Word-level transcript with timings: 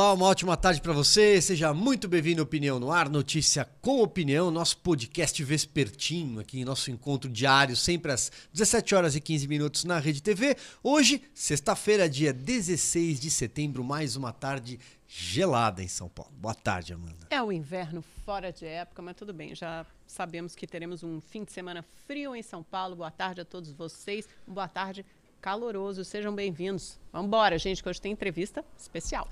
Olá, 0.00 0.14
uma 0.14 0.24
ótima 0.24 0.56
tarde 0.56 0.80
para 0.80 0.94
você. 0.94 1.42
Seja 1.42 1.74
muito 1.74 2.08
bem-vindo 2.08 2.40
ao 2.40 2.46
Opinião 2.46 2.80
no 2.80 2.90
Ar, 2.90 3.10
notícia 3.10 3.66
com 3.82 4.00
opinião, 4.00 4.50
nosso 4.50 4.78
podcast 4.78 5.44
vespertino 5.44 6.40
aqui, 6.40 6.64
nosso 6.64 6.90
encontro 6.90 7.28
diário, 7.28 7.76
sempre 7.76 8.10
às 8.10 8.32
17 8.50 8.94
horas 8.94 9.14
e 9.14 9.20
15 9.20 9.46
minutos 9.46 9.84
na 9.84 9.98
Rede 9.98 10.22
TV. 10.22 10.56
Hoje, 10.82 11.22
sexta-feira, 11.34 12.08
dia 12.08 12.32
16 12.32 13.20
de 13.20 13.30
setembro, 13.30 13.84
mais 13.84 14.16
uma 14.16 14.32
tarde 14.32 14.80
gelada 15.06 15.82
em 15.82 15.88
São 15.88 16.08
Paulo. 16.08 16.32
Boa 16.34 16.54
tarde, 16.54 16.94
Amanda. 16.94 17.26
É 17.28 17.42
o 17.42 17.52
inverno 17.52 18.00
fora 18.24 18.50
de 18.50 18.64
época, 18.64 19.02
mas 19.02 19.14
tudo 19.14 19.34
bem. 19.34 19.54
Já 19.54 19.84
sabemos 20.06 20.56
que 20.56 20.66
teremos 20.66 21.02
um 21.02 21.20
fim 21.20 21.44
de 21.44 21.52
semana 21.52 21.84
frio 22.06 22.34
em 22.34 22.42
São 22.42 22.62
Paulo. 22.62 22.96
Boa 22.96 23.10
tarde 23.10 23.42
a 23.42 23.44
todos 23.44 23.70
vocês. 23.70 24.26
Boa 24.46 24.66
tarde 24.66 25.04
caloroso. 25.40 26.04
Sejam 26.04 26.34
bem-vindos. 26.34 26.98
Vamos 27.12 27.26
embora, 27.26 27.58
gente, 27.58 27.82
que 27.82 27.88
hoje 27.88 28.00
tem 28.00 28.12
entrevista 28.12 28.64
especial. 28.78 29.28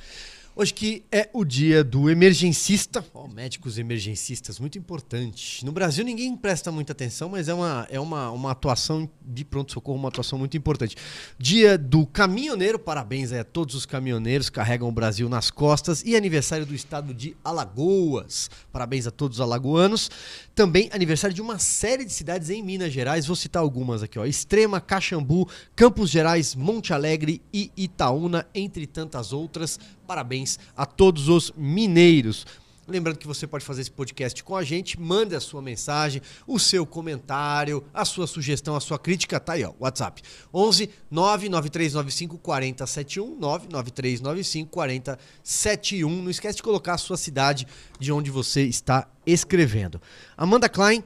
Hoje 0.60 0.74
que 0.74 1.04
é 1.12 1.30
o 1.32 1.44
dia 1.44 1.84
do 1.84 2.10
emergencista, 2.10 3.06
oh, 3.14 3.28
médicos 3.28 3.78
emergencistas, 3.78 4.58
muito 4.58 4.76
importante. 4.76 5.64
No 5.64 5.70
Brasil 5.70 6.04
ninguém 6.04 6.36
presta 6.36 6.72
muita 6.72 6.90
atenção, 6.90 7.28
mas 7.28 7.48
é 7.48 7.54
uma, 7.54 7.86
é 7.88 8.00
uma, 8.00 8.32
uma 8.32 8.50
atuação 8.50 9.08
de 9.24 9.44
pronto-socorro, 9.44 9.96
uma 9.96 10.08
atuação 10.08 10.36
muito 10.36 10.56
importante. 10.56 10.96
Dia 11.38 11.78
do 11.78 12.04
caminhoneiro, 12.04 12.76
parabéns 12.76 13.30
a 13.30 13.44
todos 13.44 13.76
os 13.76 13.86
caminhoneiros 13.86 14.50
carregam 14.50 14.88
o 14.88 14.92
Brasil 14.92 15.28
nas 15.28 15.48
costas. 15.48 16.02
E 16.04 16.16
aniversário 16.16 16.66
do 16.66 16.74
estado 16.74 17.14
de 17.14 17.36
Alagoas, 17.44 18.50
parabéns 18.72 19.06
a 19.06 19.12
todos 19.12 19.36
os 19.36 19.40
alagoanos. 19.40 20.10
Também 20.56 20.88
aniversário 20.92 21.32
de 21.32 21.40
uma 21.40 21.60
série 21.60 22.04
de 22.04 22.12
cidades 22.12 22.50
em 22.50 22.64
Minas 22.64 22.92
Gerais, 22.92 23.26
vou 23.26 23.36
citar 23.36 23.62
algumas 23.62 24.02
aqui, 24.02 24.18
ó. 24.18 24.26
Extrema, 24.26 24.80
Caxambu, 24.80 25.48
Campos 25.76 26.10
Gerais, 26.10 26.56
Monte 26.56 26.92
Alegre 26.92 27.40
e 27.52 27.67
Itaúna, 27.76 28.46
entre 28.54 28.86
tantas 28.86 29.32
outras. 29.32 29.78
Parabéns 30.06 30.58
a 30.76 30.86
todos 30.86 31.28
os 31.28 31.52
mineiros. 31.56 32.46
Lembrando 32.88 33.18
que 33.18 33.26
você 33.26 33.46
pode 33.46 33.66
fazer 33.66 33.82
esse 33.82 33.90
podcast 33.90 34.42
com 34.42 34.56
a 34.56 34.64
gente, 34.64 34.98
mande 34.98 35.36
a 35.36 35.40
sua 35.40 35.60
mensagem, 35.60 36.22
o 36.46 36.58
seu 36.58 36.86
comentário, 36.86 37.84
a 37.92 38.02
sua 38.02 38.26
sugestão, 38.26 38.74
a 38.74 38.80
sua 38.80 38.98
crítica, 38.98 39.38
tá 39.38 39.52
aí, 39.52 39.62
ó, 39.62 39.74
WhatsApp. 39.78 40.22
11 40.54 40.88
99395 41.10 42.38
4071, 42.38 43.38
99395 43.38 44.70
4071. 44.70 46.22
Não 46.22 46.30
esquece 46.30 46.56
de 46.56 46.62
colocar 46.62 46.94
a 46.94 46.98
sua 46.98 47.18
cidade 47.18 47.66
de 48.00 48.10
onde 48.10 48.30
você 48.30 48.62
está 48.62 49.06
escrevendo. 49.26 50.00
Amanda 50.34 50.66
Klein, 50.66 51.04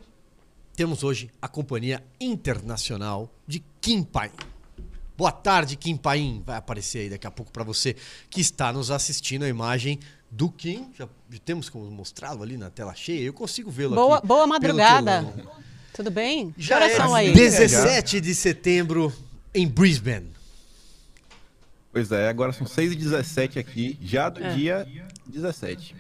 temos 0.77 1.03
hoje 1.03 1.31
a 1.43 1.49
companhia 1.49 2.03
internacional 2.21 3.29
de 3.45 3.61
Kim 3.81 4.05
Pai. 4.05 4.31
Boa 5.23 5.31
tarde, 5.31 5.77
Kim 5.77 5.97
Paim. 5.97 6.43
Vai 6.45 6.57
aparecer 6.57 7.03
aí 7.03 7.11
daqui 7.11 7.29
a 7.29 7.31
pouco 7.31 7.53
para 7.53 7.63
você 7.63 7.95
que 8.29 8.41
está 8.41 8.73
nos 8.73 8.91
assistindo 8.91 9.45
a 9.45 9.49
imagem 9.49 10.01
do 10.29 10.51
Kim. 10.51 10.91
Já, 10.99 11.09
temos 11.45 11.71
como 11.71 11.89
mostrá-lo 11.93 12.43
ali 12.43 12.57
na 12.57 12.71
tela 12.71 12.93
cheia. 12.93 13.21
Eu 13.21 13.33
consigo 13.33 13.71
vê-lo 13.71 13.95
boa, 13.95 14.19
aqui. 14.19 14.27
Boa 14.27 14.49
madrugada. 14.49 15.33
Tudo 15.95 16.11
bem? 16.11 16.53
Já 16.59 16.85
é 16.85 17.01
aí? 17.15 17.33
17 17.33 18.21
de 18.21 18.35
setembro 18.35 19.13
em 19.55 19.69
Brisbane. 19.69 20.33
Pois 21.93 22.11
é, 22.11 22.29
agora 22.29 22.53
são 22.53 22.67
6 22.67 22.91
e 22.91 22.97
17 22.97 23.61
aqui, 23.61 23.97
já 24.03 24.29
do 24.29 24.43
é. 24.43 24.55
dia 24.57 24.89
17. 25.25 25.95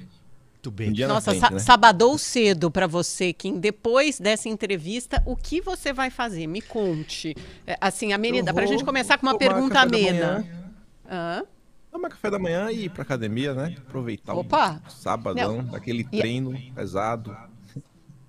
Muito 0.62 0.70
bem. 0.70 0.90
Um 1.04 1.08
Nossa, 1.08 1.32
frente, 1.32 1.54
né? 1.54 1.58
sabadou 1.58 2.16
cedo 2.16 2.70
para 2.70 2.86
você, 2.86 3.32
Kim. 3.32 3.58
Depois 3.58 4.20
dessa 4.20 4.48
entrevista, 4.48 5.20
o 5.26 5.34
que 5.34 5.60
você 5.60 5.92
vai 5.92 6.08
fazer? 6.08 6.46
Me 6.46 6.62
conte. 6.62 7.36
É, 7.66 7.76
assim, 7.80 8.12
amena, 8.12 8.54
para 8.54 8.62
a 8.62 8.66
gente 8.66 8.84
começar 8.84 9.18
com 9.18 9.26
uma 9.26 9.36
pergunta 9.36 9.80
amena. 9.80 10.46
Hã? 11.10 11.42
Tomar 11.90 12.10
café 12.10 12.30
da 12.30 12.38
manhã 12.38 12.70
e 12.70 12.84
ir 12.84 12.90
pra 12.90 13.02
academia, 13.02 13.52
né? 13.52 13.74
Aproveitar 13.76 14.34
Opa. 14.34 14.80
o 14.86 14.90
sabadão, 14.90 15.56
Não. 15.58 15.64
daquele 15.64 16.04
treino 16.04 16.54
e... 16.54 16.70
pesado. 16.70 17.36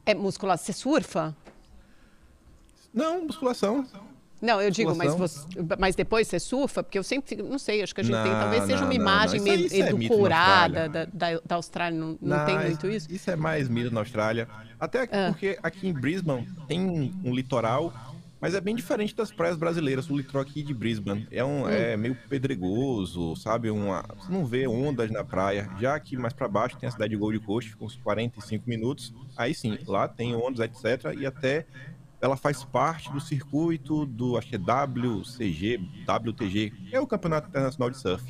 É 0.04 0.16
musculação. 0.16 0.66
Você 0.66 0.74
surfa? 0.74 1.38
Não, 2.92 3.26
musculação. 3.26 3.86
Não, 4.44 4.62
eu 4.62 4.70
digo, 4.70 4.94
mas, 4.94 5.16
você, 5.16 5.48
mas 5.80 5.96
depois 5.96 6.28
você 6.28 6.38
surfa? 6.38 6.84
Porque 6.84 7.00
eu 7.00 7.04
sempre 7.04 7.42
não 7.42 7.58
sei, 7.58 7.82
acho 7.82 7.96
que 7.96 8.02
a 8.02 8.04
gente 8.04 8.14
não, 8.14 8.24
tem, 8.24 8.34
talvez 8.34 8.64
seja 8.66 8.84
uma 8.84 8.94
imagem 8.94 9.40
não, 9.40 9.46
meio 9.46 9.68
é 9.72 9.78
edulcorada 9.88 10.90
da, 10.90 11.06
da, 11.06 11.40
da, 11.46 11.56
Austrália, 11.56 11.98
não, 11.98 12.18
não, 12.22 12.46
tem 12.46 12.60
muito 12.60 12.86
isso? 12.90 13.10
Isso 13.10 13.32
é 13.32 13.38
mais 13.38 13.70
mito 13.70 13.90
na 13.94 14.02
Austrália. 14.02 14.50
Até 14.78 15.04
ah. 15.04 15.30
porque 15.30 15.58
aqui 15.64 15.88
em 15.88 15.94
Brisbane 15.94 16.46
tem 16.68 16.82
um 17.24 17.34
litoral, 17.34 17.94
mas 18.44 18.54
é 18.54 18.60
bem 18.60 18.76
diferente 18.76 19.16
das 19.16 19.32
praias 19.32 19.56
brasileiras. 19.56 20.10
O 20.10 20.18
litoral 20.18 20.44
aqui 20.44 20.62
de 20.62 20.74
Brisbane 20.74 21.26
é, 21.32 21.42
um, 21.42 21.64
hum. 21.64 21.70
é 21.70 21.96
meio 21.96 22.14
pedregoso, 22.28 23.38
sabe? 23.38 23.72
Uma, 23.72 24.04
você 24.18 24.30
não 24.30 24.46
vê 24.46 24.68
ondas 24.68 25.10
na 25.10 25.24
praia. 25.24 25.70
Já 25.80 25.98
que 25.98 26.18
mais 26.18 26.34
para 26.34 26.50
baixo 26.50 26.76
tem 26.76 26.90
a 26.90 26.92
cidade 26.92 27.12
de 27.12 27.16
Gold 27.16 27.40
Coast, 27.40 27.70
fica 27.70 27.86
uns 27.86 27.96
45 27.96 28.70
minutos. 28.70 29.14
Aí 29.38 29.54
sim, 29.54 29.80
lá 29.88 30.10
tem 30.10 30.36
ondas, 30.36 30.60
etc. 30.60 31.18
E 31.18 31.26
até 31.26 31.66
ela 32.24 32.38
faz 32.38 32.64
parte 32.64 33.12
do 33.12 33.20
circuito 33.20 34.06
do, 34.06 34.38
acho 34.38 34.48
que 34.48 34.56
é 34.56 34.58
WCG, 34.58 35.78
WTG, 36.08 36.72
é 36.94 37.00
o 37.00 37.06
Campeonato 37.06 37.50
Internacional 37.50 37.90
de 37.90 37.98
Surf. 37.98 38.24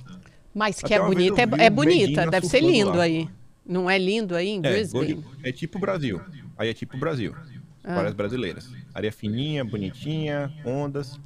Mas 0.52 0.82
que 0.82 0.96
é 0.96 1.00
bonita, 1.00 1.40
é, 1.40 1.66
é 1.66 1.70
bonita, 1.70 2.26
deve 2.26 2.48
ser 2.48 2.62
lindo 2.62 2.98
lá. 2.98 3.04
aí. 3.04 3.30
Não 3.64 3.88
é 3.88 4.00
lindo 4.00 4.36
aí 4.36 4.50
em 4.50 4.58
é, 4.58 4.62
Brisbane? 4.62 5.24
É 5.44 5.52
tipo 5.52 5.78
Brasil. 5.78 6.20
Aí 6.58 6.70
é 6.70 6.74
tipo 6.74 6.98
Brasil. 6.98 7.36
Ah. 7.84 7.94
Para 7.94 8.08
as 8.08 8.16
brasileiras. 8.16 8.68
Areia 8.96 9.12
fininha, 9.12 9.64
bonitinha, 9.64 10.52
ondas. 10.66 11.20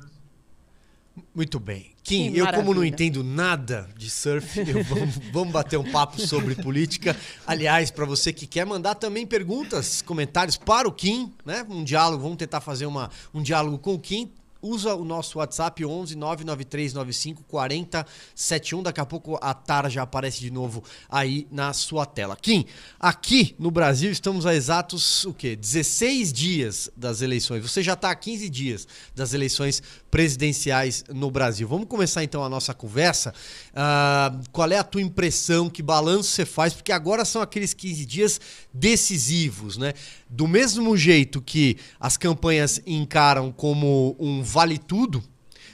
Muito 1.34 1.60
bem. 1.60 1.92
Kim, 2.04 2.32
eu 2.34 2.48
como 2.54 2.74
não 2.74 2.86
entendo 2.86 3.24
nada 3.24 3.90
de 3.98 4.10
surf, 4.10 4.64
vamos, 4.88 5.16
vamos, 5.32 5.52
bater 5.52 5.78
um 5.78 5.92
papo 5.92 6.22
sobre 6.22 6.56
política. 6.56 7.16
Aliás, 7.46 7.92
para 7.92 8.06
você 8.06 8.32
que 8.32 8.48
quer 8.48 8.66
mandar 8.66 8.96
também 8.96 9.28
perguntas, 9.28 10.02
comentários 10.02 10.56
para 10.56 10.88
o 10.88 10.92
Kim, 10.92 11.34
né? 11.46 11.66
Um 11.70 11.84
diálogo, 11.84 12.24
vamos 12.24 12.38
tentar 12.38 12.62
fazer 12.62 12.86
uma, 12.86 13.10
um 13.34 13.42
diálogo 13.42 13.78
com 13.78 13.96
o 13.96 14.00
Kim 14.00 14.32
usa 14.62 14.96
o 14.96 15.04
nosso 15.04 15.40
WhatsApp 15.40 15.84
11 15.84 16.16
99395 16.16 17.44
4071. 17.44 18.84
Daqui 18.84 19.00
a 19.00 19.06
pouco 19.06 19.38
a 19.42 19.54
Tara 19.54 19.90
já 19.90 20.04
aparece 20.04 20.40
de 20.40 20.52
novo 20.52 20.84
aí 21.10 21.48
na 21.52 21.74
sua 21.74 22.06
tela. 22.06 22.36
Kim, 22.36 22.66
aqui 23.00 23.56
no 23.60 23.72
Brasil 23.72 24.12
estamos 24.12 24.46
a 24.46 24.54
exatos 24.56 25.26
o 25.26 25.34
quê? 25.34 25.56
16 25.56 26.34
dias 26.34 26.90
das 26.96 27.22
eleições. 27.22 27.62
Você 27.62 27.82
já 27.82 27.94
está 27.94 28.12
há 28.12 28.16
15 28.16 28.50
dias 28.50 28.88
das 29.16 29.34
eleições 29.34 29.82
presidenciais 30.10 31.04
no 31.10 31.30
Brasil. 31.30 31.68
Vamos 31.68 31.88
começar 31.88 32.24
então 32.24 32.44
a 32.44 32.50
nossa 32.50 32.74
conversa. 32.74 33.34
Uh, 33.72 34.44
qual 34.52 34.72
é 34.72 34.78
a 34.78 34.84
tua 34.84 35.02
impressão? 35.02 35.70
Que 35.70 35.82
balanço 35.84 36.30
você 36.30 36.46
faz? 36.46 36.74
Porque 36.74 36.92
agora 36.92 37.26
são 37.26 37.42
aqueles 37.42 37.74
15 37.74 38.06
dias 38.06 38.42
decisivos, 38.74 39.78
né? 39.78 39.94
Do 40.30 40.48
mesmo 40.48 40.96
jeito 40.96 41.42
que 41.42 41.78
as 42.00 42.18
campanhas 42.18 42.82
encaram 42.86 43.52
como 43.52 44.16
um 44.20 44.42
vale 44.44 44.78
tudo, 44.78 45.24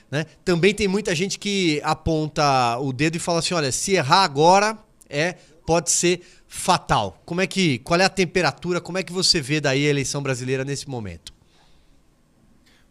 né? 0.09 0.25
Também 0.45 0.73
tem 0.73 0.87
muita 0.87 1.15
gente 1.15 1.39
que 1.39 1.81
aponta 1.83 2.77
o 2.79 2.93
dedo 2.93 3.15
e 3.15 3.19
fala 3.19 3.39
assim, 3.39 3.53
olha, 3.53 3.71
se 3.71 3.93
errar 3.93 4.23
agora 4.23 4.77
é 5.09 5.35
pode 5.65 5.91
ser 5.91 6.21
fatal. 6.47 7.21
Como 7.25 7.41
é 7.41 7.47
que, 7.47 7.79
qual 7.79 7.99
é 7.99 8.05
a 8.05 8.09
temperatura? 8.09 8.79
Como 8.79 8.97
é 8.97 9.03
que 9.03 9.11
você 9.11 9.41
vê 9.41 9.59
daí 9.59 9.87
a 9.87 9.89
eleição 9.89 10.21
brasileira 10.21 10.63
nesse 10.63 10.87
momento? 10.87 11.32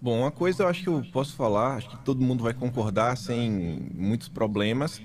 Bom, 0.03 0.19
uma 0.19 0.33
coisa 0.33 0.65
eu 0.65 0.67
acho 0.67 0.83
que 0.83 0.89
eu 0.89 1.01
posso 1.13 1.37
falar, 1.37 1.77
acho 1.77 1.89
que 1.89 2.05
todo 2.05 2.21
mundo 2.21 2.43
vai 2.43 2.53
concordar 2.53 3.17
sem 3.17 3.89
muitos 3.95 4.29
problemas, 4.29 5.01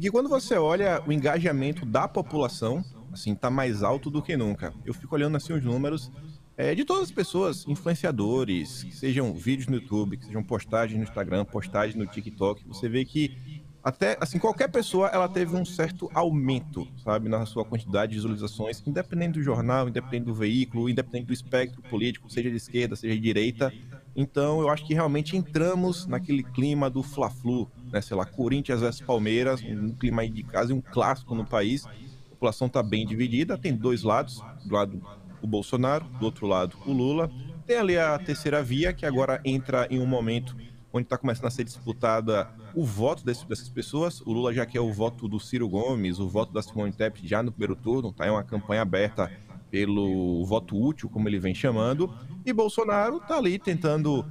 que 0.00 0.08
quando 0.08 0.28
você 0.28 0.54
olha 0.54 1.02
o 1.04 1.10
engajamento 1.10 1.84
da 1.84 2.06
população, 2.06 2.84
assim, 3.12 3.34
tá 3.34 3.50
mais 3.50 3.82
alto 3.82 4.08
do 4.08 4.22
que 4.22 4.36
nunca. 4.36 4.72
Eu 4.84 4.94
fico 4.94 5.12
olhando 5.16 5.36
assim 5.36 5.52
os 5.52 5.64
números 5.64 6.12
é, 6.56 6.76
de 6.76 6.84
todas 6.84 7.02
as 7.02 7.10
pessoas, 7.10 7.66
influenciadores, 7.66 8.84
que 8.84 8.94
sejam 8.94 9.34
vídeos 9.34 9.66
no 9.66 9.78
YouTube, 9.78 10.16
que 10.16 10.26
sejam 10.26 10.44
postagens 10.44 10.96
no 10.96 11.02
Instagram, 11.02 11.44
postagens 11.44 11.96
no 11.96 12.06
TikTok, 12.06 12.62
você 12.68 12.88
vê 12.88 13.04
que 13.04 13.36
até, 13.82 14.16
assim, 14.20 14.38
qualquer 14.38 14.68
pessoa, 14.68 15.08
ela 15.08 15.28
teve 15.28 15.56
um 15.56 15.64
certo 15.64 16.08
aumento, 16.14 16.86
sabe, 17.02 17.28
na 17.28 17.44
sua 17.46 17.64
quantidade 17.64 18.10
de 18.10 18.16
visualizações, 18.18 18.80
independente 18.86 19.34
do 19.34 19.42
jornal, 19.42 19.88
independente 19.88 20.24
do 20.26 20.34
veículo, 20.34 20.88
independente 20.88 21.26
do 21.26 21.32
espectro 21.32 21.82
político, 21.82 22.30
seja 22.30 22.48
de 22.48 22.56
esquerda, 22.56 22.94
seja 22.94 23.14
de 23.14 23.20
direita, 23.20 23.72
então, 24.16 24.62
eu 24.62 24.70
acho 24.70 24.86
que 24.86 24.94
realmente 24.94 25.36
entramos 25.36 26.06
naquele 26.06 26.42
clima 26.42 26.88
do 26.88 27.02
Fla-Flu, 27.02 27.70
né? 27.92 28.00
Sei 28.00 28.16
lá, 28.16 28.24
Corinthians 28.24 28.80
versus 28.80 29.02
Palmeiras, 29.02 29.62
um 29.62 29.92
clima 29.92 30.22
aí 30.22 30.30
de 30.30 30.42
casa 30.42 30.72
e 30.72 30.74
um 30.74 30.80
clássico 30.80 31.34
no 31.34 31.44
país. 31.44 31.84
A 31.84 32.30
população 32.30 32.66
está 32.66 32.82
bem 32.82 33.06
dividida, 33.06 33.58
tem 33.58 33.76
dois 33.76 34.02
lados, 34.02 34.42
do 34.64 34.74
lado 34.74 35.02
o 35.42 35.46
Bolsonaro, 35.46 36.06
do 36.18 36.24
outro 36.24 36.46
lado 36.46 36.78
o 36.86 36.92
Lula. 36.92 37.30
Tem 37.66 37.76
ali 37.76 37.98
a 37.98 38.18
terceira 38.18 38.62
via, 38.62 38.92
que 38.92 39.04
agora 39.04 39.38
entra 39.44 39.86
em 39.90 40.00
um 40.00 40.06
momento 40.06 40.56
onde 40.92 41.04
está 41.04 41.18
começando 41.18 41.46
a 41.46 41.50
ser 41.50 41.64
disputada 41.64 42.48
o 42.74 42.84
voto 42.84 43.22
desse, 43.22 43.46
dessas 43.46 43.68
pessoas. 43.68 44.22
O 44.22 44.32
Lula 44.32 44.54
já 44.54 44.64
quer 44.64 44.80
o 44.80 44.92
voto 44.92 45.28
do 45.28 45.38
Ciro 45.38 45.68
Gomes, 45.68 46.18
o 46.18 46.28
voto 46.28 46.54
da 46.54 46.62
Simone 46.62 46.92
Tebet 46.92 47.28
já 47.28 47.42
no 47.42 47.52
primeiro 47.52 47.76
turno, 47.76 48.12
tá? 48.12 48.24
É 48.24 48.30
uma 48.30 48.44
campanha 48.44 48.80
aberta 48.80 49.30
pelo 49.70 50.44
voto 50.46 50.80
útil, 50.80 51.08
como 51.10 51.28
ele 51.28 51.38
vem 51.38 51.54
chamando, 51.54 52.14
e 52.46 52.52
Bolsonaro 52.52 53.16
está 53.16 53.36
ali 53.36 53.58
tentando 53.58 54.24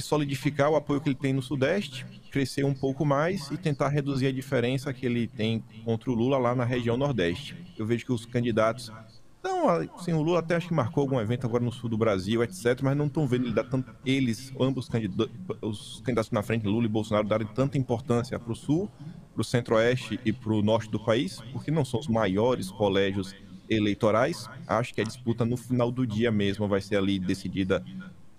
solidificar 0.00 0.70
o 0.70 0.76
apoio 0.76 1.00
que 1.00 1.08
ele 1.08 1.16
tem 1.16 1.32
no 1.32 1.42
Sudeste, 1.42 2.06
crescer 2.30 2.64
um 2.64 2.72
pouco 2.72 3.04
mais 3.04 3.50
e 3.50 3.56
tentar 3.56 3.88
reduzir 3.88 4.28
a 4.28 4.32
diferença 4.32 4.92
que 4.92 5.04
ele 5.04 5.26
tem 5.26 5.64
contra 5.84 6.10
o 6.10 6.14
Lula 6.14 6.38
lá 6.38 6.54
na 6.54 6.64
região 6.64 6.96
Nordeste. 6.96 7.56
Eu 7.76 7.84
vejo 7.84 8.06
que 8.06 8.12
os 8.12 8.24
candidatos 8.24 8.92
então, 9.40 9.70
assim, 9.96 10.12
o 10.12 10.20
Lula 10.20 10.40
até 10.40 10.54
acho 10.54 10.68
que 10.68 10.74
marcou 10.74 11.00
algum 11.00 11.18
evento 11.18 11.46
agora 11.46 11.64
no 11.64 11.72
sul 11.72 11.88
do 11.88 11.96
Brasil, 11.96 12.42
etc., 12.42 12.78
mas 12.82 12.94
não 12.94 13.06
estão 13.06 13.26
vendo 13.26 13.46
ele 13.46 13.54
dar 13.54 13.64
tanto, 13.64 13.90
eles, 14.04 14.52
ambos 14.60 14.86
candidatos, 14.86 15.34
os 15.62 16.02
candidatos 16.02 16.30
na 16.30 16.42
frente, 16.42 16.66
Lula 16.66 16.84
e 16.84 16.88
Bolsonaro, 16.88 17.26
darem 17.26 17.46
tanta 17.46 17.78
importância 17.78 18.38
para 18.38 18.52
o 18.52 18.54
sul, 18.54 18.90
para 19.32 19.40
o 19.40 19.44
centro-oeste 19.44 20.20
e 20.26 20.32
para 20.32 20.52
o 20.52 20.60
norte 20.60 20.90
do 20.90 21.00
país, 21.00 21.40
porque 21.54 21.70
não 21.70 21.86
são 21.86 22.00
os 22.00 22.06
maiores 22.06 22.70
colégios 22.70 23.34
eleitorais. 23.70 24.48
Acho 24.66 24.92
que 24.92 25.00
a 25.00 25.04
disputa 25.04 25.44
no 25.44 25.56
final 25.56 25.90
do 25.90 26.06
dia 26.06 26.30
mesmo 26.30 26.68
vai 26.68 26.80
ser 26.80 26.96
ali 26.96 27.18
decidida 27.18 27.82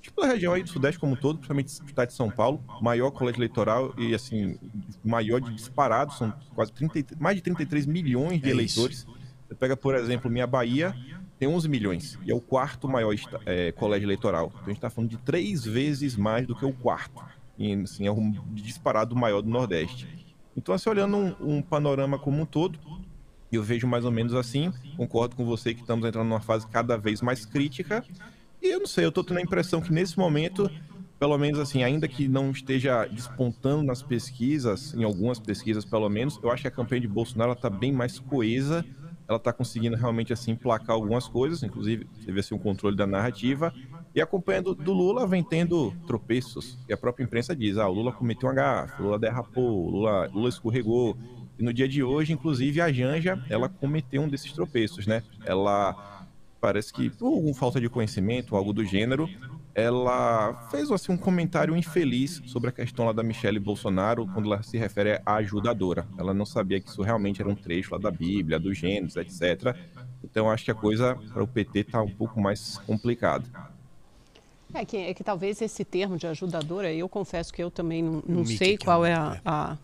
tipo 0.01 0.21
a 0.21 0.27
região 0.27 0.53
aí 0.53 0.63
do 0.63 0.69
Sudeste 0.69 0.99
como 0.99 1.13
um 1.13 1.15
todo, 1.15 1.37
principalmente 1.37 1.81
o 1.81 1.85
estado 1.85 2.07
de 2.07 2.15
São 2.15 2.29
Paulo, 2.29 2.63
maior 2.81 3.11
colégio 3.11 3.39
eleitoral 3.39 3.93
e 3.97 4.13
assim, 4.15 4.57
maior 5.03 5.39
de 5.39 5.53
disparado, 5.53 6.13
são 6.13 6.33
quase 6.55 6.73
30, 6.73 7.15
mais 7.19 7.35
de 7.35 7.43
33 7.43 7.85
milhões 7.85 8.41
de 8.41 8.49
é 8.49 8.51
eleitores. 8.51 8.97
Isso. 8.97 9.07
Você 9.47 9.55
pega, 9.55 9.77
por 9.77 9.95
exemplo, 9.95 10.29
minha 10.29 10.47
Bahia 10.47 10.95
tem 11.37 11.47
11 11.47 11.69
milhões 11.69 12.19
e 12.23 12.31
é 12.31 12.35
o 12.35 12.41
quarto 12.41 12.87
maior 12.87 13.15
é, 13.45 13.71
colégio 13.71 14.05
eleitoral. 14.05 14.47
Então 14.47 14.63
a 14.63 14.67
gente 14.69 14.77
está 14.77 14.89
falando 14.89 15.09
de 15.09 15.17
três 15.17 15.63
vezes 15.63 16.15
mais 16.15 16.47
do 16.47 16.55
que 16.55 16.65
o 16.65 16.73
quarto. 16.73 17.23
E, 17.57 17.73
assim, 17.73 18.07
é 18.07 18.11
um 18.11 18.31
disparado 18.53 19.15
maior 19.15 19.41
do 19.41 19.49
Nordeste. 19.49 20.07
Então, 20.55 20.73
assim, 20.73 20.89
olhando 20.89 21.17
um, 21.17 21.57
um 21.57 21.61
panorama 21.61 22.17
como 22.17 22.41
um 22.41 22.45
todo, 22.45 22.79
eu 23.55 23.63
vejo 23.63 23.87
mais 23.87 24.05
ou 24.05 24.11
menos 24.11 24.33
assim. 24.33 24.71
Concordo 24.95 25.35
com 25.35 25.45
você 25.45 25.73
que 25.73 25.81
estamos 25.81 26.07
entrando 26.07 26.27
numa 26.27 26.41
fase 26.41 26.67
cada 26.67 26.97
vez 26.97 27.21
mais 27.21 27.45
crítica. 27.45 28.03
E 28.61 28.67
eu 28.67 28.79
não 28.79 28.87
sei, 28.87 29.05
eu 29.05 29.09
estou 29.09 29.23
tendo 29.23 29.37
a 29.37 29.41
impressão 29.41 29.81
que 29.81 29.91
nesse 29.91 30.17
momento, 30.17 30.69
pelo 31.19 31.37
menos 31.37 31.59
assim, 31.59 31.83
ainda 31.83 32.07
que 32.07 32.27
não 32.27 32.51
esteja 32.51 33.05
despontando 33.05 33.83
nas 33.83 34.03
pesquisas, 34.03 34.93
em 34.93 35.03
algumas 35.03 35.39
pesquisas 35.39 35.83
pelo 35.83 36.07
menos, 36.09 36.39
eu 36.43 36.51
acho 36.51 36.61
que 36.61 36.67
a 36.67 36.71
campanha 36.71 37.01
de 37.01 37.07
Bolsonaro 37.07 37.53
está 37.53 37.69
bem 37.69 37.91
mais 37.91 38.19
coesa 38.19 38.85
ela 39.31 39.37
está 39.37 39.53
conseguindo 39.53 39.95
realmente 39.95 40.33
assim 40.33 40.55
placar 40.55 40.93
algumas 40.93 41.25
coisas, 41.25 41.63
inclusive 41.63 42.05
vê 42.19 42.39
assim, 42.41 42.53
um 42.53 42.59
controle 42.59 42.97
da 42.97 43.07
narrativa. 43.07 43.73
E 44.13 44.19
acompanhando 44.19 44.75
do 44.75 44.91
Lula 44.91 45.25
vem 45.25 45.41
tendo 45.41 45.93
tropeços. 46.05 46.77
E 46.87 46.91
a 46.91 46.97
própria 46.97 47.23
imprensa 47.23 47.55
diz: 47.55 47.77
ah, 47.77 47.87
o 47.87 47.93
Lula 47.93 48.11
cometeu 48.11 48.49
um 48.49 48.53
gafe, 48.53 49.01
o 49.01 49.05
Lula 49.05 49.17
derrapou, 49.17 49.87
o 49.87 49.89
Lula, 49.89 50.27
Lula 50.33 50.49
escorregou. 50.49 51.17
E 51.61 51.63
no 51.63 51.71
dia 51.71 51.87
de 51.87 52.01
hoje, 52.01 52.33
inclusive, 52.33 52.81
a 52.81 52.91
Janja, 52.91 53.39
ela 53.47 53.69
cometeu 53.69 54.23
um 54.23 54.27
desses 54.27 54.51
tropeços, 54.51 55.05
né? 55.05 55.21
Ela 55.45 56.25
parece 56.59 56.91
que 56.91 57.07
por 57.11 57.27
alguma 57.27 57.53
falta 57.53 57.79
de 57.79 57.87
conhecimento, 57.87 58.55
algo 58.55 58.73
do 58.73 58.83
gênero, 58.83 59.29
ela 59.75 60.67
fez 60.71 60.89
assim, 60.89 61.11
um 61.11 61.17
comentário 61.17 61.77
infeliz 61.77 62.41
sobre 62.47 62.69
a 62.69 62.71
questão 62.71 63.05
lá 63.05 63.13
da 63.13 63.21
Michelle 63.21 63.59
Bolsonaro, 63.59 64.27
quando 64.33 64.51
ela 64.51 64.63
se 64.63 64.75
refere 64.75 65.21
à 65.23 65.35
ajudadora. 65.35 66.07
Ela 66.17 66.33
não 66.33 66.47
sabia 66.47 66.81
que 66.81 66.89
isso 66.89 67.03
realmente 67.03 67.39
era 67.39 67.49
um 67.49 67.55
trecho 67.55 67.93
lá 67.93 67.99
da 67.99 68.09
Bíblia, 68.09 68.57
do 68.57 68.73
Gênesis, 68.73 69.15
etc. 69.15 69.75
Então 70.23 70.49
acho 70.49 70.65
que 70.65 70.71
a 70.71 70.75
coisa 70.75 71.15
para 71.31 71.43
o 71.43 71.47
PT 71.47 71.81
está 71.81 72.01
um 72.01 72.09
pouco 72.09 72.41
mais 72.41 72.79
complicada. 72.87 73.45
É 74.73 74.85
que, 74.85 74.97
é 74.97 75.13
que 75.13 75.23
talvez 75.23 75.61
esse 75.61 75.83
termo 75.83 76.17
de 76.17 76.25
ajudadora, 76.25 76.91
eu 76.91 77.07
confesso 77.09 77.53
que 77.53 77.61
eu 77.61 77.69
também 77.69 78.01
não, 78.01 78.23
não 78.27 78.45
sei 78.45 78.77
qual 78.77 79.05
é 79.05 79.13
a, 79.13 79.39
a, 79.43 79.71
a, 79.73 79.77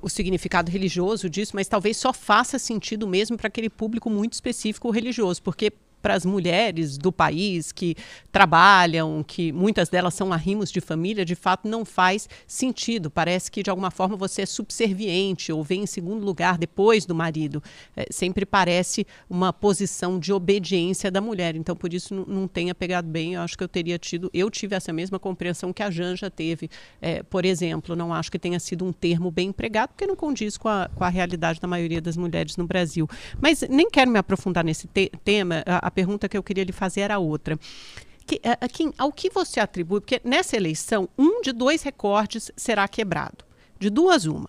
o 0.00 0.08
significado 0.08 0.70
religioso 0.70 1.28
disso, 1.28 1.52
mas 1.54 1.68
talvez 1.68 1.96
só 1.96 2.12
faça 2.12 2.58
sentido 2.58 3.06
mesmo 3.06 3.36
para 3.36 3.48
aquele 3.48 3.70
público 3.70 4.08
muito 4.08 4.34
específico 4.34 4.90
religioso, 4.90 5.42
porque 5.42 5.72
para 6.00 6.14
as 6.14 6.24
mulheres 6.24 6.96
do 6.96 7.12
país 7.12 7.72
que 7.72 7.96
trabalham, 8.32 9.24
que 9.26 9.52
muitas 9.52 9.88
delas 9.88 10.14
são 10.14 10.32
arrimos 10.32 10.70
de 10.70 10.80
família, 10.80 11.24
de 11.24 11.34
fato 11.34 11.68
não 11.68 11.84
faz 11.84 12.28
sentido. 12.46 13.10
Parece 13.10 13.50
que 13.50 13.62
de 13.62 13.70
alguma 13.70 13.90
forma 13.90 14.16
você 14.16 14.42
é 14.42 14.46
subserviente 14.46 15.52
ou 15.52 15.62
vem 15.62 15.82
em 15.82 15.86
segundo 15.86 16.24
lugar 16.24 16.58
depois 16.58 17.04
do 17.06 17.14
marido. 17.14 17.62
É, 17.96 18.06
sempre 18.10 18.46
parece 18.46 19.06
uma 19.28 19.52
posição 19.52 20.18
de 20.18 20.32
obediência 20.32 21.10
da 21.10 21.20
mulher. 21.20 21.56
Então, 21.56 21.76
por 21.76 21.92
isso 21.92 22.14
não, 22.26 22.48
tenha 22.48 22.74
pegado 22.74 23.08
bem. 23.08 23.34
Eu 23.34 23.42
acho 23.42 23.56
que 23.56 23.64
eu 23.64 23.68
teria 23.68 23.98
tido, 23.98 24.30
eu 24.32 24.50
tive 24.50 24.74
essa 24.74 24.92
mesma 24.92 25.18
compreensão 25.18 25.72
que 25.72 25.82
a 25.82 25.90
Janja 25.90 26.30
teve, 26.30 26.70
é, 27.00 27.22
por 27.22 27.44
exemplo. 27.44 27.94
Não 27.94 28.12
acho 28.12 28.30
que 28.30 28.38
tenha 28.38 28.58
sido 28.58 28.84
um 28.84 28.92
termo 28.92 29.30
bem 29.30 29.48
empregado, 29.48 29.90
porque 29.90 30.06
não 30.06 30.16
condiz 30.16 30.56
com 30.56 30.68
a, 30.68 30.88
com 30.94 31.04
a 31.04 31.08
realidade 31.08 31.60
da 31.60 31.68
maioria 31.68 32.00
das 32.00 32.16
mulheres 32.16 32.56
no 32.56 32.66
Brasil. 32.66 33.08
Mas 33.40 33.62
nem 33.68 33.90
quero 33.90 34.10
me 34.10 34.18
aprofundar 34.18 34.64
nesse 34.64 34.86
te 34.86 35.10
tema. 35.24 35.62
A, 35.66 35.89
a 35.90 35.92
pergunta 35.92 36.28
que 36.28 36.38
eu 36.38 36.42
queria 36.42 36.64
lhe 36.64 36.72
fazer 36.72 37.02
era 37.02 37.18
outra. 37.18 37.58
Que, 38.26 38.40
a, 38.44 38.52
a, 38.52 39.02
ao 39.02 39.12
que 39.12 39.28
você 39.28 39.60
atribui, 39.60 40.00
porque 40.00 40.20
nessa 40.24 40.56
eleição, 40.56 41.08
um 41.18 41.42
de 41.42 41.52
dois 41.52 41.82
recordes 41.82 42.50
será 42.56 42.86
quebrado. 42.88 43.44
De 43.78 43.90
duas, 43.90 44.24
uma 44.24 44.48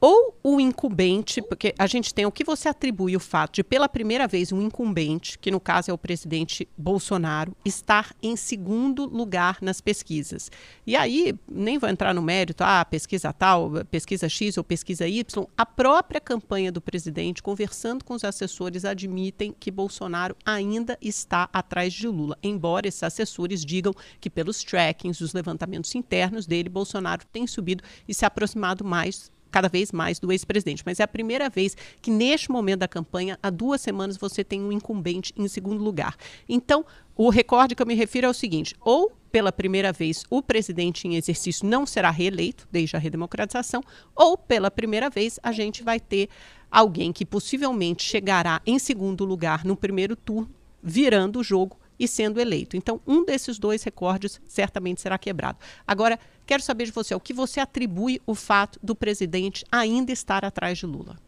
ou 0.00 0.34
o 0.42 0.58
incumbente, 0.58 1.42
porque 1.42 1.74
a 1.78 1.86
gente 1.86 2.14
tem 2.14 2.24
o 2.24 2.32
que 2.32 2.42
você 2.42 2.68
atribui 2.68 3.14
o 3.14 3.20
fato 3.20 3.56
de, 3.56 3.64
pela 3.64 3.88
primeira 3.88 4.26
vez, 4.26 4.50
um 4.50 4.62
incumbente, 4.62 5.38
que 5.38 5.50
no 5.50 5.60
caso 5.60 5.90
é 5.90 5.94
o 5.94 5.98
presidente 5.98 6.66
Bolsonaro, 6.76 7.54
estar 7.64 8.14
em 8.22 8.34
segundo 8.34 9.04
lugar 9.04 9.58
nas 9.60 9.80
pesquisas. 9.80 10.50
E 10.86 10.96
aí, 10.96 11.34
nem 11.46 11.78
vou 11.78 11.90
entrar 11.90 12.14
no 12.14 12.22
mérito, 12.22 12.64
ah, 12.64 12.84
pesquisa 12.84 13.32
tal, 13.32 13.72
pesquisa 13.90 14.28
X 14.28 14.56
ou 14.56 14.64
pesquisa 14.64 15.06
Y, 15.06 15.46
a 15.56 15.66
própria 15.66 16.20
campanha 16.20 16.72
do 16.72 16.80
presidente, 16.80 17.42
conversando 17.42 18.04
com 18.04 18.14
os 18.14 18.24
assessores, 18.24 18.86
admitem 18.86 19.54
que 19.58 19.70
Bolsonaro 19.70 20.34
ainda 20.44 20.96
está 21.02 21.48
atrás 21.52 21.92
de 21.92 22.08
Lula, 22.08 22.38
embora 22.42 22.88
esses 22.88 23.02
assessores 23.02 23.64
digam 23.64 23.92
que 24.18 24.30
pelos 24.30 24.64
trackings, 24.64 25.20
os 25.20 25.34
levantamentos 25.34 25.94
internos 25.94 26.46
dele, 26.46 26.70
Bolsonaro 26.70 27.26
tem 27.30 27.46
subido 27.46 27.84
e 28.08 28.14
se 28.14 28.24
aproximado 28.24 28.84
mais 28.84 29.30
cada 29.50 29.68
vez 29.68 29.92
mais 29.92 30.18
do 30.18 30.30
ex-presidente. 30.30 30.82
Mas 30.84 31.00
é 31.00 31.02
a 31.02 31.08
primeira 31.08 31.48
vez 31.48 31.76
que, 32.00 32.10
neste 32.10 32.50
momento 32.50 32.80
da 32.80 32.88
campanha, 32.88 33.38
há 33.42 33.50
duas 33.50 33.80
semanas, 33.80 34.16
você 34.16 34.44
tem 34.44 34.62
um 34.62 34.72
incumbente 34.72 35.32
em 35.36 35.48
segundo 35.48 35.82
lugar. 35.82 36.16
Então, 36.48 36.84
o 37.16 37.28
recorde 37.28 37.74
que 37.74 37.82
eu 37.82 37.86
me 37.86 37.94
refiro 37.94 38.26
é 38.26 38.30
o 38.30 38.34
seguinte: 38.34 38.74
ou 38.80 39.12
pela 39.30 39.52
primeira 39.52 39.92
vez 39.92 40.24
o 40.28 40.42
presidente 40.42 41.06
em 41.06 41.16
exercício 41.16 41.66
não 41.66 41.86
será 41.86 42.10
reeleito, 42.10 42.68
desde 42.70 42.96
a 42.96 42.98
redemocratização, 42.98 43.82
ou 44.14 44.36
pela 44.36 44.70
primeira 44.70 45.08
vez 45.08 45.38
a 45.42 45.52
gente 45.52 45.82
vai 45.82 46.00
ter 46.00 46.28
alguém 46.70 47.12
que 47.12 47.24
possivelmente 47.24 48.02
chegará 48.02 48.60
em 48.66 48.78
segundo 48.78 49.24
lugar 49.24 49.64
no 49.64 49.76
primeiro 49.76 50.14
turno, 50.14 50.50
virando 50.82 51.40
o 51.40 51.44
jogo 51.44 51.79
e 52.00 52.08
sendo 52.08 52.40
eleito. 52.40 52.78
Então, 52.78 52.98
um 53.06 53.24
desses 53.24 53.58
dois 53.58 53.82
recordes 53.82 54.40
certamente 54.48 55.02
será 55.02 55.18
quebrado. 55.18 55.58
Agora, 55.86 56.18
quero 56.46 56.62
saber 56.62 56.86
de 56.86 56.92
você, 56.92 57.14
o 57.14 57.20
que 57.20 57.34
você 57.34 57.60
atribui 57.60 58.22
o 58.26 58.34
fato 58.34 58.80
do 58.82 58.96
presidente 58.96 59.64
ainda 59.70 60.10
estar 60.10 60.42
atrás 60.42 60.78
de 60.78 60.86
Lula? 60.86 61.18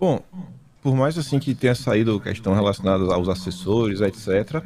Bom, 0.00 0.22
por 0.82 0.96
mais 0.96 1.18
assim 1.18 1.38
que 1.38 1.54
tenha 1.54 1.74
saído 1.74 2.18
questão 2.18 2.54
relacionada 2.54 3.04
aos 3.14 3.28
assessores, 3.28 4.00
etc., 4.00 4.64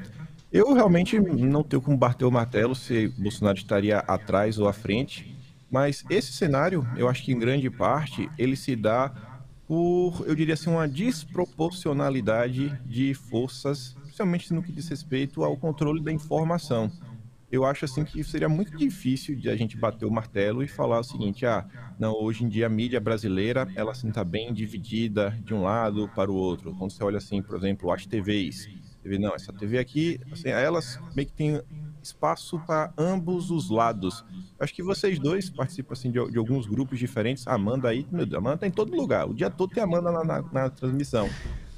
eu 0.52 0.72
realmente 0.72 1.18
não 1.18 1.62
tenho 1.62 1.82
como 1.82 1.96
bater 1.96 2.24
o 2.24 2.30
martelo 2.30 2.74
se 2.74 3.08
Bolsonaro 3.08 3.58
estaria 3.58 3.98
atrás 3.98 4.58
ou 4.58 4.68
à 4.68 4.72
frente, 4.72 5.36
mas 5.70 6.04
esse 6.10 6.32
cenário, 6.32 6.86
eu 6.96 7.08
acho 7.08 7.24
que 7.24 7.32
em 7.32 7.38
grande 7.38 7.70
parte, 7.70 8.28
ele 8.36 8.56
se 8.56 8.74
dá 8.74 9.29
por, 9.70 10.24
eu 10.26 10.34
diria 10.34 10.54
assim, 10.54 10.68
uma 10.68 10.88
desproporcionalidade 10.88 12.76
de 12.84 13.14
forças, 13.14 13.94
principalmente 14.02 14.52
no 14.52 14.64
que 14.64 14.72
diz 14.72 14.88
respeito 14.88 15.44
ao 15.44 15.56
controle 15.56 16.02
da 16.02 16.10
informação. 16.10 16.90
Eu 17.52 17.64
acho 17.64 17.84
assim 17.84 18.04
que 18.04 18.24
seria 18.24 18.48
muito 18.48 18.76
difícil 18.76 19.36
de 19.36 19.48
a 19.48 19.54
gente 19.54 19.76
bater 19.76 20.06
o 20.06 20.10
martelo 20.10 20.64
e 20.64 20.66
falar 20.66 20.98
o 20.98 21.04
seguinte: 21.04 21.46
ah, 21.46 21.64
não, 22.00 22.14
hoje 22.14 22.42
em 22.42 22.48
dia 22.48 22.66
a 22.66 22.68
mídia 22.68 22.98
brasileira 22.98 23.68
ela 23.76 23.92
assim 23.92 24.08
está 24.08 24.24
bem 24.24 24.52
dividida 24.52 25.38
de 25.44 25.54
um 25.54 25.62
lado 25.62 26.10
para 26.16 26.32
o 26.32 26.34
outro. 26.34 26.74
Quando 26.74 26.90
você 26.90 27.04
olha 27.04 27.18
assim, 27.18 27.40
por 27.40 27.56
exemplo, 27.56 27.92
as 27.92 28.04
TVs, 28.04 28.68
vê, 29.04 29.20
não, 29.20 29.36
essa 29.36 29.52
TV 29.52 29.78
aqui, 29.78 30.18
assim, 30.32 30.48
elas 30.48 30.98
meio 31.14 31.28
que 31.28 31.34
têm 31.34 31.62
espaço 32.02 32.58
para 32.66 32.92
ambos 32.96 33.50
os 33.50 33.70
lados. 33.70 34.24
Acho 34.58 34.74
que 34.74 34.82
vocês 34.82 35.18
dois 35.18 35.50
participam 35.50 35.92
assim, 35.92 36.10
de, 36.10 36.30
de, 36.30 36.38
alguns 36.38 36.66
grupos 36.66 36.98
diferentes. 36.98 37.46
A 37.46 37.54
Amanda 37.54 37.88
aí, 37.88 38.06
meu 38.10 38.26
Deus, 38.26 38.34
a 38.34 38.38
Amanda 38.38 38.58
tá 38.58 38.66
em 38.66 38.70
todo 38.70 38.94
lugar. 38.94 39.28
O 39.28 39.34
dia 39.34 39.50
todo 39.50 39.72
tem 39.72 39.82
a 39.82 39.86
Amanda 39.86 40.10
na, 40.10 40.24
na, 40.24 40.42
na 40.42 40.70
transmissão. 40.70 41.28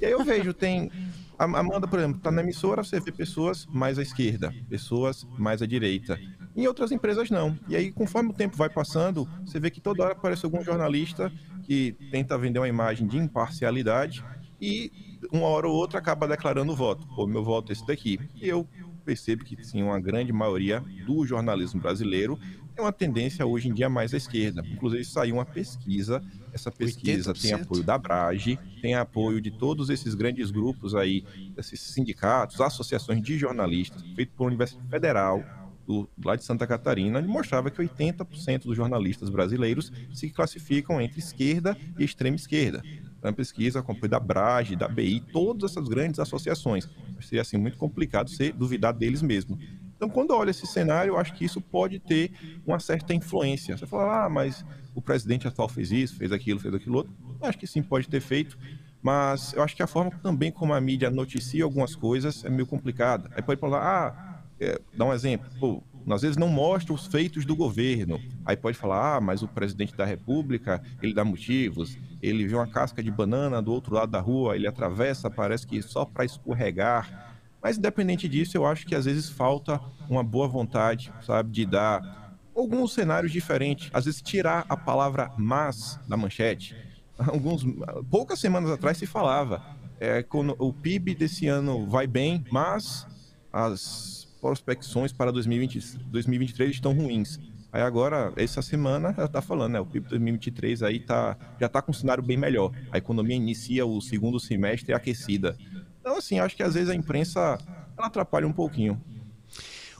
E 0.01 0.05
aí 0.05 0.11
eu 0.11 0.23
vejo, 0.23 0.53
tem. 0.53 0.91
A 1.37 1.45
Amanda, 1.45 1.87
por 1.87 1.99
exemplo, 1.99 2.19
tá 2.21 2.31
na 2.31 2.41
emissora, 2.41 2.83
você 2.83 2.99
vê 2.99 3.11
pessoas 3.11 3.65
mais 3.67 3.97
à 3.97 4.01
esquerda, 4.01 4.53
pessoas 4.69 5.25
mais 5.37 5.61
à 5.61 5.65
direita. 5.65 6.19
Em 6.55 6.67
outras 6.67 6.91
empresas 6.91 7.29
não. 7.31 7.57
E 7.67 7.75
aí, 7.75 7.91
conforme 7.91 8.29
o 8.29 8.33
tempo 8.33 8.55
vai 8.55 8.69
passando, 8.69 9.27
você 9.45 9.59
vê 9.59 9.71
que 9.71 9.81
toda 9.81 10.03
hora 10.03 10.11
aparece 10.13 10.45
algum 10.45 10.63
jornalista 10.63 11.31
que 11.63 11.97
tenta 12.11 12.37
vender 12.37 12.59
uma 12.59 12.67
imagem 12.67 13.07
de 13.07 13.17
imparcialidade 13.17 14.23
e 14.61 14.91
uma 15.33 15.47
hora 15.47 15.67
ou 15.67 15.73
outra 15.73 15.97
acaba 15.97 16.27
declarando 16.27 16.71
o 16.71 16.75
voto. 16.75 17.07
Pô, 17.15 17.25
meu 17.25 17.43
voto 17.43 17.71
é 17.71 17.73
esse 17.73 17.85
daqui. 17.85 18.19
E 18.35 18.47
eu 18.47 18.67
percebo 19.03 19.43
que 19.43 19.61
sim, 19.65 19.81
uma 19.81 19.99
grande 19.99 20.31
maioria 20.31 20.79
do 21.05 21.25
jornalismo 21.25 21.81
brasileiro 21.81 22.39
tem 22.75 22.83
uma 22.83 22.91
tendência 22.91 23.45
hoje 23.45 23.67
em 23.67 23.73
dia 23.73 23.89
mais 23.89 24.13
à 24.13 24.17
esquerda. 24.17 24.63
Inclusive 24.65 25.03
saiu 25.03 25.35
uma 25.35 25.45
pesquisa, 25.45 26.23
essa 26.51 26.71
pesquisa 26.71 27.33
80%. 27.33 27.41
tem 27.41 27.53
apoio 27.53 27.83
da 27.83 27.97
Brage, 27.97 28.59
tem 28.81 28.95
apoio 28.95 29.41
de 29.41 29.51
todos 29.51 29.89
esses 29.89 30.13
grandes 30.15 30.51
grupos 30.51 30.95
aí, 30.95 31.23
esses 31.57 31.79
sindicatos, 31.81 32.61
associações 32.61 33.21
de 33.21 33.37
jornalistas, 33.37 34.01
feito 34.15 34.31
por 34.35 34.47
Universidade 34.47 34.87
Federal, 34.87 35.43
do, 35.85 36.09
lá 36.23 36.35
de 36.35 36.43
Santa 36.43 36.65
Catarina, 36.65 37.21
mostrava 37.21 37.69
que 37.69 37.81
80% 37.81 38.63
dos 38.63 38.77
jornalistas 38.77 39.29
brasileiros 39.29 39.91
se 40.13 40.29
classificam 40.29 41.01
entre 41.01 41.19
esquerda 41.19 41.77
e 41.99 42.03
extrema 42.03 42.35
esquerda. 42.35 42.81
É 43.23 43.27
uma 43.27 43.33
pesquisa 43.33 43.81
com 43.81 43.93
apoio 43.93 44.09
da 44.09 44.19
Brage, 44.19 44.75
da 44.75 44.87
BI, 44.87 45.21
todas 45.31 45.71
essas 45.71 45.87
grandes 45.87 46.19
associações. 46.19 46.89
Seria 47.21 47.41
assim 47.41 47.57
muito 47.57 47.77
complicado 47.77 48.29
ser 48.29 48.53
duvidar 48.53 48.93
deles 48.93 49.21
mesmo. 49.21 49.57
Então, 49.95 50.09
quando 50.09 50.31
olha 50.31 50.49
esse 50.49 50.67
cenário, 50.67 51.11
eu 51.11 51.17
acho 51.17 51.33
que 51.33 51.45
isso 51.45 51.61
pode 51.61 51.97
ter 51.99 52.31
uma 52.65 52.79
certa 52.79 53.13
influência. 53.13 53.77
Você 53.77 53.87
fala, 53.87 54.25
ah, 54.25 54.29
mas 54.29 54.65
o 54.93 55.01
presidente 55.01 55.47
atual 55.47 55.69
fez 55.69 55.91
isso, 55.91 56.17
fez 56.17 56.31
aquilo, 56.31 56.59
fez 56.59 56.73
aquilo 56.73 56.97
outro. 56.97 57.13
Eu 57.41 57.47
acho 57.47 57.57
que 57.57 57.65
sim, 57.65 57.81
pode 57.81 58.09
ter 58.09 58.19
feito. 58.19 58.57
Mas 59.01 59.53
eu 59.53 59.63
acho 59.63 59.75
que 59.75 59.83
a 59.83 59.87
forma 59.87 60.11
também 60.21 60.51
como 60.51 60.73
a 60.73 60.81
mídia 60.81 61.09
noticia 61.09 61.63
algumas 61.63 61.95
coisas 61.95 62.43
é 62.43 62.49
meio 62.49 62.67
complicada. 62.67 63.29
Aí 63.35 63.41
pode 63.41 63.59
falar, 63.59 63.81
ah, 63.81 64.43
é, 64.59 64.79
dá 64.93 65.05
um 65.05 65.13
exemplo, 65.13 65.49
pô, 65.59 65.83
às 66.11 66.21
vezes 66.21 66.37
não 66.37 66.47
mostra 66.47 66.93
os 66.93 67.07
feitos 67.07 67.45
do 67.45 67.55
governo. 67.55 68.19
Aí 68.45 68.57
pode 68.57 68.77
falar, 68.77 69.17
ah, 69.17 69.21
mas 69.21 69.41
o 69.41 69.47
presidente 69.47 69.95
da 69.95 70.05
República, 70.05 70.81
ele 71.01 71.13
dá 71.13 71.23
motivos, 71.23 71.97
ele 72.23 72.47
vê 72.47 72.55
uma 72.55 72.65
casca 72.65 73.03
de 73.03 73.11
banana 73.11 73.61
do 73.61 73.73
outro 73.73 73.93
lado 73.93 74.09
da 74.09 74.21
rua, 74.21 74.55
ele 74.55 74.65
atravessa, 74.65 75.29
parece 75.29 75.67
que 75.67 75.81
só 75.81 76.05
para 76.05 76.23
escorregar. 76.23 77.35
Mas 77.61 77.77
independente 77.77 78.29
disso, 78.29 78.55
eu 78.55 78.65
acho 78.65 78.85
que 78.85 78.95
às 78.95 79.03
vezes 79.03 79.29
falta 79.29 79.79
uma 80.09 80.23
boa 80.23 80.47
vontade, 80.47 81.11
sabe, 81.21 81.51
de 81.51 81.65
dar 81.65 82.39
alguns 82.55 82.93
cenários 82.93 83.31
diferentes. 83.31 83.89
Às 83.93 84.05
vezes 84.05 84.21
tirar 84.21 84.65
a 84.69 84.77
palavra 84.77 85.31
mas 85.37 85.99
da 86.07 86.15
manchete. 86.15 86.75
Alguns, 87.17 87.63
poucas 88.09 88.39
semanas 88.39 88.71
atrás 88.71 88.97
se 88.97 89.05
falava, 89.05 89.61
é, 89.99 90.25
o 90.57 90.73
PIB 90.73 91.13
desse 91.13 91.47
ano 91.47 91.85
vai 91.85 92.07
bem, 92.07 92.43
mas 92.51 93.05
as 93.51 94.27
prospecções 94.41 95.13
para 95.13 95.31
2020, 95.31 95.99
2023 96.07 96.71
estão 96.71 96.91
ruins. 96.91 97.39
Aí 97.73 97.81
agora, 97.81 98.31
essa 98.35 98.61
semana, 98.61 99.15
ela 99.17 99.25
está 99.25 99.41
falando, 99.41 99.73
né? 99.73 99.79
O 99.79 99.85
PIB 99.87 100.07
2023 100.07 100.83
aí 100.83 100.99
tá, 100.99 101.35
já 101.59 101.65
está 101.65 101.81
com 101.81 101.89
um 101.89 101.93
cenário 101.93 102.21
bem 102.21 102.37
melhor. 102.37 102.71
A 102.91 102.99
economia 102.99 103.35
inicia 103.35 103.83
o 103.83 103.99
segundo 103.99 104.39
semestre 104.39 104.93
aquecida. 104.93 105.57
Então, 105.99 106.15
assim, 106.15 106.37
acho 106.37 106.55
que 106.55 106.61
às 106.61 106.75
vezes 106.75 106.91
a 106.91 106.95
imprensa 106.95 107.57
atrapalha 107.97 108.47
um 108.47 108.53
pouquinho. 108.53 109.01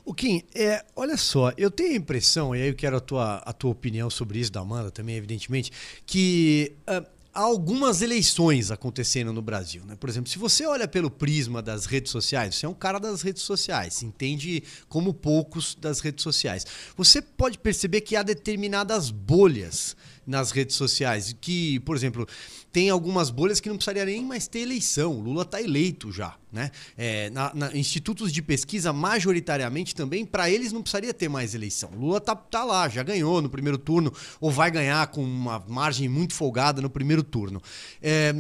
O 0.06 0.13
Kim, 0.13 0.44
é, 0.53 0.86
olha 0.96 1.18
só, 1.18 1.51
eu 1.58 1.72
tenho 1.72 1.94
a 1.94 1.98
impressão, 1.98 2.56
e 2.56 2.62
aí 2.62 2.68
eu 2.68 2.75
quero 2.75 2.98
a 2.98 3.00
tua, 3.00 3.38
a 3.38 3.53
tua 3.53 3.72
opinião 3.72 4.08
sobre 4.08 4.38
isso, 4.38 4.51
da 4.51 4.60
Amanda 4.60 4.92
também, 4.92 5.15
evidentemente, 5.15 5.72
que 6.06 6.75
uh, 6.82 7.03
há 7.34 7.42
algumas 7.42 8.02
eleições 8.02 8.70
acontecendo 8.70 9.34
no 9.34 9.42
Brasil. 9.42 9.84
Né? 9.86 9.96
Por 9.96 10.08
exemplo, 10.10 10.30
se 10.30 10.38
você 10.38 10.66
olha 10.66 10.88
pelo 10.88 11.10
prisma 11.10 11.62
das 11.62 11.86
redes 11.86 12.12
sociais, 12.12 12.56
você 12.56 12.66
é 12.66 12.70
um 12.70 12.74
cara 12.74 13.00
das 13.00 13.22
redes 13.22 13.42
sociais, 13.42 14.04
entende 14.04 14.63
como 14.88 15.13
poucos 15.13 15.75
das 15.75 16.00
redes 16.00 16.24
sociais. 16.24 16.66
Você 16.96 17.22
pode 17.22 17.58
perceber 17.58 18.02
que 18.02 18.16
há 18.16 18.22
determinadas 18.22 19.10
bolhas 19.10 19.96
nas 20.25 20.51
redes 20.51 20.75
sociais. 20.75 21.36
Que, 21.39 21.80
por 21.82 21.96
exemplo, 21.96 22.27
tem 22.72 22.89
algumas 22.89 23.30
bolhas 23.30 23.60
que 23.60 23.70
não 23.70 23.75
precisaria 23.75 24.06
nem 24.06 24.24
mais 24.24 24.48
ter 24.48 24.60
eleição. 24.60 25.18
O 25.18 25.22
Lula 25.22 25.44
está 25.44 25.62
eleito 25.62 26.12
já. 26.12 26.36
Né? 26.51 26.70
É, 26.98 27.30
na, 27.32 27.51
na, 27.53 27.75
institutos 27.75 28.32
de 28.32 28.42
pesquisa, 28.42 28.94
majoritariamente 28.94 29.96
também, 29.96 30.25
para 30.25 30.50
eles 30.50 30.72
não 30.72 30.82
precisaria 30.82 31.13
ter 31.13 31.27
mais 31.27 31.56
eleição. 31.56 31.89
O 31.96 32.00
Lula 32.00 32.22
tá, 32.22 32.36
tá 32.36 32.63
lá, 32.63 32.88
já 32.88 33.01
ganhou 33.01 33.42
no 33.42 33.50
primeiro 33.50 33.77
turno, 33.77 34.13
ou 34.39 34.51
vai 34.51 34.70
ganhar 34.70 35.08
com 35.08 35.24
uma 35.24 35.63
margem 35.68 36.08
muito 36.08 36.34
folgada 36.34 36.82
no 36.82 36.89
primeiro 36.89 37.24
turno. 37.24 37.62
É, 38.01 38.34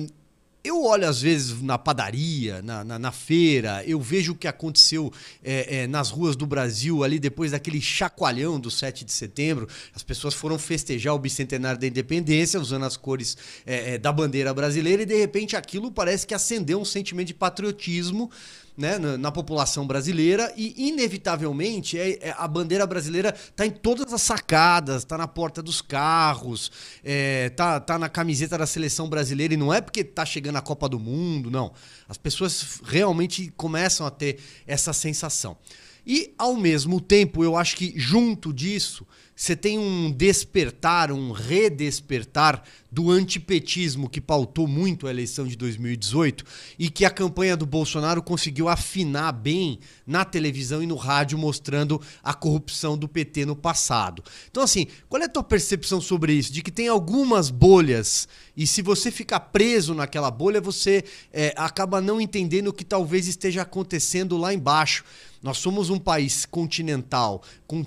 eu 0.63 0.81
olho 0.85 1.07
às 1.07 1.21
vezes 1.21 1.61
na 1.61 1.77
padaria, 1.77 2.61
na, 2.61 2.85
na, 2.85 2.97
na 2.97 3.11
feira, 3.11 3.83
eu 3.85 3.99
vejo 3.99 4.31
o 4.31 4.35
que 4.35 4.47
aconteceu 4.47 5.11
é, 5.43 5.79
é, 5.79 5.87
nas 5.87 6.09
ruas 6.09 6.37
do 6.37 6.45
Brasil 6.45 7.03
ali 7.03 7.19
depois 7.19 7.51
daquele 7.51 7.81
chacoalhão 7.81 8.57
do 8.57 8.71
7 8.71 9.03
de 9.03 9.11
setembro. 9.11 9.67
As 9.93 10.03
pessoas 10.03 10.33
foram 10.33 10.57
festejar 10.57 11.13
o 11.13 11.19
bicentenário 11.19 11.77
da 11.77 11.85
independência 11.85 12.59
usando 12.61 12.85
as 12.85 12.95
cores 12.95 13.35
é, 13.65 13.95
é 13.95 13.97
da 13.97 14.11
bandeira 14.11 14.53
brasileira 14.53 15.03
e 15.03 15.05
de 15.05 15.17
repente 15.17 15.57
aquilo 15.57 15.91
parece 15.91 16.25
que 16.25 16.33
acendeu 16.33 16.79
um 16.79 16.85
sentimento 16.85 17.27
de 17.27 17.33
patriotismo 17.33 18.31
né, 18.75 18.97
na, 18.97 19.17
na, 19.17 19.31
população 19.31 19.85
brasileira 19.85 20.51
e, 20.57 20.89
inevitavelmente, 20.89 21.97
é, 21.97 22.29
é 22.29 22.35
a 22.37 22.47
bandeira 22.47 22.85
brasileira 22.87 23.33
está 23.33 23.65
em 23.65 23.71
todas 23.71 24.11
as 24.11 24.21
sacadas, 24.21 25.03
está 25.03 25.17
na 25.17 25.27
porta 25.27 25.61
dos 25.61 25.81
carros, 25.81 26.71
é, 27.03 27.49
tá, 27.49 27.79
tá 27.79 27.99
na 27.99 28.09
camiseta 28.09 28.57
da 28.57 28.65
seleção 28.65 29.07
brasileira 29.07 29.53
e 29.53 29.57
não 29.57 29.73
é 29.73 29.79
porque 29.79 30.01
está 30.01 30.25
chegando 30.25 30.57
a 30.57 30.61
Copa 30.61 30.89
do 30.89 30.99
Mundo, 30.99 31.51
não. 31.51 31.71
As 32.07 32.17
pessoas 32.17 32.81
realmente 32.83 33.51
começam 33.55 34.05
a 34.05 34.11
ter 34.11 34.39
essa 34.65 34.91
sensação. 34.91 35.57
E, 36.05 36.33
ao 36.37 36.55
mesmo 36.55 36.99
tempo, 36.99 37.43
eu 37.43 37.55
acho 37.55 37.77
que 37.77 37.93
junto 37.95 38.51
disso 38.51 39.07
você 39.35 39.55
tem 39.55 39.79
um 39.79 40.11
despertar, 40.11 41.11
um 41.11 41.31
redespertar 41.31 42.63
do 42.91 43.09
antipetismo 43.09 44.07
que 44.07 44.21
pautou 44.21 44.67
muito 44.67 45.07
a 45.07 45.09
eleição 45.09 45.47
de 45.47 45.55
2018 45.55 46.45
e 46.77 46.89
que 46.89 47.03
a 47.03 47.09
campanha 47.09 47.57
do 47.57 47.65
Bolsonaro 47.65 48.21
conseguiu 48.21 48.69
afinar 48.69 49.31
bem 49.31 49.79
na 50.05 50.23
televisão 50.23 50.83
e 50.83 50.85
no 50.85 50.95
rádio, 50.95 51.37
mostrando 51.37 51.99
a 52.21 52.35
corrupção 52.35 52.95
do 52.95 53.07
PT 53.07 53.45
no 53.45 53.55
passado. 53.55 54.23
Então, 54.51 54.61
assim, 54.61 54.85
qual 55.09 55.21
é 55.21 55.25
a 55.25 55.29
tua 55.29 55.43
percepção 55.43 55.99
sobre 55.99 56.33
isso? 56.33 56.53
De 56.53 56.61
que 56.61 56.71
tem 56.71 56.87
algumas 56.87 57.49
bolhas 57.49 58.27
e 58.55 58.67
se 58.67 58.83
você 58.83 59.09
ficar 59.09 59.39
preso 59.39 59.95
naquela 59.95 60.29
bolha, 60.29 60.61
você 60.61 61.03
é, 61.31 61.53
acaba 61.57 61.99
não 61.99 62.21
entendendo 62.21 62.67
o 62.67 62.73
que 62.73 62.85
talvez 62.85 63.27
esteja 63.27 63.63
acontecendo 63.63 64.37
lá 64.37 64.53
embaixo. 64.53 65.03
Nós 65.41 65.57
somos 65.57 65.89
um 65.89 65.97
país 65.97 66.45
continental 66.45 67.41
com 67.65 67.83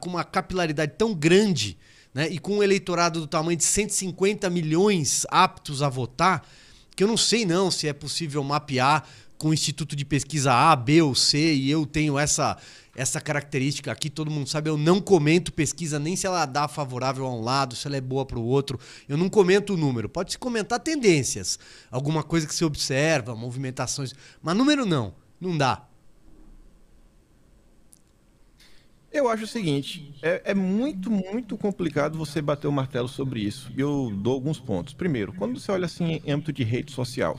com 0.00 0.10
uma 0.10 0.24
capilaridade 0.24 0.92
tão 0.96 1.14
grande, 1.14 1.76
né, 2.12 2.28
e 2.28 2.38
com 2.38 2.58
um 2.58 2.62
eleitorado 2.62 3.20
do 3.20 3.26
tamanho 3.26 3.56
de 3.56 3.64
150 3.64 4.48
milhões 4.50 5.26
aptos 5.30 5.82
a 5.82 5.88
votar, 5.88 6.46
que 6.94 7.02
eu 7.02 7.08
não 7.08 7.16
sei 7.16 7.44
não 7.44 7.70
se 7.70 7.88
é 7.88 7.92
possível 7.92 8.42
mapear 8.44 9.04
com 9.36 9.48
o 9.48 9.54
Instituto 9.54 9.96
de 9.96 10.04
Pesquisa 10.04 10.52
A, 10.52 10.76
B 10.76 11.02
ou 11.02 11.14
C, 11.14 11.54
e 11.54 11.70
eu 11.70 11.84
tenho 11.84 12.18
essa 12.18 12.56
essa 12.96 13.20
característica 13.20 13.90
aqui, 13.90 14.08
todo 14.08 14.30
mundo 14.30 14.48
sabe, 14.48 14.70
eu 14.70 14.76
não 14.76 15.00
comento 15.00 15.52
pesquisa 15.52 15.98
nem 15.98 16.14
se 16.14 16.26
ela 16.26 16.46
dá 16.46 16.68
favorável 16.68 17.26
a 17.26 17.34
um 17.34 17.40
lado, 17.40 17.74
se 17.74 17.86
ela 17.86 17.96
é 17.96 18.00
boa 18.00 18.24
para 18.24 18.38
o 18.38 18.44
outro. 18.44 18.78
Eu 19.08 19.16
não 19.16 19.28
comento 19.28 19.74
o 19.74 19.76
número. 19.76 20.08
Pode 20.08 20.32
se 20.32 20.38
comentar 20.38 20.78
tendências, 20.78 21.58
alguma 21.90 22.22
coisa 22.22 22.46
que 22.46 22.54
se 22.54 22.64
observa, 22.64 23.34
movimentações, 23.34 24.14
mas 24.40 24.56
número 24.56 24.86
não, 24.86 25.12
não 25.40 25.56
dá. 25.56 25.82
Eu 29.14 29.28
acho 29.28 29.44
o 29.44 29.46
seguinte, 29.46 30.12
é, 30.20 30.42
é, 30.46 30.54
muito, 30.54 31.08
muito 31.08 31.56
complicado 31.56 32.18
você 32.18 32.42
bater 32.42 32.66
o 32.66 32.72
martelo 32.72 33.06
sobre 33.06 33.38
isso. 33.38 33.70
E 33.76 33.80
eu 33.80 34.12
dou 34.12 34.34
alguns 34.34 34.58
pontos. 34.58 34.92
Primeiro, 34.92 35.32
quando 35.32 35.60
você 35.60 35.70
olha 35.70 35.84
assim 35.84 36.20
em 36.26 36.32
âmbito 36.32 36.52
de 36.52 36.64
rede 36.64 36.90
social, 36.90 37.38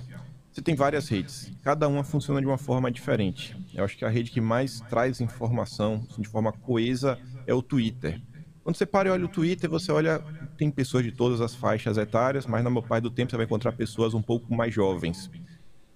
você 0.49 0.61
tem 0.61 0.73
várias 0.73 1.09
redes. 1.09 1.51
Cada 1.61 1.85
uma 1.89 2.01
funciona 2.01 2.39
de 2.39 2.47
uma 2.47 2.57
forma 2.57 2.89
diferente. 2.89 3.53
Eu 3.73 3.83
acho 3.83 3.97
que 3.97 4.05
a 4.05 4.09
rede 4.09 4.31
que 4.31 4.39
mais 4.39 4.79
traz 4.89 5.19
informação 5.19 6.07
de 6.17 6.29
forma 6.29 6.53
coesa 6.53 7.19
é 7.45 7.53
o 7.53 7.61
Twitter. 7.61 8.21
Quando 8.63 8.77
você 8.77 8.85
para 8.85 9.09
e 9.09 9.11
olha 9.11 9.25
o 9.25 9.29
Twitter, 9.29 9.69
você 9.69 9.91
olha, 9.91 10.23
tem 10.57 10.71
pessoas 10.71 11.03
de 11.03 11.11
todas 11.11 11.41
as 11.41 11.53
faixas 11.53 11.97
etárias, 11.97 12.45
mas 12.45 12.63
na 12.63 12.69
maior 12.69 12.87
parte 12.87 13.03
do 13.03 13.11
tempo 13.11 13.31
você 13.31 13.35
vai 13.35 13.45
encontrar 13.45 13.73
pessoas 13.73 14.13
um 14.13 14.21
pouco 14.21 14.55
mais 14.55 14.73
jovens 14.73 15.29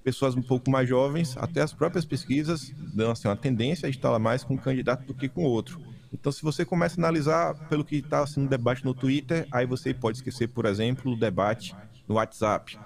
pessoas 0.03 0.35
um 0.35 0.41
pouco 0.41 0.69
mais 0.69 0.87
jovens, 0.87 1.35
até 1.37 1.61
as 1.61 1.73
próprias 1.73 2.05
pesquisas 2.05 2.71
dão 2.93 3.11
assim, 3.11 3.27
uma 3.27 3.35
tendência 3.35 3.87
a 3.87 3.89
estar 3.89 4.17
mais 4.19 4.43
com 4.43 4.53
um 4.53 4.57
candidato 4.57 5.05
do 5.05 5.13
que 5.13 5.27
com 5.27 5.43
outro. 5.43 5.79
Então, 6.11 6.31
se 6.31 6.41
você 6.41 6.65
começa 6.65 6.99
a 6.99 7.03
analisar 7.03 7.53
pelo 7.67 7.85
que 7.85 7.97
está 7.97 8.25
sendo 8.25 8.43
assim, 8.43 8.49
debate 8.49 8.83
no 8.83 8.93
Twitter, 8.93 9.47
aí 9.51 9.65
você 9.65 9.93
pode 9.93 10.17
esquecer, 10.17 10.47
por 10.47 10.65
exemplo, 10.65 11.11
o 11.11 11.19
debate 11.19 11.75
no 12.07 12.15
WhatsApp. 12.15 12.79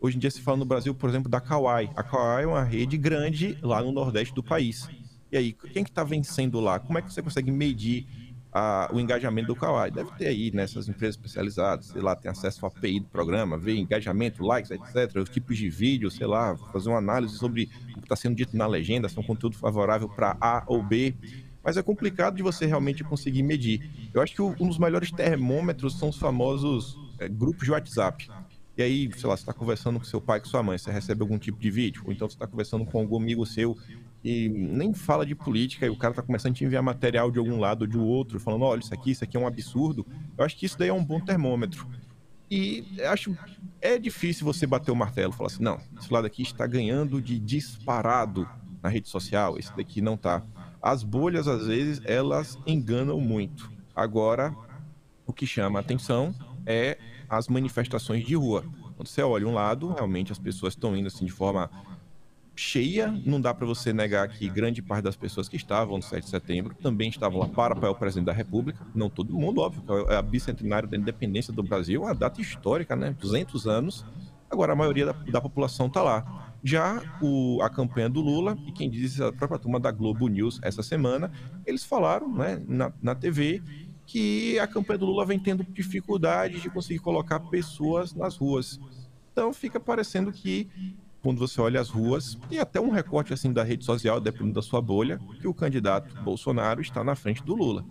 Hoje 0.00 0.16
em 0.16 0.20
dia 0.20 0.30
se 0.30 0.40
fala 0.40 0.56
no 0.56 0.64
Brasil, 0.64 0.94
por 0.94 1.10
exemplo, 1.10 1.30
da 1.30 1.40
Kawaii. 1.40 1.90
A 1.94 2.02
Kawaii 2.02 2.44
é 2.44 2.46
uma 2.46 2.64
rede 2.64 2.96
grande 2.96 3.58
lá 3.60 3.82
no 3.82 3.92
Nordeste 3.92 4.34
do 4.34 4.42
país. 4.42 4.88
E 5.30 5.36
aí, 5.36 5.52
quem 5.52 5.84
que 5.84 5.90
está 5.90 6.02
vencendo 6.02 6.58
lá? 6.58 6.78
Como 6.78 6.98
é 6.98 7.02
que 7.02 7.12
você 7.12 7.20
consegue 7.20 7.52
medir 7.52 8.06
a, 8.52 8.90
o 8.92 9.00
engajamento 9.00 9.48
do 9.48 9.56
Kawaii. 9.56 9.90
Deve 9.90 10.10
ter 10.12 10.28
aí 10.28 10.50
nessas 10.52 10.88
empresas 10.88 11.16
especializadas, 11.16 11.86
sei 11.86 12.02
lá, 12.02 12.16
tem 12.16 12.30
acesso 12.30 12.64
à 12.64 12.68
API 12.68 13.00
do 13.00 13.06
programa, 13.06 13.56
ver 13.56 13.76
engajamento, 13.76 14.44
likes, 14.44 14.70
etc., 14.70 15.16
os 15.16 15.28
tipos 15.28 15.56
de 15.56 15.68
vídeo, 15.68 16.10
sei 16.10 16.26
lá, 16.26 16.56
fazer 16.72 16.88
uma 16.88 16.98
análise 16.98 17.36
sobre 17.36 17.70
o 17.96 18.00
que 18.00 18.04
está 18.04 18.16
sendo 18.16 18.36
dito 18.36 18.56
na 18.56 18.66
legenda, 18.66 19.08
se 19.08 19.16
é 19.16 19.20
um 19.20 19.24
conteúdo 19.24 19.56
favorável 19.56 20.08
para 20.08 20.36
A 20.40 20.64
ou 20.66 20.82
B. 20.82 21.14
Mas 21.62 21.76
é 21.76 21.82
complicado 21.82 22.36
de 22.36 22.42
você 22.42 22.64
realmente 22.64 23.04
conseguir 23.04 23.42
medir. 23.42 23.90
Eu 24.14 24.22
acho 24.22 24.34
que 24.34 24.40
um 24.40 24.68
dos 24.68 24.78
melhores 24.78 25.10
termômetros 25.10 25.98
são 25.98 26.08
os 26.08 26.16
famosos 26.16 26.98
é, 27.18 27.28
grupos 27.28 27.64
de 27.64 27.70
WhatsApp. 27.70 28.28
E 28.80 28.82
aí, 28.82 29.10
sei 29.14 29.28
lá, 29.28 29.36
você 29.36 29.42
está 29.42 29.52
conversando 29.52 29.98
com 29.98 30.06
seu 30.06 30.22
pai, 30.22 30.40
com 30.40 30.46
sua 30.46 30.62
mãe, 30.62 30.78
você 30.78 30.90
recebe 30.90 31.20
algum 31.20 31.38
tipo 31.38 31.60
de 31.60 31.70
vídeo, 31.70 32.02
ou 32.06 32.12
então 32.14 32.26
você 32.26 32.34
está 32.34 32.46
conversando 32.46 32.86
com 32.86 32.98
algum 32.98 33.18
amigo 33.18 33.44
seu 33.44 33.76
e 34.24 34.48
nem 34.48 34.94
fala 34.94 35.26
de 35.26 35.34
política 35.34 35.84
e 35.84 35.90
o 35.90 35.96
cara 35.98 36.14
tá 36.14 36.22
começando 36.22 36.52
a 36.52 36.54
te 36.54 36.64
enviar 36.64 36.82
material 36.82 37.30
de 37.30 37.38
algum 37.38 37.58
lado 37.58 37.82
ou 37.82 37.86
de 37.86 37.98
outro, 37.98 38.40
falando, 38.40 38.62
olha, 38.62 38.80
isso 38.80 38.94
aqui, 38.94 39.10
isso 39.10 39.22
aqui 39.22 39.36
é 39.36 39.40
um 39.40 39.46
absurdo. 39.46 40.06
Eu 40.36 40.46
acho 40.46 40.56
que 40.56 40.64
isso 40.64 40.78
daí 40.78 40.88
é 40.88 40.94
um 40.94 41.04
bom 41.04 41.20
termômetro. 41.20 41.86
E 42.50 42.86
acho 43.04 43.36
é 43.82 43.98
difícil 43.98 44.46
você 44.46 44.66
bater 44.66 44.90
o 44.90 44.96
martelo, 44.96 45.34
falar 45.34 45.48
assim, 45.48 45.62
não, 45.62 45.78
esse 46.00 46.10
lado 46.10 46.26
aqui 46.26 46.40
está 46.40 46.66
ganhando 46.66 47.20
de 47.20 47.38
disparado 47.38 48.48
na 48.82 48.88
rede 48.88 49.10
social, 49.10 49.58
esse 49.58 49.76
daqui 49.76 50.00
não 50.00 50.16
tá. 50.16 50.42
As 50.80 51.02
bolhas, 51.02 51.46
às 51.46 51.66
vezes, 51.66 52.00
elas 52.06 52.58
enganam 52.66 53.20
muito. 53.20 53.70
Agora, 53.94 54.56
o 55.26 55.34
que 55.34 55.46
chama 55.46 55.78
a 55.78 55.82
atenção 55.82 56.34
é 56.64 56.96
as 57.30 57.46
manifestações 57.46 58.26
de 58.26 58.34
rua. 58.34 58.64
Quando 58.96 59.06
você 59.06 59.22
olha 59.22 59.46
um 59.46 59.54
lado, 59.54 59.92
realmente 59.92 60.32
as 60.32 60.38
pessoas 60.38 60.74
estão 60.74 60.96
indo 60.96 61.06
assim 61.06 61.24
de 61.24 61.30
forma 61.30 61.70
cheia. 62.56 63.10
Não 63.24 63.40
dá 63.40 63.54
para 63.54 63.64
você 63.64 63.92
negar 63.92 64.28
que 64.28 64.48
grande 64.48 64.82
parte 64.82 65.04
das 65.04 65.16
pessoas 65.16 65.48
que 65.48 65.56
estavam 65.56 65.96
no 65.96 66.02
7 66.02 66.24
de 66.24 66.30
setembro 66.30 66.74
também 66.74 67.08
estavam 67.08 67.38
lá 67.38 67.48
para 67.48 67.74
apoiar 67.74 67.92
o 67.92 67.94
presidente 67.94 68.26
da 68.26 68.32
República. 68.32 68.84
Não 68.94 69.08
todo 69.08 69.32
mundo, 69.32 69.60
óbvio, 69.60 69.82
é 70.10 70.16
a 70.16 70.22
bicentenário 70.22 70.88
da 70.88 70.96
independência 70.96 71.52
do 71.52 71.62
Brasil, 71.62 72.02
uma 72.02 72.14
data 72.14 72.40
histórica, 72.40 72.96
né? 72.96 73.16
200 73.18 73.66
anos. 73.68 74.04
Agora 74.50 74.72
a 74.72 74.76
maioria 74.76 75.06
da, 75.06 75.12
da 75.12 75.40
população 75.40 75.86
está 75.86 76.02
lá. 76.02 76.50
Já 76.62 77.00
o, 77.22 77.62
a 77.62 77.70
campanha 77.70 78.10
do 78.10 78.20
Lula, 78.20 78.58
e 78.66 78.72
quem 78.72 78.90
diz 78.90 79.20
a 79.20 79.32
própria 79.32 79.58
turma 79.58 79.80
da 79.80 79.90
Globo 79.90 80.28
News 80.28 80.58
essa 80.62 80.82
semana, 80.82 81.30
eles 81.64 81.84
falaram 81.84 82.28
né, 82.30 82.60
na, 82.66 82.92
na 83.00 83.14
TV 83.14 83.62
que 84.10 84.58
a 84.58 84.66
campanha 84.66 84.98
do 84.98 85.06
Lula 85.06 85.24
vem 85.24 85.38
tendo 85.38 85.62
dificuldade 85.62 86.60
de 86.60 86.68
conseguir 86.68 86.98
colocar 86.98 87.38
pessoas 87.38 88.12
nas 88.12 88.36
ruas. 88.36 88.80
Então 89.30 89.52
fica 89.52 89.78
parecendo 89.78 90.32
que 90.32 90.68
quando 91.22 91.38
você 91.38 91.60
olha 91.60 91.80
as 91.80 91.90
ruas 91.90 92.36
e 92.50 92.58
até 92.58 92.80
um 92.80 92.90
recorte 92.90 93.32
assim 93.32 93.52
da 93.52 93.62
rede 93.62 93.84
social, 93.84 94.20
dependendo 94.20 94.54
da 94.54 94.62
sua 94.62 94.82
bolha, 94.82 95.20
que 95.40 95.46
o 95.46 95.54
candidato 95.54 96.12
Bolsonaro 96.24 96.80
está 96.80 97.04
na 97.04 97.14
frente 97.14 97.44
do 97.44 97.54
Lula. 97.54 97.84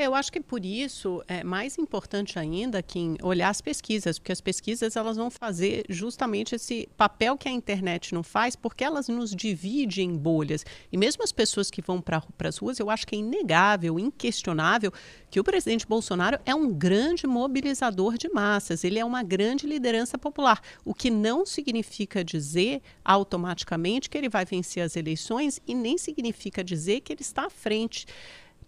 Eu 0.00 0.14
acho 0.14 0.30
que 0.30 0.40
por 0.40 0.64
isso 0.64 1.24
é 1.26 1.42
mais 1.42 1.76
importante 1.76 2.38
ainda 2.38 2.80
que 2.80 3.16
olhar 3.20 3.48
as 3.48 3.60
pesquisas, 3.60 4.16
porque 4.16 4.30
as 4.30 4.40
pesquisas 4.40 4.94
elas 4.94 5.16
vão 5.16 5.28
fazer 5.28 5.84
justamente 5.88 6.54
esse 6.54 6.88
papel 6.96 7.36
que 7.36 7.48
a 7.48 7.50
internet 7.50 8.14
não 8.14 8.22
faz, 8.22 8.54
porque 8.54 8.84
elas 8.84 9.08
nos 9.08 9.34
dividem 9.34 10.10
em 10.10 10.16
bolhas. 10.16 10.64
E 10.92 10.96
mesmo 10.96 11.24
as 11.24 11.32
pessoas 11.32 11.68
que 11.68 11.82
vão 11.82 12.00
para 12.00 12.22
as 12.44 12.58
ruas, 12.58 12.78
eu 12.78 12.88
acho 12.88 13.04
que 13.08 13.16
é 13.16 13.18
inegável, 13.18 13.98
inquestionável, 13.98 14.92
que 15.28 15.40
o 15.40 15.44
presidente 15.44 15.84
Bolsonaro 15.84 16.38
é 16.46 16.54
um 16.54 16.72
grande 16.72 17.26
mobilizador 17.26 18.16
de 18.16 18.28
massas, 18.28 18.84
ele 18.84 19.00
é 19.00 19.04
uma 19.04 19.24
grande 19.24 19.66
liderança 19.66 20.16
popular, 20.16 20.62
o 20.84 20.94
que 20.94 21.10
não 21.10 21.44
significa 21.44 22.22
dizer 22.22 22.82
automaticamente 23.04 24.08
que 24.08 24.16
ele 24.16 24.28
vai 24.28 24.44
vencer 24.44 24.80
as 24.80 24.94
eleições 24.94 25.60
e 25.66 25.74
nem 25.74 25.98
significa 25.98 26.62
dizer 26.62 27.00
que 27.00 27.12
ele 27.12 27.22
está 27.22 27.46
à 27.46 27.50
frente 27.50 28.06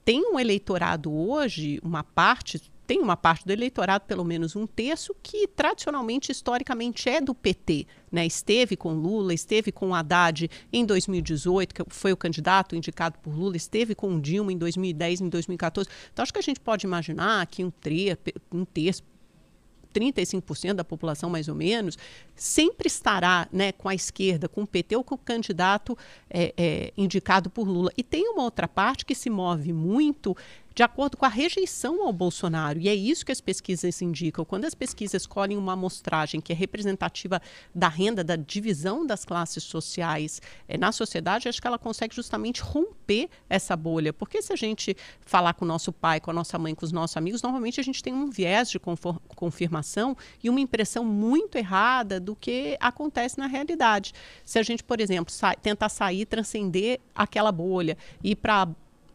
tem 0.04 0.32
um 0.32 0.38
eleitorado 0.38 1.12
hoje, 1.12 1.78
uma 1.82 2.02
parte, 2.02 2.60
tem 2.86 3.00
uma 3.00 3.16
parte 3.16 3.46
do 3.46 3.52
eleitorado, 3.52 4.04
pelo 4.04 4.24
menos 4.24 4.56
um 4.56 4.66
terço, 4.66 5.14
que 5.22 5.46
tradicionalmente, 5.46 6.32
historicamente, 6.32 7.08
é 7.08 7.20
do 7.20 7.34
PT. 7.34 7.86
Né? 8.10 8.26
Esteve 8.26 8.76
com 8.76 8.92
Lula, 8.92 9.32
esteve 9.32 9.70
com 9.70 9.94
Haddad 9.94 10.50
em 10.72 10.84
2018, 10.84 11.74
que 11.74 11.84
foi 11.88 12.12
o 12.12 12.16
candidato 12.16 12.74
indicado 12.74 13.18
por 13.20 13.32
Lula, 13.32 13.56
esteve 13.56 13.94
com 13.94 14.18
Dilma 14.18 14.52
em 14.52 14.58
2010, 14.58 15.20
em 15.20 15.28
2014. 15.28 15.88
Então, 16.12 16.22
acho 16.22 16.32
que 16.32 16.40
a 16.40 16.42
gente 16.42 16.58
pode 16.58 16.84
imaginar 16.84 17.46
que 17.46 17.64
um, 17.64 17.72
um 18.52 18.64
terço, 18.64 19.04
35% 19.94 20.74
da 20.74 20.84
população, 20.84 21.28
mais 21.30 21.48
ou 21.48 21.54
menos, 21.54 21.96
sempre 22.34 22.86
estará 22.86 23.48
né, 23.52 23.72
com 23.72 23.88
a 23.88 23.94
esquerda, 23.94 24.48
com 24.48 24.62
o 24.62 24.66
PT 24.66 24.96
ou 24.96 25.04
com 25.04 25.14
o 25.14 25.18
candidato 25.18 25.96
é, 26.28 26.54
é, 26.56 26.92
indicado 26.96 27.50
por 27.50 27.68
Lula. 27.68 27.90
E 27.96 28.02
tem 28.02 28.28
uma 28.28 28.42
outra 28.42 28.68
parte 28.68 29.04
que 29.04 29.14
se 29.14 29.28
move 29.28 29.72
muito 29.72 30.36
de 30.80 30.84
acordo 30.84 31.18
com 31.18 31.26
a 31.26 31.28
rejeição 31.28 32.06
ao 32.06 32.10
Bolsonaro. 32.10 32.80
E 32.80 32.88
é 32.88 32.94
isso 32.94 33.22
que 33.26 33.30
as 33.30 33.38
pesquisas 33.42 34.00
indicam. 34.00 34.46
Quando 34.46 34.64
as 34.64 34.74
pesquisas 34.74 35.20
escolhem 35.20 35.58
uma 35.58 35.74
amostragem 35.74 36.40
que 36.40 36.54
é 36.54 36.56
representativa 36.56 37.38
da 37.74 37.86
renda, 37.86 38.24
da 38.24 38.34
divisão 38.34 39.04
das 39.04 39.22
classes 39.22 39.62
sociais 39.62 40.40
é, 40.66 40.78
na 40.78 40.90
sociedade, 40.90 41.50
acho 41.50 41.60
que 41.60 41.66
ela 41.66 41.78
consegue 41.78 42.16
justamente 42.16 42.62
romper 42.62 43.28
essa 43.46 43.76
bolha. 43.76 44.10
Porque 44.10 44.40
se 44.40 44.54
a 44.54 44.56
gente 44.56 44.96
falar 45.20 45.52
com 45.52 45.66
o 45.66 45.68
nosso 45.68 45.92
pai, 45.92 46.18
com 46.18 46.30
a 46.30 46.34
nossa 46.34 46.58
mãe, 46.58 46.74
com 46.74 46.86
os 46.86 46.92
nossos 46.92 47.14
amigos, 47.14 47.42
normalmente 47.42 47.78
a 47.78 47.84
gente 47.84 48.02
tem 48.02 48.14
um 48.14 48.30
viés 48.30 48.70
de 48.70 48.80
confirmação 49.36 50.16
e 50.42 50.48
uma 50.48 50.60
impressão 50.60 51.04
muito 51.04 51.58
errada 51.58 52.18
do 52.18 52.34
que 52.34 52.78
acontece 52.80 53.36
na 53.36 53.46
realidade. 53.46 54.14
Se 54.46 54.58
a 54.58 54.62
gente, 54.62 54.82
por 54.82 54.98
exemplo, 54.98 55.30
sa 55.30 55.54
tentar 55.54 55.90
sair, 55.90 56.24
transcender 56.24 57.00
aquela 57.14 57.52
bolha, 57.52 57.98
ir 58.24 58.36
para 58.36 58.66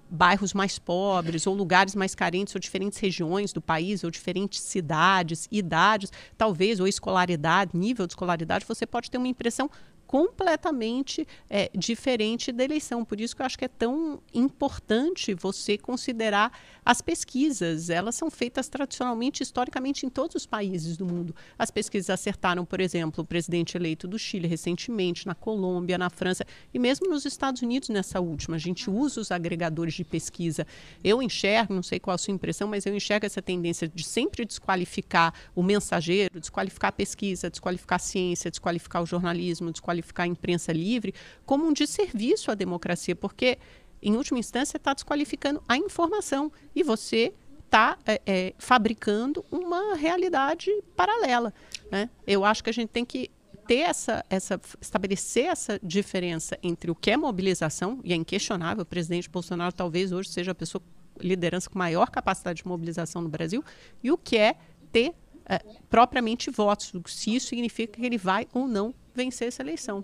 bairros 0.09 0.53
mais 0.53 0.77
pobres 0.77 1.47
ou 1.47 1.55
lugares 1.55 1.95
mais 1.95 2.13
carentes 2.13 2.53
ou 2.55 2.59
diferentes 2.59 2.99
regiões 2.99 3.51
do 3.51 3.61
país 3.61 4.03
ou 4.03 4.11
diferentes 4.11 4.61
cidades, 4.61 5.47
idades, 5.51 6.11
talvez 6.37 6.79
ou 6.79 6.87
escolaridade, 6.87 7.71
nível 7.75 8.05
de 8.05 8.13
escolaridade, 8.13 8.65
você 8.67 8.85
pode 8.85 9.09
ter 9.09 9.17
uma 9.17 9.27
impressão 9.27 9.69
completamente 10.15 11.27
é, 11.49 11.69
diferente 11.75 12.49
da 12.49 12.63
eleição. 12.63 13.03
Por 13.03 13.19
isso 13.19 13.35
que 13.35 13.41
eu 13.41 13.45
acho 13.45 13.59
que 13.59 13.65
é 13.65 13.67
tão 13.67 14.21
importante 14.33 15.33
você 15.33 15.77
considerar 15.77 16.57
as 16.85 17.01
pesquisas. 17.01 17.89
Elas 17.89 18.15
são 18.15 18.31
feitas 18.31 18.69
tradicionalmente, 18.69 19.43
historicamente, 19.43 20.05
em 20.05 20.09
todos 20.09 20.37
os 20.37 20.45
países 20.45 20.95
do 20.95 21.05
mundo. 21.05 21.35
As 21.59 21.69
pesquisas 21.69 22.09
acertaram, 22.09 22.63
por 22.63 22.79
exemplo, 22.79 23.25
o 23.25 23.27
presidente 23.27 23.75
eleito 23.75 24.07
do 24.07 24.17
Chile 24.17 24.47
recentemente, 24.47 25.27
na 25.27 25.35
Colômbia, 25.35 25.97
na 25.97 26.09
França 26.09 26.45
e 26.73 26.79
mesmo 26.79 27.09
nos 27.09 27.25
Estados 27.25 27.61
Unidos 27.61 27.89
nessa 27.89 28.21
última. 28.21 28.55
A 28.55 28.59
gente 28.59 28.89
usa 28.89 29.19
os 29.19 29.31
agregadores 29.31 29.95
de 29.95 30.05
pesquisa. 30.05 30.65
Eu 31.03 31.21
enxergo, 31.21 31.73
não 31.73 31.83
sei 31.83 31.99
qual 31.99 32.15
a 32.15 32.17
sua 32.17 32.33
impressão, 32.33 32.69
mas 32.69 32.85
eu 32.85 32.95
enxergo 32.95 33.25
essa 33.25 33.41
tendência 33.41 33.85
de 33.85 34.05
sempre 34.05 34.45
desqualificar 34.45 35.33
o 35.53 35.61
mensageiro, 35.61 36.39
desqualificar 36.39 36.87
a 36.87 36.93
pesquisa, 36.93 37.49
desqualificar 37.49 37.97
a 37.97 37.99
ciência, 37.99 38.49
desqualificar 38.49 39.03
o 39.03 39.05
jornalismo, 39.05 39.73
desqualificar 39.73 40.04
desqualificar 40.05 40.25
a 40.25 40.27
imprensa 40.27 40.71
livre 40.71 41.13
como 41.45 41.65
um 41.65 41.73
desserviço 41.73 42.51
à 42.51 42.55
democracia, 42.55 43.15
porque, 43.15 43.57
em 44.01 44.15
última 44.15 44.39
instância, 44.39 44.77
está 44.77 44.93
desqualificando 44.93 45.61
a 45.67 45.77
informação 45.77 46.51
e 46.75 46.83
você 46.83 47.33
está 47.65 47.97
é, 48.05 48.21
é, 48.25 48.53
fabricando 48.57 49.43
uma 49.51 49.95
realidade 49.95 50.71
paralela. 50.95 51.53
Né? 51.91 52.09
Eu 52.25 52.45
acho 52.45 52.63
que 52.63 52.69
a 52.69 52.73
gente 52.73 52.89
tem 52.89 53.03
que 53.03 53.31
ter 53.67 53.79
essa, 53.79 54.23
essa, 54.29 54.61
estabelecer 54.79 55.45
essa 55.45 55.79
diferença 55.81 56.57
entre 56.61 56.91
o 56.91 56.95
que 56.95 57.09
é 57.09 57.17
mobilização, 57.17 57.99
e 58.03 58.13
é 58.13 58.15
inquestionável, 58.15 58.83
o 58.83 58.85
presidente 58.85 59.29
Bolsonaro 59.29 59.73
talvez 59.73 60.11
hoje 60.11 60.29
seja 60.29 60.51
a 60.51 60.55
pessoa 60.55 60.81
liderança 61.19 61.69
com 61.69 61.79
maior 61.79 62.09
capacidade 62.11 62.61
de 62.61 62.67
mobilização 62.67 63.21
no 63.21 63.29
Brasil, 63.29 63.63
e 64.03 64.11
o 64.11 64.17
que 64.17 64.37
é 64.37 64.55
ter 64.91 65.15
é, 65.47 65.59
propriamente 65.89 66.49
votos, 66.49 66.91
se 67.07 67.35
isso 67.35 67.47
significa 67.47 67.99
que 67.99 68.05
ele 68.05 68.17
vai 68.17 68.47
ou 68.53 68.67
não 68.67 68.93
vencer 69.15 69.47
essa 69.47 69.61
eleição. 69.61 70.03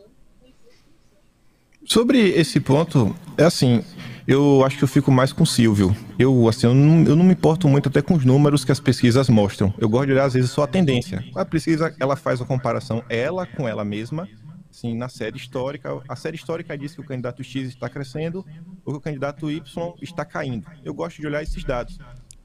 Sobre 1.84 2.20
esse 2.30 2.60
ponto, 2.60 3.16
é 3.38 3.44
assim, 3.44 3.84
eu 4.28 4.64
acho 4.64 4.78
que 4.78 4.84
eu 4.84 4.88
fico 4.88 5.12
mais 5.12 5.34
com 5.34 5.44
o 5.44 5.48
Silvio. 5.48 5.96
Eu, 6.18 6.48
assim, 6.48 6.68
eu 6.68 6.76
não, 6.76 7.04
eu 7.04 7.16
não, 7.16 7.26
me 7.26 7.34
importo 7.34 7.68
muito 7.68 7.90
até 7.90 8.02
com 8.02 8.14
os 8.14 8.24
números 8.24 8.64
que 8.64 8.72
as 8.72 8.80
pesquisas 8.80 9.28
mostram. 9.30 9.74
Eu 9.80 9.90
gosto 9.90 10.06
de 10.06 10.12
olhar, 10.14 10.26
às 10.26 10.34
vezes, 10.34 10.52
só 10.52 10.64
a 10.64 10.68
tendência. 10.68 11.26
A 11.36 11.44
pesquisa, 11.44 11.96
ela 12.00 12.16
faz 12.16 12.40
a 12.40 12.46
comparação, 12.46 13.04
ela 13.10 13.48
com 13.48 13.68
ela 13.68 13.84
mesma, 13.84 14.30
assim, 14.70 14.96
na 14.96 15.10
série 15.10 15.38
histórica. 15.38 16.02
A 16.08 16.16
série 16.16 16.36
histórica 16.36 16.78
diz 16.78 16.94
que 16.94 17.02
o 17.02 17.04
candidato 17.04 17.44
X 17.44 17.70
está 17.70 17.90
crescendo 17.90 18.46
ou 18.86 18.94
que 18.94 19.00
o 19.00 19.02
candidato 19.02 19.50
Y 19.50 19.94
está 20.02 20.24
caindo. 20.24 20.68
Eu 20.86 20.94
gosto 20.94 21.20
de 21.20 21.26
olhar 21.26 21.42
esses 21.42 21.64
dados. 21.64 21.98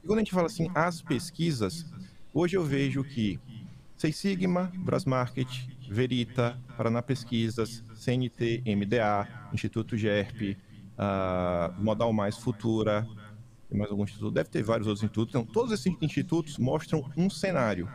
E 0.03 0.07
quando 0.07 0.17
a 0.17 0.21
gente 0.21 0.33
fala 0.33 0.47
assim, 0.47 0.69
as 0.73 0.99
pesquisas, 0.99 1.85
hoje 2.33 2.57
eu 2.57 2.63
vejo 2.63 3.03
que 3.03 3.39
Seis 3.95 4.15
Sigma, 4.15 4.71
Brasmarket, 4.77 5.67
Verita, 5.89 6.59
Paraná 6.75 7.01
Pesquisas, 7.01 7.83
CNT, 7.95 8.63
MDA, 8.65 9.27
Instituto 9.53 9.97
GERP, 9.97 10.57
uh, 10.97 11.81
Modal 11.81 12.11
Mais 12.13 12.37
Futura, 12.37 13.07
mais 13.71 13.91
algum 13.91 14.03
instituto, 14.03 14.31
deve 14.31 14.49
ter 14.49 14.63
vários 14.63 14.87
outros 14.87 15.03
institutos. 15.03 15.35
Então, 15.35 15.45
todos 15.45 15.71
esses 15.71 15.93
institutos 16.01 16.57
mostram 16.57 17.03
um 17.17 17.29
cenário. 17.29 17.89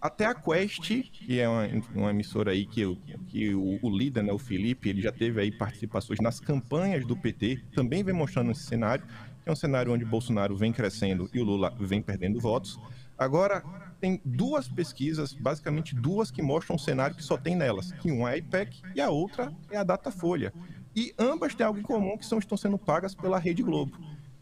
Até 0.00 0.24
a 0.24 0.34
Quest, 0.34 1.02
que 1.12 1.38
é 1.38 1.48
uma, 1.48 1.66
uma 1.94 2.10
emissora 2.10 2.52
aí 2.52 2.64
que, 2.64 2.96
que 3.28 3.54
o, 3.54 3.78
o, 3.82 3.90
líder, 3.90 4.22
né, 4.22 4.32
o 4.32 4.38
Felipe, 4.38 4.88
ele 4.88 5.02
já 5.02 5.12
teve 5.12 5.40
aí 5.40 5.52
participações 5.52 6.20
nas 6.20 6.40
campanhas 6.40 7.04
do 7.04 7.14
PT, 7.14 7.62
também 7.74 8.02
vem 8.02 8.14
mostrando 8.14 8.50
esse 8.50 8.62
cenário, 8.62 9.04
que 9.42 9.48
é 9.48 9.52
um 9.52 9.56
cenário 9.56 9.92
onde 9.92 10.04
Bolsonaro 10.04 10.56
vem 10.56 10.72
crescendo 10.72 11.28
e 11.34 11.40
o 11.40 11.44
Lula 11.44 11.74
vem 11.78 12.00
perdendo 12.00 12.40
votos. 12.40 12.78
Agora, 13.20 13.62
tem 14.00 14.18
duas 14.24 14.66
pesquisas, 14.66 15.34
basicamente 15.34 15.94
duas 15.94 16.30
que 16.30 16.40
mostram 16.40 16.76
um 16.76 16.78
cenário 16.78 17.14
que 17.14 17.22
só 17.22 17.36
tem 17.36 17.54
nelas, 17.54 17.92
que 17.92 18.10
uma 18.10 18.30
é 18.30 18.32
a 18.32 18.36
IPEC 18.38 18.80
e 18.94 19.00
a 19.00 19.10
outra 19.10 19.52
é 19.70 19.76
a 19.76 19.84
Datafolha. 19.84 20.54
E 20.96 21.12
ambas 21.18 21.54
têm 21.54 21.66
algo 21.66 21.78
em 21.78 21.82
comum 21.82 22.16
que 22.16 22.24
são, 22.24 22.38
estão 22.38 22.56
sendo 22.56 22.78
pagas 22.78 23.14
pela 23.14 23.38
Rede 23.38 23.62
Globo. 23.62 23.92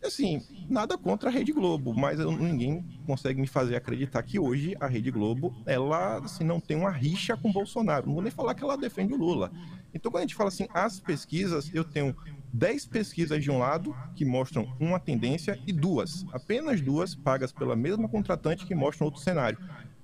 Assim, 0.01 0.41
nada 0.71 0.97
contra 0.97 1.29
a 1.29 1.33
Rede 1.33 1.53
Globo, 1.53 1.93
mas 1.93 2.21
eu, 2.21 2.31
ninguém 2.31 2.85
consegue 3.05 3.41
me 3.41 3.49
fazer 3.49 3.75
acreditar 3.75 4.23
que 4.23 4.39
hoje 4.39 4.77
a 4.79 4.87
Rede 4.87 5.11
Globo, 5.11 5.53
ela 5.67 6.19
assim, 6.19 6.45
não 6.45 6.61
tem 6.61 6.77
uma 6.77 6.93
rixa 6.93 7.37
com 7.37 7.51
Bolsonaro. 7.51 8.07
Não 8.07 8.15
vou 8.15 8.23
nem 8.23 8.31
falar 8.31 8.55
que 8.55 8.63
ela 8.63 8.79
defende 8.79 9.13
o 9.13 9.17
Lula. 9.17 9.51
Então, 9.93 10.13
quando 10.13 10.23
a 10.23 10.27
gente 10.27 10.37
fala 10.37 10.51
assim, 10.51 10.69
as 10.73 11.01
pesquisas, 11.01 11.69
eu 11.75 11.83
tenho 11.83 12.15
10 12.53 12.87
pesquisas 12.87 13.43
de 13.43 13.51
um 13.51 13.59
lado 13.59 13.97
que 14.15 14.25
mostram 14.25 14.69
uma 14.81 14.99
tendência 15.01 15.61
e 15.67 15.73
duas, 15.73 16.27
apenas 16.33 16.81
duas, 16.81 17.15
pagas 17.15 17.53
pela 17.53 17.77
mesma 17.77 18.09
contratante 18.09 18.67
que 18.67 18.75
mostram 18.75 19.07
outro 19.07 19.21
cenário. 19.21 19.59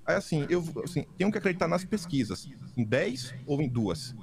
Aí, 0.05 0.15
assim, 0.15 0.45
eu 0.49 0.63
assim, 0.83 1.05
tenho 1.17 1.31
que 1.31 1.37
acreditar 1.37 1.67
nas 1.67 1.83
pesquisas, 1.83 2.49
em 2.77 2.83
10 2.85 3.35
ou 3.45 3.61
em 3.61 3.69
duas. 3.69 4.15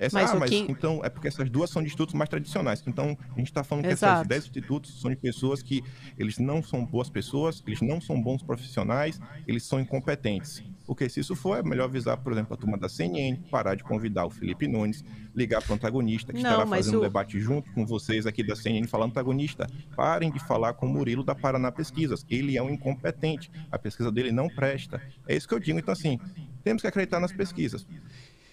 Essa, 0.00 0.16
Mas 0.20 0.30
ah, 0.30 0.36
mas 0.36 0.48
que- 0.50 0.58
então 0.68 1.00
é 1.04 1.08
porque 1.08 1.26
essas 1.26 1.50
duas 1.50 1.68
são 1.70 1.82
de 1.82 1.88
institutos 1.88 2.14
mais 2.14 2.30
tradicionais. 2.30 2.82
Então 2.86 3.18
a 3.34 3.38
gente 3.38 3.48
está 3.48 3.64
falando 3.64 3.84
que 3.84 3.90
Exato. 3.90 4.14
essas 4.14 4.28
10 4.28 4.44
institutos 4.44 5.00
são 5.00 5.10
de 5.10 5.16
pessoas 5.16 5.60
que 5.60 5.82
eles 6.16 6.38
não 6.38 6.62
são 6.62 6.84
boas 6.86 7.10
pessoas, 7.10 7.62
eles 7.66 7.80
não 7.82 8.00
são 8.00 8.22
bons 8.22 8.40
profissionais, 8.42 9.20
eles 9.46 9.64
são 9.64 9.80
incompetentes. 9.80 10.62
Porque 10.86 11.06
se 11.08 11.20
isso 11.20 11.34
for, 11.36 11.58
é 11.58 11.62
melhor 11.62 11.84
avisar, 11.84 12.16
por 12.16 12.32
exemplo, 12.32 12.54
a 12.54 12.56
turma 12.56 12.78
da 12.78 12.88
CNN, 12.88 13.36
parar 13.50 13.74
de 13.74 13.82
convidar 13.84 14.24
o 14.24 14.30
Felipe 14.30 14.66
Nunes, 14.66 15.04
ligar 15.34 15.60
para 15.62 15.72
o 15.72 15.74
antagonista, 15.74 16.32
que 16.32 16.42
Não, 16.42 16.48
estará 16.50 16.66
fazendo 16.66 16.94
o- 16.94 16.98
um 16.98 17.02
debate 17.02 17.38
junto 17.38 17.70
com 17.72 17.84
vocês 17.84 18.24
aqui 18.26 18.42
da 18.42 18.56
CNN, 18.56 18.86
falando 18.86 19.10
antagonista, 19.10 19.66
parem 19.94 20.30
de 20.32 20.38
falar 20.38 20.72
com 20.74 20.86
o 20.86 20.88
Murilo 20.88 21.22
da 21.22 21.34
Paraná 21.34 21.70
Pesquisas. 21.70 22.24
Ele 22.30 22.56
é 22.56 22.62
um 22.62 22.70
incompetente. 22.70 23.50
A 23.70 23.78
pesquisa 23.78 24.10
dele 24.10 24.32
não 24.32 24.48
presta. 24.48 25.02
É 25.28 25.36
isso 25.36 25.46
que 25.46 25.52
eu 25.52 25.60
digo. 25.60 25.78
Então, 25.78 25.92
assim, 25.92 26.18
temos 26.64 26.80
que 26.80 26.88
acreditar 26.88 27.20
nas 27.20 27.32
pesquisas. 27.32 27.86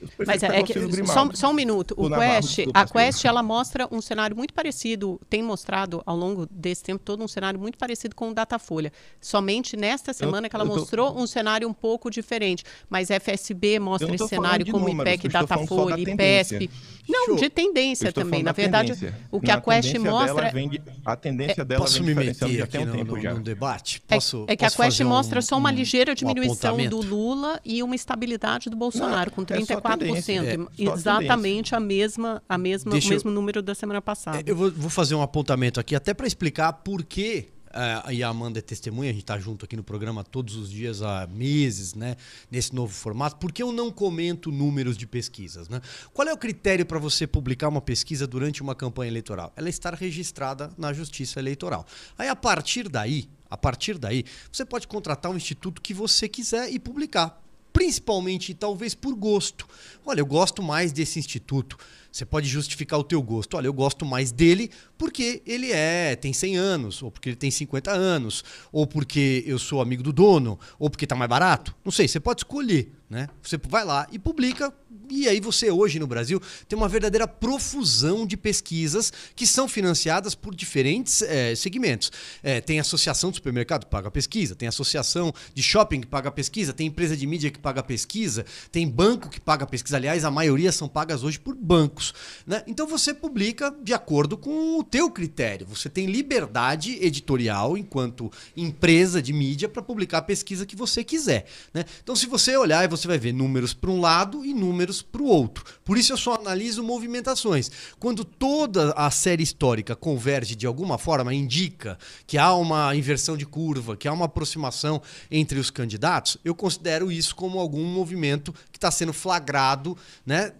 Eu 0.01 0.09
Mas 0.27 0.43
é, 0.43 0.47
é 0.59 0.63
que, 0.63 0.73
só, 1.05 1.29
só 1.33 1.49
um 1.49 1.53
minuto. 1.53 1.93
O 1.97 2.09
Navarro, 2.09 2.33
Quest, 2.41 2.55
desculpa, 2.57 2.79
a. 2.79 2.85
Quest, 2.87 3.25
ela 3.25 3.41
mostra 3.41 3.87
um 3.91 4.01
cenário 4.01 4.35
muito 4.35 4.53
parecido, 4.53 5.19
tem 5.29 5.41
mostrado 5.41 6.01
ao 6.05 6.15
longo 6.17 6.45
desse 6.51 6.83
tempo 6.83 7.01
todo 7.03 7.23
um 7.23 7.27
cenário 7.27 7.59
muito 7.59 7.77
parecido 7.77 8.15
com 8.15 8.29
o 8.29 8.33
Datafolha. 8.33 8.91
Somente 9.21 9.77
nesta 9.77 10.13
semana 10.13 10.49
que 10.49 10.55
ela 10.55 10.65
eu 10.65 10.69
tô- 10.69 10.75
mostrou 10.79 11.17
um 11.17 11.25
cenário 11.25 11.67
um 11.67 11.73
pouco 11.73 12.09
diferente. 12.11 12.63
Mas 12.89 13.09
FSB 13.09 13.79
mostra 13.79 14.09
Eu 14.09 14.15
esse 14.15 14.27
cenário 14.27 14.65
como 14.65 14.87
números, 14.87 15.01
IPEC, 15.13 15.25
eu 15.25 15.31
Datafolha. 15.31 15.99
IPESP. 15.99 16.69
Não, 17.07 17.25
Show. 17.27 17.35
de 17.35 17.45
Eu 17.45 17.49
tendência 17.51 18.11
também. 18.11 18.41
Na 18.41 18.51
da 18.51 18.55
verdade, 18.55 18.93
tendência. 18.95 19.19
o 19.31 19.39
que 19.39 19.47
Na 19.47 19.53
a 19.55 19.61
Quest 19.61 19.95
mostra. 19.99 20.35
Dela 20.35 20.51
vem 20.51 20.81
a 21.05 21.15
tendência 21.15 21.63
dela 21.63 21.81
Posso 21.81 22.03
vem 22.03 22.15
me 22.15 22.25
meter 22.25 22.63
aqui 22.63 22.77
um 22.79 22.85
no, 22.85 22.91
tempo 22.93 23.15
no- 23.15 23.21
já. 23.21 23.33
no 23.35 23.41
debate? 23.41 24.01
É- 24.09 24.15
Posso, 24.15 24.43
é, 24.47 24.55
que 24.55 24.65
a 24.65 24.71
Quest 24.71 25.01
mostra 25.01 25.37
um- 25.37 25.41
só 25.43 25.55
uma 25.57 25.69
um- 25.69 25.73
ligeira 25.73 26.15
diminuição 26.15 26.77
do? 26.89 27.01
Lula 27.01 27.59
e 27.63 27.83
uma 27.83 27.93
estabilidade 27.95 28.71
do 28.71 28.75
Bolsonaro, 28.75 29.29
com 29.29 29.41
é 29.43 29.45
só 29.45 29.53
34%. 29.53 29.84
Tendência, 29.89 30.33
é, 30.43 30.85
só 30.85 30.93
exatamente 30.95 31.75
a 31.75 31.79
mesma, 31.79 32.41
a 32.47 32.57
mesma, 32.57 32.91
Deixa 32.91 33.07
o 33.07 33.11
eu- 33.11 33.15
mesmo 33.15 33.31
número 33.31 33.61
da 33.61 33.75
semana 33.75 34.01
passada. 34.01 34.39
É, 34.39 34.43
Eu 34.45 34.55
vou, 34.55 34.71
vou 34.71 34.89
fazer 34.89 35.15
um 35.15 35.21
apontamento 35.21 35.79
aqui, 35.79 35.95
até 35.95 36.13
para 36.13 36.27
explicar 36.27 36.73
por 36.73 37.03
que. 37.03 37.49
eh, 37.77 38.13
e 38.13 38.23
a 38.23 38.29
Amanda 38.29 38.59
é 38.59 38.61
testemunha, 38.61 39.09
a 39.09 39.13
gente 39.13 39.23
está 39.23 39.37
junto 39.37 39.65
aqui 39.65 39.75
no 39.75 39.83
programa 39.83 40.23
todos 40.23 40.55
os 40.55 40.71
dias 40.71 41.01
há 41.01 41.27
meses, 41.27 41.93
né? 41.93 42.15
Nesse 42.49 42.73
novo 42.73 42.93
formato. 42.93 43.35
Por 43.35 43.51
que 43.51 43.61
eu 43.61 43.69
não 43.73 43.91
comento 43.91 44.49
números 44.49 44.95
de 44.97 45.05
pesquisas? 45.05 45.67
Né? 45.67 45.81
Qual 46.13 46.25
é 46.25 46.31
o 46.33 46.37
critério 46.37 46.85
para 46.85 46.97
você 46.99 47.27
publicar 47.27 47.67
uma 47.67 47.81
pesquisa 47.81 48.25
durante 48.25 48.61
uma 48.61 48.73
campanha 48.75 49.09
eleitoral? 49.11 49.51
Ela 49.57 49.67
estar 49.67 49.93
registrada 49.93 50.69
na 50.77 50.93
Justiça 50.93 51.37
Eleitoral. 51.39 51.85
Aí, 52.17 52.29
a 52.29 52.35
partir 52.35 52.87
daí, 52.87 53.27
a 53.49 53.57
partir 53.57 53.97
daí, 53.97 54.23
você 54.49 54.63
pode 54.65 54.87
contratar 54.87 55.29
um 55.29 55.35
instituto 55.35 55.81
que 55.81 55.93
você 55.93 56.29
quiser 56.29 56.71
e 56.71 56.79
publicar 56.79 57.41
principalmente 57.75 58.53
talvez 58.53 58.95
por 58.95 59.13
gosto. 59.13 59.67
Olha, 60.05 60.21
eu 60.21 60.25
gosto 60.25 60.63
mais 60.63 60.93
desse 60.93 61.19
instituto. 61.19 61.77
Você 62.09 62.25
pode 62.25 62.47
justificar 62.47 62.97
o 62.97 63.03
teu 63.03 63.21
gosto. 63.21 63.57
Olha, 63.57 63.67
eu 63.67 63.73
gosto 63.73 64.05
mais 64.05 64.31
dele 64.31 64.71
porque 64.97 65.43
ele 65.45 65.73
é 65.73 66.15
tem 66.15 66.31
100 66.31 66.55
anos, 66.55 67.03
ou 67.03 67.11
porque 67.11 67.27
ele 67.27 67.35
tem 67.35 67.51
50 67.51 67.91
anos, 67.91 68.45
ou 68.71 68.87
porque 68.87 69.43
eu 69.45 69.59
sou 69.59 69.81
amigo 69.81 70.01
do 70.01 70.13
dono, 70.13 70.57
ou 70.79 70.89
porque 70.89 71.05
tá 71.05 71.17
mais 71.17 71.29
barato. 71.29 71.75
Não 71.83 71.91
sei, 71.91 72.07
você 72.07 72.17
pode 72.17 72.39
escolher, 72.39 72.93
né? 73.09 73.29
Você 73.41 73.57
vai 73.57 73.85
lá 73.85 74.07
e 74.11 74.17
publica 74.17 74.73
e 75.09 75.27
aí 75.27 75.39
você 75.39 75.69
hoje 75.69 75.99
no 75.99 76.07
Brasil 76.07 76.41
tem 76.67 76.77
uma 76.77 76.87
verdadeira 76.87 77.27
profusão 77.27 78.25
de 78.25 78.35
pesquisas 78.35 79.13
que 79.35 79.45
são 79.45 79.67
financiadas 79.67 80.33
por 80.33 80.55
diferentes 80.55 81.21
eh, 81.21 81.53
segmentos. 81.55 82.11
Eh, 82.41 82.61
tem 82.61 82.79
associação 82.79 83.29
de 83.29 83.35
supermercado 83.35 83.85
que 83.85 83.91
paga 83.91 84.09
pesquisa, 84.09 84.55
tem 84.55 84.67
associação 84.67 85.33
de 85.53 85.61
shopping 85.61 86.01
que 86.01 86.07
paga 86.07 86.31
pesquisa, 86.31 86.73
tem 86.73 86.87
empresa 86.87 87.15
de 87.15 87.27
mídia 87.27 87.51
que 87.51 87.59
paga 87.59 87.83
pesquisa, 87.83 88.45
tem 88.71 88.87
banco 88.87 89.29
que 89.29 89.39
paga 89.39 89.67
pesquisa. 89.67 89.97
Aliás, 89.97 90.25
a 90.25 90.31
maioria 90.31 90.71
são 90.71 90.87
pagas 90.87 91.23
hoje 91.23 91.39
por 91.39 91.55
bancos. 91.55 92.13
Né? 92.45 92.63
Então 92.65 92.87
você 92.87 93.13
publica 93.13 93.73
de 93.83 93.93
acordo 93.93 94.37
com 94.37 94.79
o 94.79 94.83
teu 94.83 95.11
critério. 95.11 95.67
Você 95.67 95.89
tem 95.89 96.07
liberdade 96.07 96.97
editorial 97.01 97.77
enquanto 97.77 98.31
empresa 98.57 99.21
de 99.21 99.33
mídia 99.33 99.69
para 99.69 99.81
publicar 99.81 100.19
a 100.19 100.21
pesquisa 100.21 100.65
que 100.65 100.75
você 100.75 101.03
quiser. 101.03 101.45
Né? 101.73 101.85
Então, 102.01 102.15
se 102.15 102.25
você 102.25 102.55
olhar, 102.57 102.83
você 102.95 103.07
vai 103.07 103.17
ver 103.17 103.33
números 103.33 103.73
para 103.73 103.89
um 103.89 103.99
lado 103.99 104.45
e 104.45 104.53
números 104.53 105.01
para 105.01 105.21
o 105.21 105.25
outro. 105.25 105.63
Por 105.83 105.97
isso 105.97 106.13
eu 106.13 106.17
só 106.17 106.35
analiso 106.35 106.83
movimentações. 106.83 107.69
Quando 107.99 108.23
toda 108.23 108.91
a 108.91 109.09
série 109.11 109.43
histórica 109.43 109.95
converge 109.95 110.55
de 110.55 110.65
alguma 110.65 110.97
forma, 110.97 111.33
indica 111.33 111.97
que 112.25 112.37
há 112.37 112.53
uma 112.55 112.95
inversão 112.95 113.35
de 113.37 113.45
curva, 113.45 113.97
que 113.97 114.07
há 114.07 114.13
uma 114.13 114.25
aproximação 114.25 115.01
entre 115.29 115.59
os 115.59 115.69
candidatos, 115.69 116.37
eu 116.43 116.55
considero 116.55 117.11
isso 117.11 117.35
como 117.35 117.59
algum 117.59 117.85
movimento 117.85 118.53
que 118.71 118.77
está 118.77 118.91
sendo 118.91 119.13
flagrado, 119.13 119.97
né? 120.25 120.53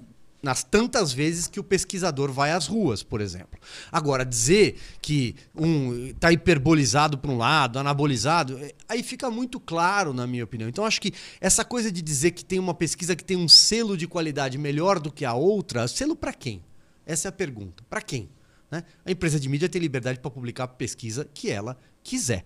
Nas 0.46 0.64
tantas 0.64 1.12
vezes 1.12 1.48
que 1.48 1.60
o 1.60 1.64
pesquisador 1.64 2.32
vai 2.32 2.52
às 2.52 2.68
ruas, 2.68 3.02
por 3.02 3.20
exemplo. 3.20 3.60
Agora, 3.92 4.24
dizer 4.24 4.78
que 5.02 5.36
um 5.56 6.06
está 6.10 6.32
hiperbolizado 6.32 7.18
para 7.18 7.32
um 7.32 7.38
lado, 7.38 7.80
anabolizado, 7.80 8.60
eh, 8.60 8.72
aí 8.88 9.02
fica 9.02 9.32
muito 9.32 9.60
claro, 9.60 10.14
na 10.14 10.28
minha 10.28 10.44
opinião. 10.44 10.70
Então, 10.70 10.86
acho 10.86 11.02
que 11.02 11.12
essa 11.42 11.66
coisa 11.66 11.92
de 11.92 12.00
dizer 12.00 12.30
que 12.32 12.46
tem 12.46 12.60
uma 12.60 12.76
pesquisa 12.76 13.16
que 13.16 13.24
tem 13.24 13.36
um 13.36 13.48
selo 13.50 13.98
de 13.98 14.08
qualidade 14.08 14.56
melhor 14.60 15.00
do 15.00 15.12
que 15.12 15.26
a 15.26 15.34
outra, 15.34 15.88
selo 15.88 16.16
para 16.16 16.32
quem? 16.32 16.62
Essa 17.08 17.28
é 17.28 17.30
a 17.30 17.32
pergunta. 17.32 17.84
Para 17.90 18.02
quem? 18.02 18.30
Né? 18.70 18.84
A 19.04 19.10
empresa 19.12 19.40
de 19.40 19.50
mídia 19.50 19.68
tem 19.68 19.82
liberdade 19.82 20.20
para 20.20 20.30
publicar 20.30 20.66
a 20.66 20.68
pesquisa 20.68 21.28
que 21.34 21.50
ela 21.50 21.76
quiser. 22.04 22.46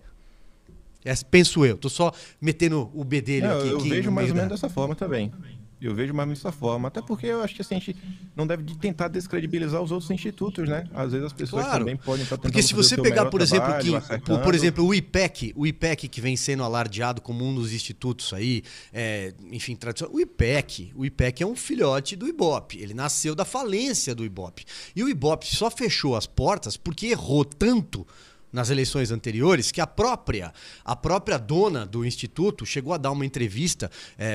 Essa- 1.04 1.24
penso 1.26 1.66
eu. 1.66 1.76
Tô 1.76 1.90
só 1.90 2.12
metendo 2.40 2.90
o 2.94 3.04
B 3.04 3.20
dele 3.20 3.46
Não, 3.46 3.58
aqui. 3.58 3.68
eu 3.68 3.78
aqui 3.78 3.88
vejo 3.90 4.10
mais 4.10 4.28
ou 4.30 4.34
menos 4.34 4.48
da- 4.48 4.54
dessa 4.54 4.68
forma 4.70 4.94
também. 4.94 5.30
Eu 5.80 5.94
vejo 5.94 6.12
mais 6.12 6.28
dessa 6.28 6.52
forma. 6.52 6.88
Até 6.88 7.00
porque 7.00 7.26
eu 7.26 7.42
acho 7.42 7.54
que 7.54 7.62
assim, 7.62 7.76
a 7.76 7.78
gente 7.78 7.96
não 8.36 8.46
deve 8.46 8.62
de 8.62 8.76
tentar 8.76 9.08
descredibilizar 9.08 9.80
os 9.80 9.90
outros 9.90 10.10
institutos, 10.10 10.68
né? 10.68 10.86
Às 10.94 11.12
vezes 11.12 11.26
as 11.26 11.32
pessoas 11.32 11.64
Claro. 11.64 11.80
também 11.80 11.96
podem 11.96 12.22
estar 12.22 12.36
tentando 12.36 12.52
Porque 12.52 12.62
se 12.62 12.74
você 12.74 12.96
pegar, 13.00 13.26
por 13.26 13.40
exemplo, 13.40 13.68
trabalho, 13.68 14.02
que, 14.02 14.18
por, 14.20 14.40
por 14.40 14.54
exemplo, 14.54 14.84
o 14.84 14.94
IPEC, 14.94 15.52
o 15.56 15.66
IPEC 15.66 16.08
que 16.08 16.20
vem 16.20 16.36
sendo 16.36 16.62
alardeado 16.62 17.22
como 17.22 17.44
um 17.44 17.54
dos 17.54 17.72
institutos 17.72 18.32
aí, 18.32 18.62
é, 18.92 19.32
enfim, 19.50 19.74
tradicional. 19.74 20.14
O 20.14 20.20
IPEC, 20.20 20.92
o 20.94 21.04
IPEC 21.04 21.42
é 21.42 21.46
um 21.46 21.56
filhote 21.56 22.14
do 22.14 22.28
IBOP. 22.28 22.78
Ele 22.78 22.94
nasceu 22.94 23.34
da 23.34 23.44
falência 23.44 24.14
do 24.14 24.24
IBOP. 24.24 24.64
E 24.94 25.02
o 25.02 25.08
IBOP 25.08 25.46
só 25.46 25.70
fechou 25.70 26.14
as 26.16 26.26
portas 26.26 26.76
porque 26.76 27.06
errou 27.06 27.44
tanto 27.44 28.06
nas 28.52 28.70
eleições 28.70 29.10
anteriores 29.10 29.70
que 29.70 29.80
a 29.80 29.86
própria 29.86 30.52
a 30.84 30.96
própria 30.96 31.38
dona 31.38 31.86
do 31.86 32.04
instituto 32.04 32.66
chegou 32.66 32.92
a 32.92 32.98
dar 32.98 33.10
uma 33.10 33.26
entrevista 33.26 33.90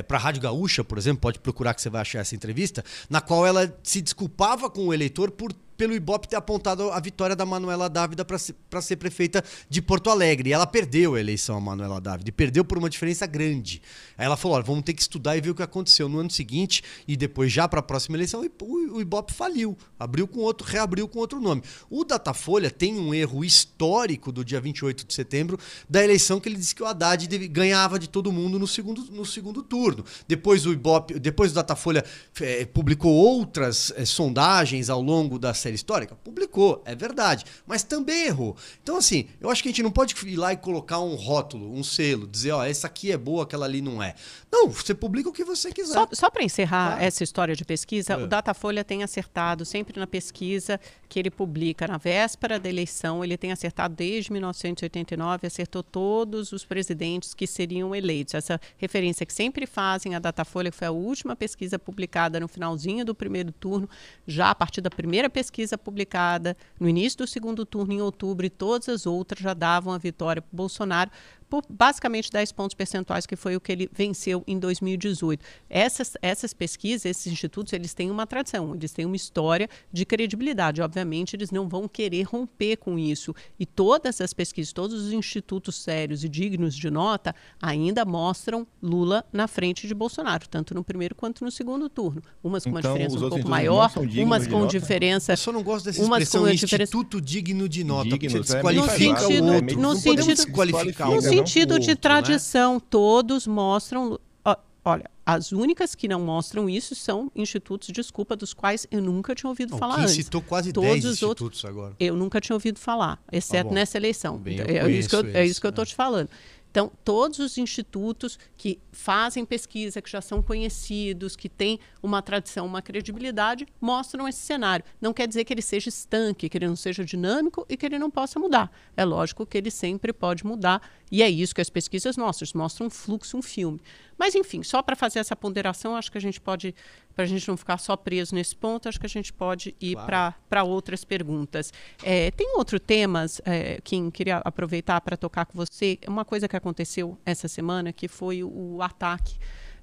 para 0.08 0.18
a 0.18 0.20
Rádio 0.20 0.42
Gaúcha, 0.42 0.84
por 0.84 0.98
exemplo, 0.98 1.22
pode 1.22 1.40
procurar 1.40 1.74
que 1.74 1.82
você 1.82 1.90
vai 1.90 2.02
achar 2.02 2.20
essa 2.20 2.36
entrevista, 2.36 2.84
na 3.10 3.22
qual 3.22 3.46
ela 3.46 3.78
se 3.84 4.02
desculpava 4.02 4.70
com 4.70 4.88
o 4.88 4.94
eleitor 4.94 5.32
por 5.32 5.54
pelo 5.78 5.94
Ibope 5.94 6.28
ter 6.28 6.36
apontado 6.36 6.92
a 6.92 7.00
vitória 7.00 7.36
da 7.36 7.46
Manuela 7.46 7.90
Dávida 7.90 8.24
para 8.24 8.38
ser, 8.38 8.56
ser 8.82 8.96
prefeita 8.96 9.44
de 9.70 9.82
Porto 9.82 10.10
Alegre. 10.10 10.50
E 10.50 10.54
ela 10.54 10.66
perdeu 10.66 11.16
a 11.16 11.20
eleição, 11.20 11.58
a 11.58 11.62
Manuela 11.62 12.02
Dávida, 12.02 12.30
e 12.30 12.32
perdeu 12.32 12.64
por 12.64 12.78
uma 12.78 12.90
diferença 12.90 13.26
grande. 13.26 13.82
Aí 14.18 14.26
ela 14.26 14.38
falou: 14.38 14.56
olha, 14.56 14.64
vamos 14.64 14.84
ter 14.84 14.94
que 14.94 15.02
estudar 15.02 15.38
e 15.38 15.42
ver 15.42 15.50
o 15.50 15.56
que 15.56 15.64
aconteceu 15.64 16.08
no 16.10 16.20
ano 16.20 16.32
seguinte, 16.32 16.84
e 17.08 17.16
depois, 17.16 17.52
já 17.52 17.68
para 17.68 17.80
a 17.80 17.84
próxima 17.84 18.18
eleição, 18.18 18.42
o, 18.62 18.96
o 18.96 19.02
Ibope 19.02 19.34
faliu. 19.34 19.78
Abriu 20.00 20.28
com 20.28 20.40
outro, 20.40 20.68
reabriu 20.68 21.08
com 21.08 21.20
outro 21.20 21.40
nome. 21.40 21.62
O 21.90 22.04
Datafolha 22.04 22.70
tem 22.70 22.98
um 22.98 23.14
erro 23.14 23.44
histórico 23.44 24.32
do 24.32 24.44
dia 24.44 24.60
28 24.60 25.06
de 25.06 25.14
setembro, 25.14 25.60
da 25.90 26.04
eleição 26.04 26.40
que 26.40 26.50
ele 26.50 26.58
disse 26.58 26.76
que 26.76 26.84
o 26.84 26.86
Haddad 26.86 27.26
ganhava 27.48 28.00
de 28.00 28.08
todo 28.08 28.32
mundo 28.32 28.60
no 28.60 28.68
segundo, 28.68 29.06
no 29.12 29.26
segundo 29.26 29.62
turno. 29.62 30.04
Depois 30.28 30.66
o 30.66 30.74
Ibope, 30.74 31.20
depois 31.20 31.52
o 31.52 31.56
Datafolha 31.56 32.04
eh, 32.40 32.66
publicou 32.66 33.14
outras 33.14 33.92
eh, 33.96 34.06
sondagens 34.06 34.90
ao 34.90 35.02
longo 35.02 35.40
da 35.40 35.54
série 35.66 35.76
histórica? 35.76 36.16
Publicou, 36.24 36.82
é 36.86 36.94
verdade. 36.96 37.44
Mas 37.66 37.82
também 37.84 38.28
errou. 38.28 38.56
Então, 38.84 38.98
assim, 38.98 39.28
eu 39.42 39.50
acho 39.50 39.64
que 39.64 39.70
a 39.70 39.72
gente 39.72 39.82
não 39.82 39.90
pode 39.92 40.14
ir 40.28 40.36
lá 40.36 40.54
e 40.54 40.58
colocar 40.58 41.00
um 41.00 41.16
rótulo, 41.16 41.74
um 41.74 41.84
selo, 41.84 42.28
dizer, 42.28 42.52
ó, 42.52 42.64
essa 42.64 42.86
aqui 42.88 43.12
é 43.12 43.18
boa, 43.18 43.44
aquela 43.44 43.66
ali 43.66 43.82
não 43.82 44.02
é. 44.02 44.14
Não, 44.52 44.70
você 44.70 44.94
publica 44.94 45.28
o 45.28 45.34
que 45.34 45.44
você 45.44 45.72
quiser. 45.72 45.94
Só, 45.94 46.08
só 46.12 46.30
para 46.30 46.44
encerrar 46.44 46.92
Claro. 46.92 47.04
essa 47.04 47.24
história 47.24 47.56
de 47.56 47.66
pesquisa, 47.66 48.14
É. 48.14 48.18
o 48.18 48.28
Datafolha 48.28 48.84
tem 48.84 49.02
acertado 49.04 49.66
sempre 49.66 50.00
na 50.00 50.06
pesquisa 50.06 50.80
que 51.10 51.20
ele 51.20 51.32
publica 51.32 51.88
na 51.88 51.98
véspera 51.98 52.60
da 52.60 52.70
eleição, 52.70 53.24
ele 53.24 53.38
tem 53.38 53.52
acertado 53.52 53.96
desde 53.96 54.32
1989, 54.32 55.48
acertou 55.48 55.82
todos 55.82 56.52
os 56.52 56.64
presidentes 56.66 57.34
que 57.34 57.48
seriam 57.48 57.96
eleitos. 57.96 58.34
Essa 58.34 58.60
referência 58.78 59.26
que 59.26 59.34
sempre 59.34 59.66
fazem 59.66 60.14
a 60.16 60.20
Datafolha, 60.20 60.70
que 60.72 60.78
foi 60.78 60.88
a 60.88 60.92
última 60.92 61.36
pesquisa 61.36 61.80
publicada 61.80 62.40
no 62.40 62.48
finalzinho 62.48 63.04
do 63.06 63.16
primeiro 63.16 63.52
turno, 63.52 63.90
já 64.28 64.50
a 64.52 64.56
partir 64.56 64.82
da 64.82 64.90
primeira 64.90 65.30
pesquisa 65.30 65.55
publicada 65.78 66.56
no 66.80 66.88
início 66.90 67.20
do 67.20 67.28
segundo 67.28 67.66
turno, 67.66 67.94
em 67.94 68.02
outubro, 68.02 68.46
e 68.46 68.50
todas 68.50 68.90
as 68.90 69.06
outras 69.06 69.42
já 69.42 69.54
davam 69.54 69.94
a 69.94 69.98
vitória 69.98 70.42
para 70.42 70.56
Bolsonaro. 70.56 71.12
Por 71.50 71.64
basicamente 71.70 72.32
10 72.32 72.52
pontos 72.52 72.74
percentuais, 72.74 73.26
que 73.26 73.36
foi 73.36 73.56
o 73.56 73.62
que 73.62 73.72
ele 73.72 73.90
venceu 73.94 74.44
em 74.48 74.58
2018. 74.58 75.44
Essas, 75.70 76.14
essas 76.22 76.54
pesquisas, 76.54 77.06
esses 77.06 77.32
institutos, 77.32 77.72
eles 77.74 77.94
têm 77.94 78.10
uma 78.12 78.26
tradição, 78.26 78.74
eles 78.76 78.92
têm 78.92 79.06
uma 79.06 79.16
história 79.16 79.70
de 79.92 80.06
credibilidade. 80.06 80.82
Obviamente, 80.82 81.36
eles 81.36 81.52
não 81.52 81.70
vão 81.70 81.88
querer 81.88 82.24
romper 82.24 82.78
com 82.78 82.98
isso. 82.98 83.34
E 83.60 83.66
todas 83.66 84.20
as 84.22 84.34
pesquisas, 84.34 84.74
todos 84.74 85.06
os 85.06 85.12
institutos 85.14 85.76
sérios 85.76 86.24
e 86.24 86.30
dignos 86.30 86.76
de 86.76 86.90
nota 86.90 87.34
ainda 87.62 88.04
mostram 88.06 88.66
Lula 88.82 89.24
na 89.32 89.48
frente 89.48 89.88
de 89.88 89.94
Bolsonaro, 89.94 90.48
tanto 90.48 90.74
no 90.74 90.84
primeiro 90.84 91.16
quanto 91.16 91.44
no 91.44 91.52
segundo 91.52 91.88
turno. 91.90 92.22
Umas 92.44 92.64
com 92.64 92.72
uma 92.72 92.80
Então, 92.80 92.94
diferença 92.94 93.16
um 93.18 93.20
pouco 93.30 93.40
não 93.40 93.50
maior, 93.50 93.92
umas 94.24 94.48
com 94.48 94.66
diferença. 94.68 95.34
Eu 95.34 95.38
só 95.38 95.52
não 95.52 95.64
gosto 95.64 95.86
dessa 95.86 96.02
Umas 96.02 96.24
expressão 96.24 96.42
com 96.42 96.48
a 96.48 96.52
diferença- 96.54 96.84
instituto 96.84 97.22
digno 97.22 97.70
de 97.70 97.84
nota, 97.84 98.10
porque 98.10 98.28
Digno, 98.28 98.44
você 98.44 98.54
é 98.54 98.62
desqualifica 98.62 99.16
pesado, 99.16 99.34
o 99.34 99.46
né? 99.46 99.56
outro. 99.58 99.80
Não 99.80 99.94
no 99.94 100.02
podemos 100.02 100.26
sentido- 100.26 100.46
desqualificar 100.46 101.08
No 101.10 101.18
um 101.18 101.22
sentido 101.38 101.80
de 101.80 101.90
outro, 101.90 101.92
né? 101.92 101.96
tradição, 101.96 102.80
todos 102.80 103.46
mostram. 103.48 104.20
ó, 104.44 104.56
Olha, 104.88 105.10
as 105.26 105.52
únicas 105.52 105.96
que 105.96 106.08
não 106.08 106.22
mostram 106.22 106.70
isso 106.70 106.94
são 106.94 107.32
institutos, 107.36 107.88
desculpa, 107.90 108.36
dos 108.36 108.54
quais 108.54 108.86
eu 108.92 109.02
nunca 109.02 109.34
tinha 109.34 109.50
ouvido 109.50 109.72
Não, 109.72 109.78
falar 109.80 110.00
antes. 110.02 110.14
citou 110.14 110.42
quase 110.42 110.72
Todos 110.72 110.90
10 110.92 111.06
os 111.06 111.24
outros- 111.24 111.48
institutos 111.48 111.66
agora. 111.66 111.96
Eu 112.00 112.16
nunca 112.16 112.40
tinha 112.40 112.56
ouvido 112.56 112.80
falar, 112.80 113.20
exceto 113.32 113.70
bom. 113.70 113.76
nessa 113.76 113.98
eleição. 113.98 114.38
Bem, 114.38 114.60
eu 114.60 114.66
é, 114.68 114.92
isso 114.92 115.10
que 115.10 115.16
eu, 115.16 115.22
conheço 115.22 115.38
é 115.38 115.46
isso 115.46 115.60
que 115.60 115.66
eu 115.66 115.70
estou 115.72 115.84
é. 115.84 115.86
te 115.88 115.96
falando. 115.96 116.30
Então, 116.70 116.92
todos 117.06 117.40
os 117.40 117.58
institutos 117.58 118.38
que 118.58 118.78
fazem 118.92 119.46
pesquisa, 119.46 120.02
que 120.02 120.10
já 120.12 120.20
são 120.20 120.42
conhecidos, 120.44 121.34
que 121.34 121.48
têm 121.48 121.80
uma 122.04 122.22
tradição, 122.22 122.66
uma 122.66 122.82
credibilidade, 122.82 123.66
mostram 123.80 124.28
esse 124.28 124.40
cenário. 124.40 124.84
Não 125.00 125.14
quer 125.14 125.26
dizer 125.26 125.46
que 125.46 125.54
ele 125.54 125.62
seja 125.62 125.88
estanque, 125.88 126.50
que 126.50 126.58
ele 126.58 126.68
não 126.68 126.76
seja 126.76 127.06
dinâmico 127.06 127.66
e 127.70 127.78
que 127.78 127.86
ele 127.86 127.98
não 127.98 128.12
possa 128.12 128.38
mudar. 128.42 128.70
É 128.98 129.06
lógico 129.06 129.46
que 129.46 129.58
ele 129.58 129.72
sempre 129.72 130.12
pode 130.12 130.46
mudar, 130.46 130.82
e 131.16 131.24
é 131.24 131.30
isso 131.30 131.56
que 131.56 131.62
as 131.62 131.70
pesquisas 131.70 132.18
mostram, 132.18 132.46
mostram 132.56 132.88
um 132.88 132.90
fluxo, 132.90 133.38
um 133.38 133.42
filme. 133.42 133.80
Mas, 134.18 134.36
enfim, 134.36 134.62
só 134.64 134.82
para 134.82 134.98
fazer 134.98 135.20
essa 135.20 135.34
ponderação, 135.34 135.96
acho 135.96 136.12
que 136.12 136.18
a 136.18 136.22
gente 136.22 136.42
pode, 136.42 136.76
para 137.16 137.24
a 137.24 137.26
gente 137.26 137.48
não 137.48 137.56
ficar 137.56 137.78
só 137.78 137.96
preso 137.96 138.36
nesse 138.36 138.54
ponto, 138.54 138.90
acho 138.90 139.00
que 139.00 139.06
a 139.06 139.10
gente 139.10 139.32
pode 139.32 139.74
ir 139.80 139.96
Claro. 139.96 140.36
para 140.50 140.64
outras 140.66 141.06
perguntas. 141.06 141.72
É, 142.04 142.32
tem 142.32 142.58
outro 142.58 142.82
temas, 142.82 143.42
é, 143.46 143.80
Kim, 143.82 144.12
queria 144.12 144.40
aproveitar 144.44 145.00
para 145.00 145.16
tocar 145.16 145.46
com 145.46 145.58
você. 145.58 145.98
Uma 146.06 146.26
coisa 146.26 146.50
que 146.50 146.56
aconteceu 146.58 147.18
essa 147.26 147.48
semana, 147.48 147.94
que 147.94 148.10
foi 148.10 148.44
o, 148.44 148.50
o 148.76 148.82
ataque 148.82 149.38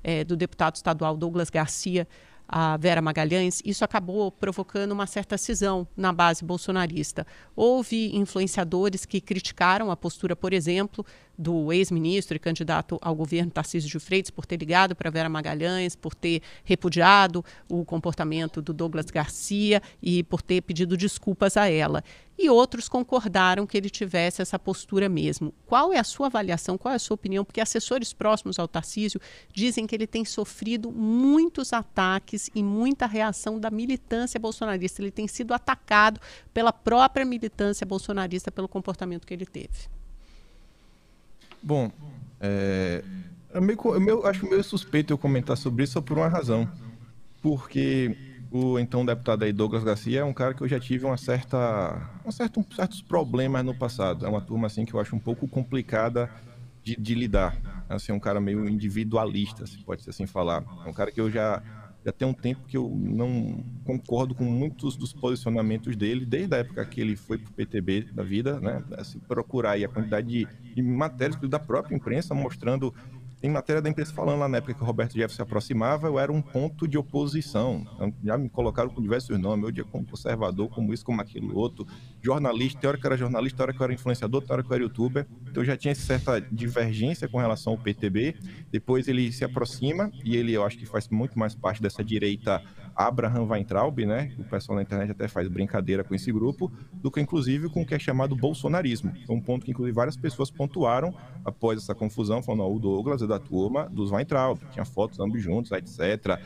é, 0.04 0.24
do 0.24 0.36
deputado 0.36 0.74
estadual 0.76 1.16
Douglas 1.16 1.48
Garcia 1.48 2.06
a 2.54 2.76
Vera 2.76 3.00
Magalhães, 3.00 3.62
isso 3.64 3.82
acabou 3.82 4.30
provocando 4.30 4.92
uma 4.92 5.06
certa 5.06 5.38
cisão 5.38 5.88
na 5.96 6.12
base 6.12 6.44
bolsonarista. 6.44 7.26
Houve 7.56 8.14
influenciadores 8.14 9.06
que 9.06 9.22
criticaram 9.22 9.90
a 9.90 9.96
postura, 9.96 10.36
por 10.36 10.52
exemplo, 10.52 11.02
do 11.36 11.72
ex-ministro 11.72 12.36
e 12.36 12.38
candidato 12.38 12.98
ao 13.00 13.14
governo 13.14 13.50
Tarcísio 13.50 13.90
de 13.90 13.98
Freitas 13.98 14.30
por 14.30 14.46
ter 14.46 14.56
ligado 14.56 14.94
para 14.94 15.10
Vera 15.10 15.28
Magalhães, 15.28 15.96
por 15.96 16.14
ter 16.14 16.42
repudiado 16.64 17.44
o 17.68 17.84
comportamento 17.84 18.60
do 18.60 18.72
Douglas 18.72 19.06
Garcia 19.06 19.82
e 20.02 20.22
por 20.22 20.42
ter 20.42 20.62
pedido 20.62 20.96
desculpas 20.96 21.56
a 21.56 21.68
ela. 21.68 22.02
E 22.38 22.48
outros 22.48 22.88
concordaram 22.88 23.66
que 23.66 23.76
ele 23.76 23.90
tivesse 23.90 24.42
essa 24.42 24.58
postura 24.58 25.08
mesmo. 25.08 25.54
Qual 25.66 25.92
é 25.92 25.98
a 25.98 26.04
sua 26.04 26.26
avaliação, 26.26 26.78
qual 26.78 26.92
é 26.92 26.96
a 26.96 26.98
sua 26.98 27.14
opinião? 27.14 27.44
Porque 27.44 27.60
assessores 27.60 28.12
próximos 28.12 28.58
ao 28.58 28.66
Tarcísio 28.66 29.20
dizem 29.52 29.86
que 29.86 29.94
ele 29.94 30.06
tem 30.06 30.24
sofrido 30.24 30.90
muitos 30.90 31.72
ataques 31.72 32.50
e 32.54 32.62
muita 32.62 33.06
reação 33.06 33.60
da 33.60 33.70
militância 33.70 34.40
bolsonarista. 34.40 35.02
Ele 35.02 35.10
tem 35.10 35.28
sido 35.28 35.54
atacado 35.54 36.20
pela 36.52 36.72
própria 36.72 37.24
militância 37.24 37.86
bolsonarista 37.86 38.50
pelo 38.50 38.66
comportamento 38.66 39.26
que 39.26 39.34
ele 39.34 39.46
teve. 39.46 40.01
Bom, 41.62 41.90
é, 42.40 43.04
é 43.50 43.60
meio, 43.60 43.78
é 43.96 44.00
meio- 44.00 44.26
acho 44.26 44.46
meio 44.48 44.62
suspeito 44.64 45.12
eu 45.12 45.18
comentar 45.18 45.56
sobre 45.56 45.84
isso 45.84 45.94
só 45.94 46.02
por 46.02 46.18
uma 46.18 46.28
razão. 46.28 46.70
Porque 47.40 48.18
o 48.50 48.78
então 48.78 49.04
deputado 49.06 49.44
aí, 49.44 49.52
Douglas 49.52 49.84
Garcia, 49.84 50.20
é 50.20 50.24
um 50.24 50.34
cara 50.34 50.54
que 50.54 50.62
eu 50.62 50.68
já 50.68 50.80
tive 50.80 51.04
uma 51.06 51.16
certa, 51.18 52.10
um 52.24 52.32
certo, 52.32 52.64
certos 52.74 53.02
problemas 53.02 53.64
no 53.64 53.74
passado. 53.74 54.26
É 54.26 54.28
uma 54.28 54.42
turma 54.42 54.66
assim 54.68 54.84
que 54.86 54.94
eu 54.94 55.00
acho 55.00 55.16
um 55.16 55.20
pouco 55.20 55.48
complicada 55.48 56.32
de, 56.84 56.96
de 56.96 57.14
lidar. 57.14 57.60
Assim, 57.88 58.12
um 58.12 58.20
cara 58.20 58.40
meio 58.40 58.68
individualista, 58.68 59.66
se 59.66 59.78
pode 59.80 60.08
assim 60.08 60.26
falar. 60.26 60.64
É 60.84 60.88
um 60.88 60.92
cara 60.94 61.12
que 61.12 61.20
eu 61.20 61.30
já 61.30 61.62
já 62.04 62.12
tem 62.12 62.26
um 62.26 62.34
tempo 62.34 62.66
que 62.66 62.76
eu 62.76 62.90
não 62.96 63.62
concordo 63.84 64.34
com 64.34 64.44
muitos 64.44 64.96
dos 64.96 65.12
posicionamentos 65.12 65.94
dele, 65.96 66.26
desde 66.26 66.54
a 66.54 66.58
época 66.58 66.84
que 66.84 67.00
ele 67.00 67.16
foi 67.16 67.38
pro 67.38 67.52
PTB 67.52 68.08
da 68.12 68.22
vida, 68.22 68.58
né? 68.60 68.82
Se 69.04 69.18
procurar 69.20 69.72
aí 69.72 69.84
a 69.84 69.88
quantidade 69.88 70.26
de, 70.26 70.48
de 70.74 70.82
matérias 70.82 71.38
da 71.48 71.58
própria 71.58 71.94
imprensa 71.94 72.34
mostrando 72.34 72.92
tem 73.42 73.50
matéria 73.50 73.82
da 73.82 73.90
imprensa 73.90 74.14
falando 74.14 74.38
lá 74.38 74.48
na 74.48 74.58
época 74.58 74.72
que 74.72 74.82
o 74.82 74.86
Roberto 74.86 75.14
Jefferson 75.14 75.34
se 75.34 75.42
aproximava, 75.42 76.06
eu 76.06 76.16
era 76.16 76.30
um 76.30 76.40
ponto 76.40 76.86
de 76.86 76.96
oposição. 76.96 77.84
Então, 77.96 78.14
já 78.22 78.38
me 78.38 78.48
colocaram 78.48 78.88
com 78.88 79.02
diversos 79.02 79.36
nomes, 79.36 79.64
eu 79.64 79.72
dia 79.72 79.84
como 79.84 80.06
conservador, 80.06 80.68
como 80.68 80.94
isso, 80.94 81.04
como 81.04 81.20
aquilo 81.20 81.58
outro. 81.58 81.84
Jornalista, 82.22 82.78
tem 82.80 82.86
hora 82.88 82.96
que 82.96 83.04
eu 83.04 83.08
era 83.08 83.16
jornalista, 83.16 83.56
tem 83.56 83.64
hora 83.64 83.72
que 83.72 83.80
eu 83.80 83.84
era 83.84 83.92
influenciador, 83.92 84.42
tem 84.42 84.52
hora 84.52 84.62
que 84.62 84.70
eu 84.70 84.74
era 84.74 84.84
youtuber. 84.84 85.26
Então 85.42 85.60
eu 85.60 85.64
já 85.64 85.76
tinha 85.76 85.92
certa 85.92 86.40
divergência 86.40 87.28
com 87.28 87.38
relação 87.38 87.72
ao 87.72 87.78
PTB. 87.80 88.36
Depois 88.70 89.08
ele 89.08 89.32
se 89.32 89.44
aproxima, 89.44 90.08
e 90.24 90.36
ele 90.36 90.52
eu 90.52 90.64
acho 90.64 90.78
que 90.78 90.86
faz 90.86 91.08
muito 91.08 91.36
mais 91.36 91.52
parte 91.52 91.82
dessa 91.82 92.04
direita 92.04 92.62
Abraham 92.94 93.44
Weintraub, 93.44 93.98
né? 94.04 94.32
O 94.38 94.44
pessoal 94.44 94.76
na 94.76 94.82
internet 94.82 95.10
até 95.10 95.28
faz 95.28 95.48
brincadeira 95.48 96.04
com 96.04 96.14
esse 96.14 96.32
grupo, 96.32 96.70
do 96.94 97.10
que 97.10 97.20
inclusive 97.20 97.68
com 97.68 97.82
o 97.82 97.86
que 97.86 97.94
é 97.94 97.98
chamado 97.98 98.36
bolsonarismo. 98.36 99.12
Foi 99.26 99.36
um 99.36 99.40
ponto 99.40 99.64
que 99.64 99.70
inclusive 99.70 99.94
várias 99.94 100.16
pessoas 100.16 100.50
pontuaram 100.50 101.14
após 101.44 101.78
essa 101.78 101.94
confusão, 101.94 102.42
falando, 102.42 102.62
ó, 102.62 102.72
o 102.72 102.78
Douglas 102.78 103.22
é 103.22 103.26
da 103.26 103.38
turma 103.38 103.88
dos 103.88 104.10
Weintraub, 104.10 104.58
tinha 104.70 104.84
fotos 104.84 105.18
ambos 105.20 105.42
juntos, 105.42 105.72
etc. 105.72 106.40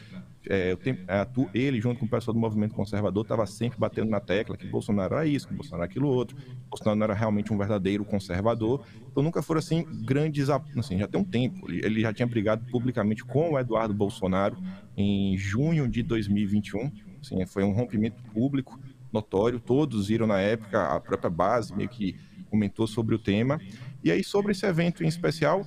É, 0.48 0.72
eu 0.72 0.76
tenho- 0.76 0.98
a 1.08 1.26
ele, 1.52 1.80
junto 1.80 1.98
com 1.98 2.06
o 2.06 2.08
pessoal 2.08 2.32
do 2.34 2.40
movimento 2.40 2.74
conservador, 2.74 3.22
estava 3.22 3.46
sempre 3.46 3.78
batendo 3.78 4.10
na 4.10 4.20
tecla 4.20 4.56
que 4.56 4.66
Bolsonaro 4.66 5.14
era 5.14 5.26
isso, 5.26 5.48
que 5.48 5.54
Bolsonaro 5.54 5.82
era 5.82 5.90
aquilo 5.90 6.08
outro, 6.08 6.36
Bolsonaro 6.70 6.96
não 6.98 7.04
era 7.04 7.14
realmente 7.14 7.52
um 7.52 7.58
verdadeiro 7.58 8.04
conservador. 8.04 8.84
Então 9.10 9.22
nunca 9.22 9.42
foram 9.42 9.58
assim 9.58 9.84
grandes, 10.04 10.48
assim, 10.50 10.98
já 10.98 11.06
tem 11.06 11.20
um 11.20 11.24
tempo. 11.24 11.68
Ele, 11.70 11.84
ele 11.84 12.00
já 12.00 12.12
tinha 12.12 12.26
brigado 12.26 12.64
publicamente 12.70 13.24
com 13.24 13.52
o 13.52 13.58
Eduardo 13.58 13.92
Bolsonaro 13.94 14.56
em 14.96 15.36
junho 15.36 15.88
de 15.88 16.02
2021. 16.02 16.90
Assim, 17.20 17.44
foi 17.46 17.64
um 17.64 17.72
rompimento 17.72 18.22
público 18.32 18.78
notório, 19.12 19.58
todos 19.58 20.08
viram 20.08 20.26
na 20.26 20.40
época, 20.40 20.94
a 20.94 21.00
própria 21.00 21.30
base 21.30 21.74
meio 21.74 21.88
que 21.88 22.16
comentou 22.50 22.86
sobre 22.86 23.14
o 23.14 23.18
tema. 23.18 23.60
E 24.04 24.10
aí 24.10 24.22
sobre 24.22 24.52
esse 24.52 24.64
evento 24.66 25.02
em 25.02 25.08
especial, 25.08 25.66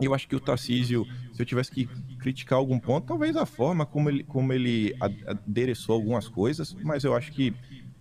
eu 0.00 0.14
acho 0.14 0.26
que 0.26 0.34
o 0.34 0.40
Tarcísio, 0.40 1.06
se 1.32 1.42
eu 1.42 1.46
tivesse 1.46 1.70
que 1.70 1.88
criticar 2.20 2.58
algum 2.58 2.78
ponto, 2.78 3.06
talvez 3.06 3.36
a 3.36 3.46
forma 3.46 3.84
como 3.86 4.08
ele, 4.08 4.22
como 4.24 4.52
ele 4.52 4.94
adereçou 5.26 5.94
algumas 5.94 6.28
coisas, 6.28 6.74
mas 6.82 7.04
eu 7.04 7.14
acho 7.14 7.32
que 7.32 7.54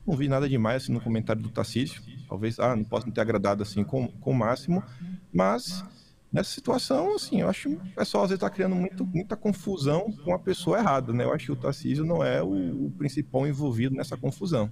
não 0.05 0.15
vi 0.15 0.27
nada 0.27 0.49
demais 0.49 0.83
assim, 0.83 0.93
no 0.93 1.01
comentário 1.01 1.41
do 1.41 1.49
Tarcísio. 1.49 2.01
Talvez, 2.27 2.59
ah, 2.59 2.75
não 2.75 2.83
posso 2.83 3.05
não 3.05 3.13
ter 3.13 3.21
agradado 3.21 3.63
assim 3.63 3.83
com, 3.83 4.07
com 4.07 4.31
o 4.31 4.35
máximo, 4.35 4.83
mas 5.31 5.83
nessa 6.31 6.51
situação, 6.51 7.15
assim, 7.15 7.41
eu 7.41 7.49
acho 7.49 7.69
que 7.69 7.75
o 7.75 7.95
pessoal 7.95 8.23
às 8.23 8.29
vezes 8.29 8.37
está 8.37 8.49
criando 8.49 8.75
muito, 8.75 9.05
muita 9.05 9.35
confusão 9.35 10.11
com 10.23 10.33
a 10.33 10.39
pessoa 10.39 10.79
errada, 10.79 11.11
né? 11.13 11.23
Eu 11.23 11.33
acho 11.33 11.45
que 11.45 11.51
o 11.51 11.55
Tarcísio 11.55 12.05
não 12.05 12.23
é 12.23 12.41
o, 12.41 12.85
o 12.85 12.91
principal 12.91 13.47
envolvido 13.47 13.95
nessa 13.95 14.17
confusão. 14.17 14.71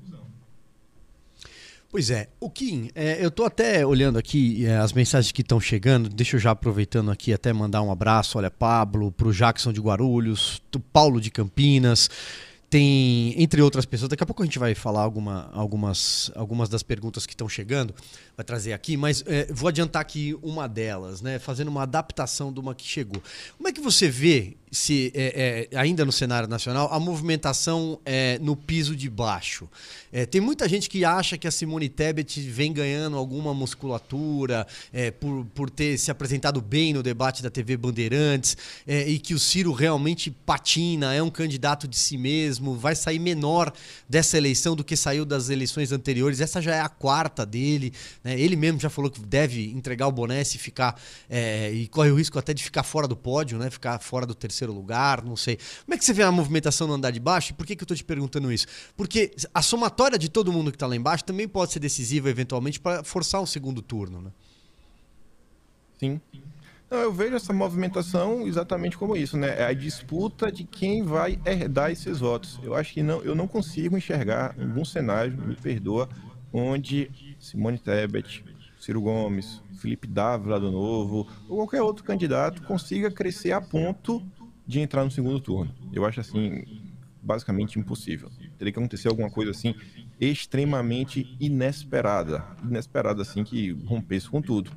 Pois 1.89 2.09
é, 2.09 2.27
o 2.39 2.49
Kim, 2.49 2.89
é, 2.93 3.23
eu 3.23 3.31
tô 3.31 3.45
até 3.45 3.85
olhando 3.85 4.19
aqui 4.19 4.65
é, 4.65 4.75
as 4.75 4.91
mensagens 4.91 5.31
que 5.31 5.41
estão 5.41 5.57
chegando, 5.57 6.09
deixa 6.09 6.35
eu 6.35 6.39
já 6.39 6.51
aproveitando 6.51 7.09
aqui 7.09 7.31
até 7.31 7.53
mandar 7.53 7.81
um 7.81 7.89
abraço, 7.89 8.37
olha, 8.37 8.51
Pablo, 8.51 9.09
pro 9.09 9.31
Jackson 9.31 9.71
de 9.71 9.79
Guarulhos, 9.79 10.61
do 10.69 10.81
Paulo 10.81 11.21
de 11.21 11.31
Campinas, 11.31 12.09
tem, 12.69 13.33
entre 13.41 13.61
outras 13.61 13.85
pessoas, 13.85 14.09
daqui 14.09 14.23
a 14.23 14.25
pouco 14.25 14.43
a 14.43 14.45
gente 14.45 14.59
vai 14.59 14.75
falar 14.75 15.01
alguma, 15.01 15.49
algumas, 15.53 16.29
algumas 16.35 16.67
das 16.67 16.83
perguntas 16.83 17.25
que 17.25 17.33
estão 17.33 17.47
chegando, 17.47 17.93
vai 18.35 18.43
trazer 18.43 18.73
aqui, 18.73 18.97
mas 18.97 19.23
é, 19.25 19.47
vou 19.51 19.69
adiantar 19.69 20.01
aqui 20.01 20.37
uma 20.41 20.67
delas, 20.67 21.21
né, 21.21 21.39
fazendo 21.39 21.69
uma 21.69 21.83
adaptação 21.83 22.51
de 22.51 22.59
uma 22.59 22.75
que 22.75 22.85
chegou. 22.85 23.21
Como 23.57 23.69
é 23.69 23.71
que 23.71 23.79
você 23.79 24.09
vê, 24.09 24.57
se 24.69 25.13
é, 25.15 25.67
é, 25.71 25.77
ainda 25.77 26.03
no 26.03 26.11
cenário 26.11 26.47
nacional, 26.47 26.89
a 26.91 26.99
movimentação 26.99 27.99
é, 28.05 28.37
no 28.39 28.53
piso 28.53 28.97
de 28.97 29.09
baixo? 29.09 29.69
É, 30.11 30.25
tem 30.25 30.41
muita 30.41 30.67
gente 30.67 30.89
que 30.89 31.05
acha 31.05 31.37
que 31.37 31.47
a 31.47 31.51
Simone 31.51 31.87
Tebet 31.87 32.41
vem 32.41 32.73
ganhando 32.73 33.15
alguma 33.15 33.53
musculatura 33.53 34.67
é, 34.91 35.09
por, 35.09 35.45
por 35.55 35.69
ter 35.69 35.97
se 35.97 36.11
apresentado 36.11 36.61
bem 36.61 36.91
no 36.93 37.01
debate 37.01 37.41
da 37.41 37.49
TV 37.49 37.77
Bandeirantes 37.77 38.57
e 38.85 39.19
que 39.19 39.33
o 39.33 39.39
Ciro 39.39 39.71
realmente 39.71 40.29
patina, 40.29 41.13
é 41.13 41.21
um 41.23 41.29
candidato 41.29 41.87
de 41.87 41.97
si 41.97 42.17
mesmo, 42.17 42.56
vai 42.59 42.95
sair 42.95 43.19
menor 43.19 43.71
dessa 44.07 44.37
eleição 44.37 44.75
do 44.75 44.83
que 44.83 44.95
saiu 44.95 45.25
das 45.25 45.49
eleições 45.49 45.91
anteriores. 45.91 46.41
Essa 46.41 46.61
já 46.61 46.75
é 46.75 46.81
a 46.81 46.89
quarta 46.89 47.45
dele. 47.45 47.93
né? 48.23 48.39
Ele 48.39 48.55
mesmo 48.55 48.79
já 48.79 48.89
falou 48.89 49.09
que 49.09 49.19
deve 49.19 49.71
entregar 49.71 50.07
o 50.07 50.11
boné 50.11 50.43
se 50.43 50.57
ficar 50.57 50.99
é, 51.29 51.71
e 51.71 51.87
corre 51.87 52.11
o 52.11 52.15
risco 52.15 52.37
até 52.37 52.53
de 52.53 52.63
ficar 52.63 52.83
fora 52.83 53.07
do 53.07 53.15
pódio, 53.15 53.57
né? 53.57 53.69
Ficar 53.69 53.99
fora 53.99 54.25
do 54.25 54.35
terceiro 54.35 54.73
lugar, 54.73 55.23
não 55.23 55.35
sei. 55.35 55.57
Como 55.85 55.93
é 55.93 55.97
que 55.97 56.05
você 56.05 56.13
vê 56.13 56.23
a 56.23 56.31
movimentação 56.31 56.87
no 56.87 56.93
andar 56.93 57.11
de 57.11 57.19
baixo? 57.19 57.53
Por 57.53 57.65
que, 57.65 57.75
que 57.75 57.83
eu 57.83 57.87
tô 57.87 57.95
te 57.95 58.03
perguntando 58.03 58.51
isso? 58.51 58.67
Porque 58.95 59.31
a 59.53 59.61
somatória 59.61 60.17
de 60.17 60.29
todo 60.29 60.51
mundo 60.51 60.71
que 60.71 60.77
tá 60.77 60.87
lá 60.87 60.95
embaixo 60.95 61.23
também 61.23 61.47
pode 61.47 61.73
ser 61.73 61.79
decisiva, 61.79 62.29
eventualmente, 62.29 62.79
para 62.79 63.03
forçar 63.03 63.41
um 63.41 63.45
segundo 63.45 63.81
turno, 63.81 64.21
né? 64.21 64.31
Sim. 65.99 66.21
Não, 66.89 66.99
eu 66.99 67.11
vejo 67.11 67.35
essa 67.35 67.51
movimentação 67.51 68.47
exatamente 68.47 68.97
como 68.97 69.15
isso, 69.15 69.37
né? 69.37 69.59
É 69.59 69.65
a 69.65 69.73
disputa 69.73 70.49
de 70.49 70.63
quem 70.63 71.03
vai 71.03 71.37
herdar 71.45 71.91
esses 71.91 72.19
votos. 72.19 72.59
Eu 72.63 72.73
acho 72.73 72.93
que 72.93 73.03
não, 73.03 73.21
eu 73.23 73.35
não 73.35 73.47
consigo 73.47 73.97
enxergar 73.97 74.55
algum 74.57 74.85
cenário, 74.85 75.37
me 75.37 75.55
perdoa, 75.55 76.07
onde 76.53 77.35
Simone 77.39 77.77
Tebet, 77.77 78.43
Ciro 78.79 79.01
Gomes, 79.01 79.61
Felipe 79.81 80.07
Dávila 80.07 80.59
do 80.59 80.71
Novo, 80.71 81.27
ou 81.49 81.57
qualquer 81.57 81.81
outro 81.81 82.05
candidato 82.05 82.63
consiga 82.63 83.11
crescer 83.11 83.51
a 83.51 83.59
ponto 83.59 84.23
de 84.65 84.79
entrar 84.79 85.03
no 85.03 85.11
segundo 85.11 85.41
turno. 85.41 85.73
Eu 85.91 86.05
acho 86.05 86.21
assim, 86.21 86.63
basicamente 87.21 87.77
impossível. 87.77 88.29
Teria 88.57 88.71
que 88.71 88.79
acontecer 88.79 89.09
alguma 89.09 89.29
coisa 89.29 89.51
assim 89.51 89.75
extremamente 90.19 91.35
inesperada, 91.39 92.43
inesperada 92.63 93.21
assim 93.21 93.43
que 93.43 93.71
rompesse 93.85 94.29
com 94.29 94.41
tudo. 94.41 94.71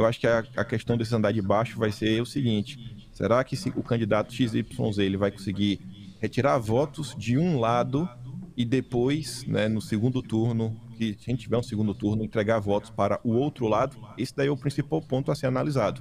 Eu 0.00 0.06
acho 0.06 0.18
que 0.18 0.26
a, 0.26 0.42
a 0.56 0.64
questão 0.64 0.96
desse 0.96 1.14
andar 1.14 1.30
de 1.30 1.42
baixo 1.42 1.78
vai 1.78 1.92
ser 1.92 2.22
o 2.22 2.26
seguinte: 2.26 3.06
será 3.12 3.44
que 3.44 3.54
se 3.54 3.68
o 3.68 3.82
candidato 3.82 4.32
XYZ 4.32 4.64
ele 4.98 5.18
vai 5.18 5.30
conseguir 5.30 5.78
retirar 6.18 6.56
votos 6.58 7.14
de 7.18 7.36
um 7.36 7.60
lado 7.60 8.08
e 8.56 8.64
depois, 8.64 9.44
né, 9.46 9.68
no 9.68 9.80
segundo 9.80 10.22
turno, 10.22 10.74
que 10.96 11.16
a 11.20 11.30
gente 11.30 11.42
tiver 11.42 11.58
um 11.58 11.62
segundo 11.62 11.94
turno, 11.94 12.24
entregar 12.24 12.58
votos 12.60 12.88
para 12.88 13.20
o 13.22 13.32
outro 13.32 13.68
lado? 13.68 13.94
Esse 14.16 14.34
daí 14.34 14.48
é 14.48 14.50
o 14.50 14.56
principal 14.56 15.02
ponto 15.02 15.30
a 15.30 15.34
ser 15.34 15.48
analisado. 15.48 16.00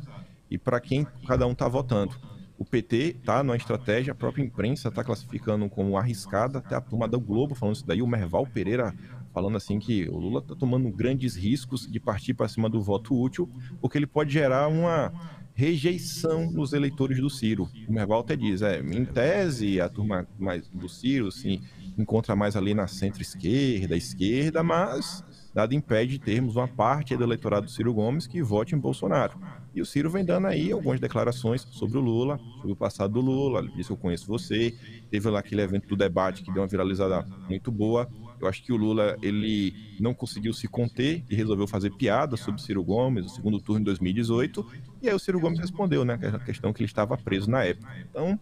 E 0.50 0.58
para 0.58 0.80
quem 0.80 1.06
cada 1.28 1.46
um 1.46 1.52
está 1.52 1.68
votando. 1.68 2.16
O 2.58 2.66
PT 2.66 3.16
está 3.20 3.42
numa 3.42 3.56
estratégia, 3.56 4.12
a 4.12 4.16
própria 4.16 4.44
imprensa 4.44 4.90
está 4.90 5.02
classificando 5.02 5.70
como 5.70 5.98
arriscada, 5.98 6.60
até 6.60 6.76
a 6.76 6.82
turma 6.82 7.08
do 7.08 7.20
Globo 7.20 7.56
falando 7.56 7.76
isso 7.76 7.88
daí, 7.88 8.02
o 8.02 8.08
Merval 8.08 8.46
Pereira 8.46 8.94
falando 9.34 9.58
assim 9.58 9.80
que 9.80 10.08
o 10.10 10.18
Lula 10.18 10.40
está 10.40 10.56
tomando 10.56 10.90
grandes 10.90 11.36
riscos 11.36 11.90
de 11.90 12.00
partir 12.00 12.34
para 12.34 12.48
cima 12.48 12.70
do 12.70 12.82
voto 12.82 13.20
útil, 13.20 13.50
porque 13.82 13.98
ele 13.98 14.08
pode 14.08 14.32
gerar 14.32 14.68
uma 14.68 15.12
rejeição 15.54 16.50
nos 16.52 16.72
eleitores 16.72 17.20
do 17.20 17.30
Ciro. 17.30 17.70
O 17.88 17.92
Merval 17.92 18.22
até 18.22 18.36
diz, 18.36 18.62
é, 18.62 18.80
em 18.80 19.04
tese, 19.04 19.82
a 19.82 19.90
turma 19.90 20.26
mais 20.38 20.68
do 20.70 20.88
Ciro 20.88 21.32
se 21.32 21.62
encontra 21.98 22.34
mais 22.36 22.56
ali 22.56 22.74
na 22.74 22.88
centro-esquerda, 22.88 23.98
esquerda, 23.98 24.64
mas 24.64 25.24
nada 25.54 25.76
impede 25.76 26.14
de 26.14 26.20
termos 26.20 26.56
uma 26.56 26.68
parte 26.68 27.16
do 27.18 27.24
eleitorado 27.24 27.66
do 27.66 27.72
Ciro 27.72 27.94
Gomes 27.94 28.26
que 28.26 28.42
vote 28.42 28.74
em 28.74 28.80
Bolsonaro. 28.80 29.38
E 29.76 29.82
o 29.82 29.86
Ciro 29.86 30.10
vem 30.10 30.24
dando 30.26 30.48
aí 30.48 30.72
algumas 30.72 31.00
declarações 31.00 31.62
sobre 31.62 31.98
o 31.98 32.02
Lula, 32.02 32.40
sobre 32.56 32.72
o 32.72 32.76
passado 32.76 33.14
do 33.14 33.22
Lula. 33.22 33.60
Ele 33.60 33.72
disse: 33.76 33.92
Eu 33.92 33.98
conheço 33.98 34.28
você. 34.28 34.74
Teve 35.12 35.30
lá 35.30 35.40
aquele 35.40 35.62
evento 35.62 35.88
do 35.88 35.96
debate 35.96 36.42
que 36.42 36.52
deu 36.52 36.62
uma 36.62 36.68
viralizada 36.68 37.26
muito 37.48 37.72
boa. 37.72 38.10
Eu 38.40 38.48
acho 38.48 38.64
que 38.64 38.72
o 38.72 38.78
Lula 38.78 39.18
ele 39.22 39.74
não 40.00 40.14
conseguiu 40.14 40.54
se 40.54 40.68
conter 40.68 41.24
e 41.30 41.36
resolveu 41.36 41.68
fazer 41.68 41.92
piada 41.92 42.38
sobre 42.38 42.62
Ciro 42.62 42.84
Gomes, 42.84 43.24
no 43.24 43.30
segundo 43.30 43.60
turno 43.60 43.82
de 43.82 43.86
2018. 43.86 44.66
E 45.02 45.10
aí 45.10 45.16
o 45.16 45.20
Ciro 45.20 45.40
Gomes 45.40 45.60
respondeu, 45.60 46.06
né? 46.06 46.20
A 46.34 46.40
questão 46.40 46.72
que 46.72 46.82
ele 46.82 46.88
estava 46.90 47.18
preso 47.18 47.50
na 47.50 47.64
época. 47.64 47.94
Então, 48.10 48.40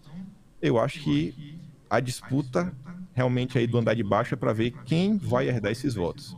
eu 0.62 0.79
acho 0.79 0.99
que 0.99 1.60
a 1.89 1.99
disputa 1.99 2.73
realmente 3.13 3.57
aí 3.57 3.65
do 3.65 3.77
andar 3.77 3.95
de 3.95 4.03
baixo 4.03 4.36
é 4.36 4.38
para 4.38 4.53
ver 4.53 4.71
quem 4.86 5.17
vai 5.17 5.47
herdar 5.47 5.71
esses 5.71 5.95
votos. 5.95 6.38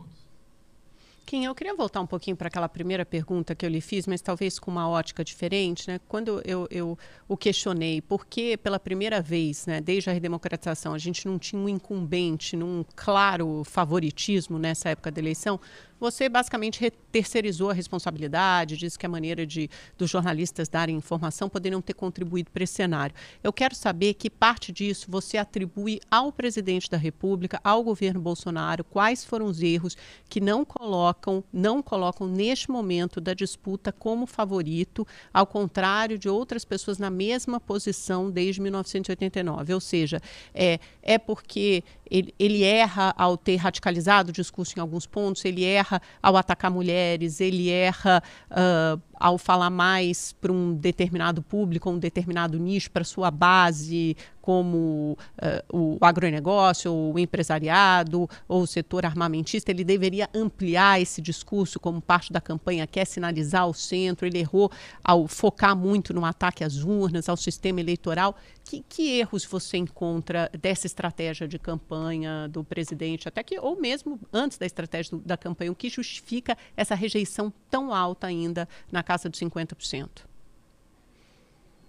Kim, 1.26 1.44
eu 1.44 1.54
queria 1.54 1.74
voltar 1.76 2.00
um 2.00 2.06
pouquinho 2.06 2.36
para 2.36 2.48
aquela 2.48 2.68
primeira 2.68 3.06
pergunta 3.06 3.54
que 3.54 3.64
eu 3.64 3.70
lhe 3.70 3.80
fiz, 3.80 4.06
mas 4.06 4.20
talvez 4.20 4.58
com 4.58 4.70
uma 4.70 4.88
ótica 4.88 5.22
diferente, 5.22 5.88
né? 5.88 6.00
Quando 6.08 6.42
eu, 6.44 6.66
eu 6.70 6.98
o 7.28 7.36
questionei 7.36 8.00
por 8.00 8.26
que 8.26 8.56
pela 8.56 8.80
primeira 8.80 9.20
vez, 9.22 9.64
né, 9.66 9.80
desde 9.80 10.10
a 10.10 10.12
redemocratização, 10.12 10.92
a 10.92 10.98
gente 10.98 11.26
não 11.26 11.38
tinha 11.38 11.60
um 11.60 11.68
incumbente 11.68 12.56
num 12.56 12.84
claro 12.96 13.62
favoritismo 13.64 14.58
nessa 14.58 14.88
época 14.88 15.10
da 15.10 15.20
eleição, 15.20 15.60
você 16.00 16.28
basicamente 16.28 16.90
terceirizou 17.12 17.70
a 17.70 17.74
responsabilidade, 17.74 18.76
disse 18.76 18.98
que 18.98 19.06
a 19.06 19.08
maneira 19.08 19.46
de 19.46 19.68
dos 19.98 20.10
jornalistas 20.10 20.68
darem 20.68 20.96
informação 20.96 21.48
poderiam 21.48 21.82
ter 21.82 21.94
contribuído 21.94 22.50
para 22.50 22.64
esse 22.64 22.74
cenário. 22.74 23.14
Eu 23.42 23.52
quero 23.52 23.74
saber 23.74 24.14
que 24.14 24.30
parte 24.30 24.72
disso 24.72 25.06
você 25.08 25.36
atribui 25.36 26.00
ao 26.10 26.32
presidente 26.32 26.88
da 26.88 26.96
República, 26.96 27.60
ao 27.62 27.82
governo 27.82 28.20
Bolsonaro, 28.20 28.82
quais 28.82 29.24
foram 29.24 29.46
os 29.46 29.62
erros 29.62 29.96
que 30.28 30.40
não 30.40 30.64
colocam, 30.64 31.44
não 31.52 31.82
colocam 31.82 32.26
neste 32.26 32.70
momento 32.70 33.20
da 33.20 33.34
disputa 33.34 33.92
como 33.92 34.26
favorito, 34.26 35.06
ao 35.32 35.46
contrário 35.46 36.18
de 36.18 36.28
outras 36.28 36.64
pessoas 36.64 36.98
na 36.98 37.10
mesma 37.10 37.60
posição 37.60 38.30
desde 38.30 38.60
1989. 38.60 39.74
Ou 39.74 39.80
seja, 39.80 40.20
é, 40.54 40.78
é 41.02 41.18
porque 41.18 41.84
ele, 42.10 42.34
ele 42.38 42.62
erra 42.64 43.14
ao 43.16 43.36
ter 43.36 43.56
radicalizado 43.56 44.30
o 44.30 44.32
discurso 44.32 44.74
em 44.76 44.80
alguns 44.80 45.06
pontos, 45.06 45.44
ele 45.44 45.64
erra 45.64 46.00
ao 46.22 46.36
atacar 46.36 46.70
mulheres, 46.70 47.40
ele 47.40 47.70
erra 47.70 48.22
uh, 48.50 49.00
ao 49.20 49.36
falar 49.36 49.68
mais 49.68 50.32
para 50.32 50.50
um 50.50 50.72
determinado 50.72 51.42
público, 51.42 51.90
um 51.90 51.98
determinado 51.98 52.58
nicho, 52.58 52.90
para 52.90 53.04
sua 53.04 53.30
base, 53.30 54.16
como 54.40 55.16
uh, 55.40 55.78
o 55.78 55.98
agronegócio, 56.00 56.90
ou 56.90 57.14
o 57.14 57.18
empresariado, 57.18 58.28
ou 58.48 58.62
o 58.62 58.66
setor 58.66 59.04
armamentista, 59.04 59.70
ele 59.70 59.84
deveria 59.84 60.28
ampliar 60.34 61.00
esse 61.00 61.20
discurso 61.20 61.78
como 61.78 62.00
parte 62.00 62.32
da 62.32 62.40
campanha, 62.40 62.86
quer 62.86 63.04
sinalizar 63.04 63.68
o 63.68 63.74
centro, 63.74 64.26
ele 64.26 64.38
errou 64.38 64.70
ao 65.04 65.28
focar 65.28 65.76
muito 65.76 66.14
no 66.14 66.24
ataque 66.24 66.64
às 66.64 66.82
urnas, 66.82 67.28
ao 67.28 67.36
sistema 67.36 67.80
eleitoral. 67.80 68.34
Que, 68.62 68.84
que 68.88 69.18
erros 69.18 69.44
você 69.44 69.78
encontra 69.78 70.48
dessa 70.60 70.86
estratégia 70.86 71.48
de 71.48 71.58
campanha 71.58 72.46
do 72.48 72.62
presidente, 72.62 73.26
até 73.26 73.42
que, 73.42 73.58
ou 73.58 73.80
mesmo 73.80 74.20
antes 74.32 74.58
da 74.58 74.64
estratégia 74.64 75.16
do, 75.16 75.24
da 75.24 75.36
campanha, 75.36 75.72
o 75.72 75.74
que 75.74 75.88
justifica 75.88 76.56
essa 76.76 76.94
rejeição 76.94 77.52
tão 77.68 77.92
alta 77.92 78.28
ainda 78.28 78.68
na 78.92 79.02
casa 79.10 79.28
dos 79.28 79.40
50%? 79.40 80.08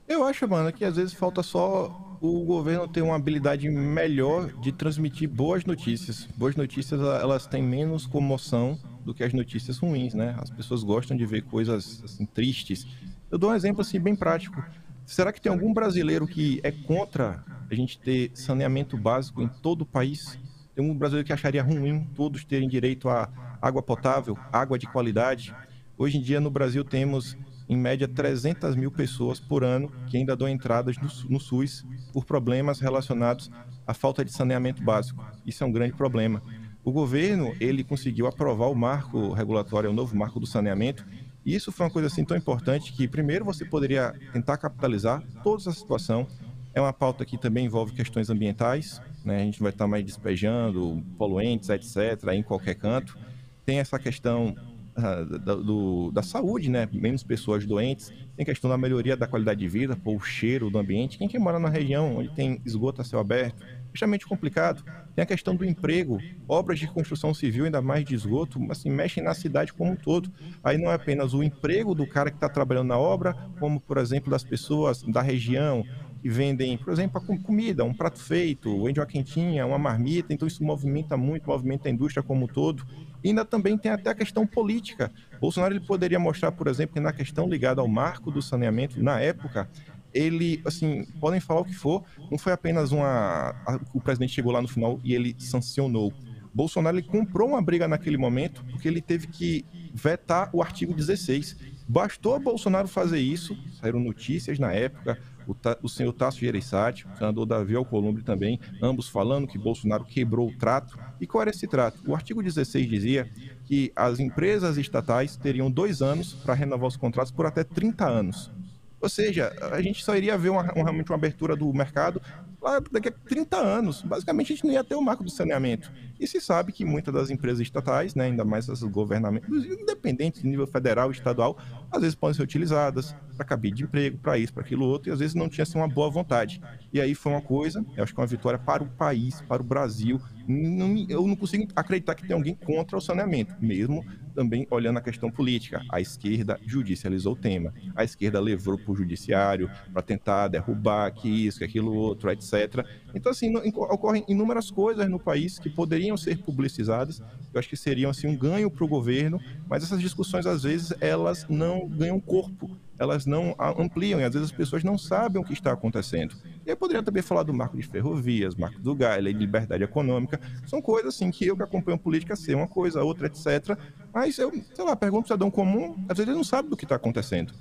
Eu 0.07 0.23
acho, 0.23 0.47
mano, 0.47 0.73
que 0.73 0.83
às 0.83 0.95
vezes 0.95 1.13
falta 1.13 1.43
só 1.43 2.17
o 2.19 2.43
governo 2.43 2.87
ter 2.87 3.03
uma 3.03 3.15
habilidade 3.15 3.69
melhor 3.69 4.51
de 4.59 4.71
transmitir 4.71 5.29
boas 5.29 5.63
notícias. 5.63 6.27
Boas 6.35 6.55
notícias, 6.55 6.99
elas 6.99 7.45
têm 7.45 7.61
menos 7.61 8.07
comoção 8.07 8.75
do 9.05 9.13
que 9.13 9.23
as 9.23 9.33
notícias 9.33 9.77
ruins, 9.77 10.15
né? 10.15 10.35
As 10.39 10.49
pessoas 10.49 10.83
gostam 10.83 11.15
de 11.15 11.23
ver 11.23 11.43
coisas 11.43 12.01
assim, 12.03 12.25
tristes. 12.25 12.87
Eu 13.29 13.37
dou 13.37 13.51
um 13.51 13.55
exemplo 13.55 13.81
assim 13.81 13.99
bem 13.99 14.15
prático. 14.15 14.63
Será 15.05 15.31
que 15.31 15.39
tem 15.39 15.51
algum 15.51 15.71
brasileiro 15.71 16.25
que 16.25 16.59
é 16.63 16.71
contra 16.71 17.45
a 17.69 17.75
gente 17.75 17.99
ter 17.99 18.31
saneamento 18.33 18.97
básico 18.97 19.43
em 19.43 19.47
todo 19.47 19.83
o 19.83 19.85
país? 19.85 20.39
Tem 20.73 20.83
um 20.83 20.97
brasileiro 20.97 21.27
que 21.27 21.33
acharia 21.33 21.61
ruim 21.61 22.03
todos 22.15 22.43
terem 22.43 22.67
direito 22.67 23.07
a 23.09 23.29
água 23.61 23.83
potável, 23.83 24.35
água 24.51 24.79
de 24.79 24.87
qualidade? 24.87 25.53
Hoje 26.01 26.17
em 26.17 26.21
dia 26.21 26.41
no 26.41 26.49
Brasil 26.49 26.83
temos 26.83 27.37
em 27.69 27.77
média 27.77 28.07
300 28.07 28.75
mil 28.75 28.89
pessoas 28.89 29.39
por 29.39 29.63
ano 29.63 29.91
que 30.07 30.17
ainda 30.17 30.35
dão 30.35 30.49
entradas 30.49 30.97
no, 30.97 31.07
no 31.29 31.39
SUS 31.39 31.85
por 32.11 32.25
problemas 32.25 32.79
relacionados 32.79 33.51
à 33.85 33.93
falta 33.93 34.25
de 34.25 34.31
saneamento 34.31 34.81
básico. 34.81 35.23
Isso 35.45 35.63
é 35.63 35.67
um 35.67 35.71
grande 35.71 35.93
problema. 35.93 36.41
O 36.83 36.91
governo 36.91 37.53
ele 37.59 37.83
conseguiu 37.83 38.25
aprovar 38.25 38.71
o 38.71 38.73
marco 38.73 39.31
regulatório, 39.31 39.91
o 39.91 39.93
novo 39.93 40.17
marco 40.17 40.39
do 40.39 40.47
saneamento, 40.47 41.05
e 41.45 41.53
isso 41.53 41.71
foi 41.71 41.85
uma 41.85 41.91
coisa 41.91 42.07
assim 42.07 42.25
tão 42.25 42.35
importante 42.35 42.93
que 42.93 43.07
primeiro 43.07 43.45
você 43.45 43.63
poderia 43.63 44.11
tentar 44.33 44.57
capitalizar 44.57 45.21
toda 45.43 45.61
essa 45.61 45.71
situação. 45.71 46.25
É 46.73 46.81
uma 46.81 46.93
pauta 46.93 47.23
que 47.23 47.37
também 47.37 47.67
envolve 47.67 47.93
questões 47.93 48.27
ambientais, 48.31 48.99
né? 49.23 49.43
A 49.43 49.45
gente 49.45 49.59
vai 49.59 49.69
estar 49.69 49.85
mais 49.85 50.03
despejando 50.03 51.05
poluentes, 51.15 51.69
etc, 51.69 52.27
em 52.33 52.41
qualquer 52.41 52.73
canto. 52.73 53.15
Tem 53.63 53.77
essa 53.77 53.99
questão 53.99 54.55
da, 54.95 55.55
do, 55.55 56.11
da 56.11 56.21
saúde, 56.21 56.69
né? 56.69 56.87
Menos 56.91 57.23
pessoas 57.23 57.65
doentes. 57.65 58.11
Tem 58.35 58.45
questão 58.45 58.69
da 58.69 58.77
melhoria 58.77 59.15
da 59.15 59.27
qualidade 59.27 59.59
de 59.59 59.67
vida, 59.67 59.95
pô, 59.95 60.15
o 60.15 60.19
cheiro 60.19 60.69
do 60.69 60.77
ambiente. 60.77 61.17
Quem 61.17 61.27
que 61.27 61.39
mora 61.39 61.59
na 61.59 61.69
região 61.69 62.17
onde 62.17 62.29
tem 62.33 62.61
esgoto 62.65 63.01
a 63.01 63.03
céu 63.03 63.19
aberto, 63.19 63.63
extremamente 63.93 64.25
complicado. 64.25 64.83
Tem 65.15 65.23
a 65.23 65.25
questão 65.25 65.55
do 65.55 65.65
emprego, 65.65 66.17
obras 66.47 66.79
de 66.79 66.87
construção 66.87 67.33
civil, 67.33 67.65
ainda 67.65 67.81
mais 67.81 68.05
de 68.05 68.15
esgoto, 68.15 68.59
assim, 68.69 68.89
mexem 68.89 69.23
na 69.23 69.33
cidade 69.33 69.73
como 69.73 69.91
um 69.91 69.95
todo. 69.95 70.31
Aí 70.63 70.77
não 70.77 70.89
é 70.89 70.95
apenas 70.95 71.33
o 71.33 71.43
emprego 71.43 71.93
do 71.93 72.07
cara 72.07 72.29
que 72.29 72.37
está 72.37 72.47
trabalhando 72.47 72.87
na 72.87 72.97
obra, 72.97 73.33
como, 73.59 73.79
por 73.79 73.97
exemplo, 73.97 74.31
das 74.31 74.43
pessoas 74.43 75.03
da 75.03 75.21
região 75.21 75.85
que 76.21 76.29
vendem, 76.29 76.77
por 76.77 76.93
exemplo, 76.93 77.19
a 77.21 77.37
comida, 77.43 77.83
um 77.83 77.93
prato 77.93 78.19
feito, 78.19 78.83
vende 78.83 78.99
uma 78.99 79.05
quentinha, 79.05 79.65
uma 79.65 79.79
marmita, 79.79 80.33
então 80.33 80.47
isso 80.47 80.63
movimenta 80.63 81.17
muito, 81.17 81.47
movimenta 81.47 81.89
a 81.89 81.91
indústria 81.91 82.21
como 82.21 82.45
um 82.45 82.47
todo. 82.47 82.85
E 83.23 83.29
ainda 83.29 83.43
também 83.43 83.77
tem 83.77 83.91
até 83.91 84.11
a 84.11 84.15
questão 84.15 84.45
política. 84.45 85.11
Bolsonaro 85.39 85.73
ele 85.73 85.85
poderia 85.85 86.19
mostrar, 86.19 86.51
por 86.51 86.67
exemplo, 86.67 86.93
que 86.93 86.99
na 86.99 87.11
questão 87.11 87.49
ligada 87.49 87.81
ao 87.81 87.87
marco 87.87 88.29
do 88.29 88.41
saneamento, 88.41 89.01
na 89.01 89.19
época, 89.19 89.67
ele, 90.13 90.61
assim, 90.65 91.05
podem 91.19 91.39
falar 91.39 91.61
o 91.61 91.65
que 91.65 91.73
for, 91.73 92.03
não 92.29 92.37
foi 92.37 92.53
apenas 92.53 92.91
uma. 92.91 93.55
O 93.93 94.01
presidente 94.01 94.33
chegou 94.33 94.51
lá 94.51 94.61
no 94.61 94.67
final 94.67 94.99
e 95.03 95.13
ele 95.15 95.35
sancionou. 95.39 96.13
Bolsonaro 96.53 96.97
ele 96.97 97.07
comprou 97.07 97.49
uma 97.49 97.61
briga 97.61 97.87
naquele 97.87 98.17
momento, 98.17 98.63
porque 98.65 98.87
ele 98.87 99.01
teve 99.01 99.27
que 99.27 99.65
vetar 99.93 100.49
o 100.53 100.61
artigo 100.61 100.93
16. 100.93 101.57
Bastou 101.87 102.39
Bolsonaro 102.39 102.87
fazer 102.87 103.19
isso, 103.19 103.57
saíram 103.79 103.99
notícias 103.99 104.59
na 104.59 104.71
época, 104.71 105.17
o, 105.51 105.85
o 105.85 105.89
senhor 105.89 106.13
Tasso 106.13 106.39
Gereissati, 106.39 107.05
o 107.07 107.17
senador 107.17 107.45
Davi 107.45 107.75
Alcolumbre 107.75 108.23
também, 108.23 108.59
ambos 108.81 109.07
falando 109.07 109.47
que 109.47 109.57
Bolsonaro 109.57 110.05
quebrou 110.05 110.49
o 110.49 110.57
trato. 110.57 110.97
E 111.19 111.27
qual 111.27 111.41
era 111.41 111.51
esse 111.51 111.67
trato? 111.67 112.01
O 112.07 112.15
artigo 112.15 112.41
16 112.41 112.89
dizia 112.89 113.29
que 113.65 113.91
as 113.95 114.19
empresas 114.19 114.77
estatais 114.77 115.35
teriam 115.35 115.69
dois 115.69 116.01
anos 116.01 116.33
para 116.33 116.53
renovar 116.53 116.87
os 116.87 116.97
contratos 116.97 117.31
por 117.31 117.45
até 117.45 117.63
30 117.63 118.07
anos. 118.07 118.51
Ou 118.99 119.09
seja, 119.09 119.51
a 119.71 119.81
gente 119.81 120.03
só 120.03 120.15
iria 120.15 120.37
ver 120.37 120.49
uma, 120.49 120.61
realmente 120.61 121.09
uma 121.09 121.17
abertura 121.17 121.55
do 121.55 121.73
mercado 121.73 122.21
lá 122.61 122.79
daqui 122.91 123.09
a 123.09 123.11
30 123.11 123.57
anos. 123.57 124.01
Basicamente, 124.03 124.53
a 124.53 124.55
gente 124.55 124.65
não 124.65 124.73
ia 124.73 124.83
ter 124.83 124.95
o 124.95 125.01
marco 125.01 125.23
do 125.23 125.31
saneamento. 125.31 125.91
E 126.19 126.27
se 126.27 126.39
sabe 126.39 126.71
que 126.71 126.85
muitas 126.85 127.13
das 127.13 127.29
empresas 127.29 127.59
estatais, 127.61 128.13
né, 128.13 128.25
ainda 128.25 128.45
mais 128.45 128.69
as 128.69 128.83
governamentais, 128.83 129.65
independentes, 129.65 130.41
de 130.41 130.47
nível 130.47 130.67
federal 130.67 131.09
e 131.09 131.13
estadual, 131.13 131.57
às 131.91 132.01
vezes 132.01 132.15
podem 132.15 132.35
ser 132.35 132.43
utilizadas 132.43 133.15
para 133.35 133.45
cabide 133.45 133.77
de 133.77 133.83
emprego, 133.83 134.17
para 134.19 134.37
isso, 134.37 134.53
para 134.53 134.61
aquilo 134.61 134.85
outro, 134.85 135.09
e 135.09 135.11
às 135.11 135.19
vezes 135.19 135.33
não 135.33 135.49
tinha 135.49 135.63
assim, 135.63 135.79
uma 135.79 135.87
boa 135.87 136.09
vontade. 136.09 136.61
E 136.93 137.01
aí 137.01 137.15
foi 137.15 137.31
uma 137.31 137.41
coisa, 137.41 137.83
eu 137.97 138.03
acho 138.03 138.13
que 138.13 138.19
uma 138.19 138.27
vitória 138.27 138.59
para 138.59 138.83
o 138.83 138.87
país, 138.87 139.41
para 139.41 139.61
o 139.61 139.65
Brasil. 139.65 140.21
Não, 140.47 140.95
eu 141.09 141.25
não 141.25 141.35
consigo 141.35 141.67
acreditar 141.75 142.13
que 142.13 142.27
tem 142.27 142.35
alguém 142.35 142.53
contra 142.53 142.97
o 142.97 143.01
saneamento, 143.01 143.55
mesmo 143.59 144.05
também 144.33 144.67
olhando 144.69 144.97
a 144.97 145.01
questão 145.01 145.29
política. 145.29 145.81
A 145.91 146.01
esquerda 146.01 146.59
judicializou 146.65 147.33
o 147.33 147.35
tema. 147.35 147.73
A 147.95 148.03
esquerda 148.03 148.39
levou 148.39 148.77
para 148.77 148.91
o 148.91 148.95
judiciário 148.95 149.69
para 149.91 150.01
tentar 150.01 150.47
derrubar 150.47 151.11
que 151.11 151.27
isso, 151.29 151.59
que 151.59 151.65
aquilo 151.65 151.93
outro, 151.93 152.29
etc. 152.31 152.85
Então, 153.13 153.31
assim, 153.31 153.53
ocorrem 153.55 154.23
inúmeras 154.27 154.71
coisas 154.71 155.09
no 155.09 155.19
país 155.19 155.59
que 155.59 155.69
poderiam 155.69 156.17
ser 156.17 156.37
publicizadas. 156.39 157.21
Eu 157.53 157.59
acho 157.59 157.69
que 157.69 157.77
seriam 157.77 158.09
assim 158.09 158.27
um 158.27 158.37
ganho 158.37 158.69
para 158.71 158.85
o 158.85 158.87
governo, 158.87 159.39
mas 159.67 159.83
essas 159.83 159.99
discussões 159.99 160.45
às 160.45 160.63
vezes 160.63 160.93
elas 160.99 161.45
não 161.49 161.87
ganham 161.87 162.19
corpo 162.19 162.69
elas 163.01 163.25
não 163.25 163.55
ampliam 163.79 164.19
e 164.19 164.23
às 164.23 164.31
vezes 164.31 164.51
as 164.51 164.55
pessoas 164.55 164.83
não 164.83 164.95
sabem 164.95 165.41
o 165.41 165.43
que 165.43 165.53
está 165.53 165.71
acontecendo. 165.71 166.35
E 166.63 166.69
eu 166.69 166.77
poderia 166.77 167.01
também 167.01 167.23
falar 167.23 167.41
do 167.41 167.51
marco 167.51 167.75
de 167.75 167.81
ferrovias, 167.87 168.53
marco 168.53 168.79
do 168.79 168.93
gás, 168.93 169.23
lei 169.23 169.33
de 169.33 169.39
liberdade 169.39 169.83
econômica. 169.83 170.39
São 170.67 170.79
coisas 170.79 171.15
assim 171.15 171.31
que 171.31 171.47
eu 171.47 171.57
que 171.57 171.63
acompanho 171.63 171.97
política 171.97 172.35
sei 172.35 172.53
uma 172.53 172.67
coisa, 172.67 173.01
outra, 173.03 173.25
etc. 173.25 173.75
Mas 174.13 174.37
eu, 174.37 174.51
sei 174.75 174.85
lá, 174.85 174.95
pergunto 174.95 175.23
para 175.23 175.25
o 175.25 175.27
cidadão 175.29 175.49
comum, 175.49 175.95
às 176.07 176.15
vezes 176.15 176.27
ele 176.27 176.37
não 176.37 176.43
sabe 176.43 176.69
do 176.69 176.77
que 176.77 176.85
está 176.85 176.95
acontecendo. 176.95 177.53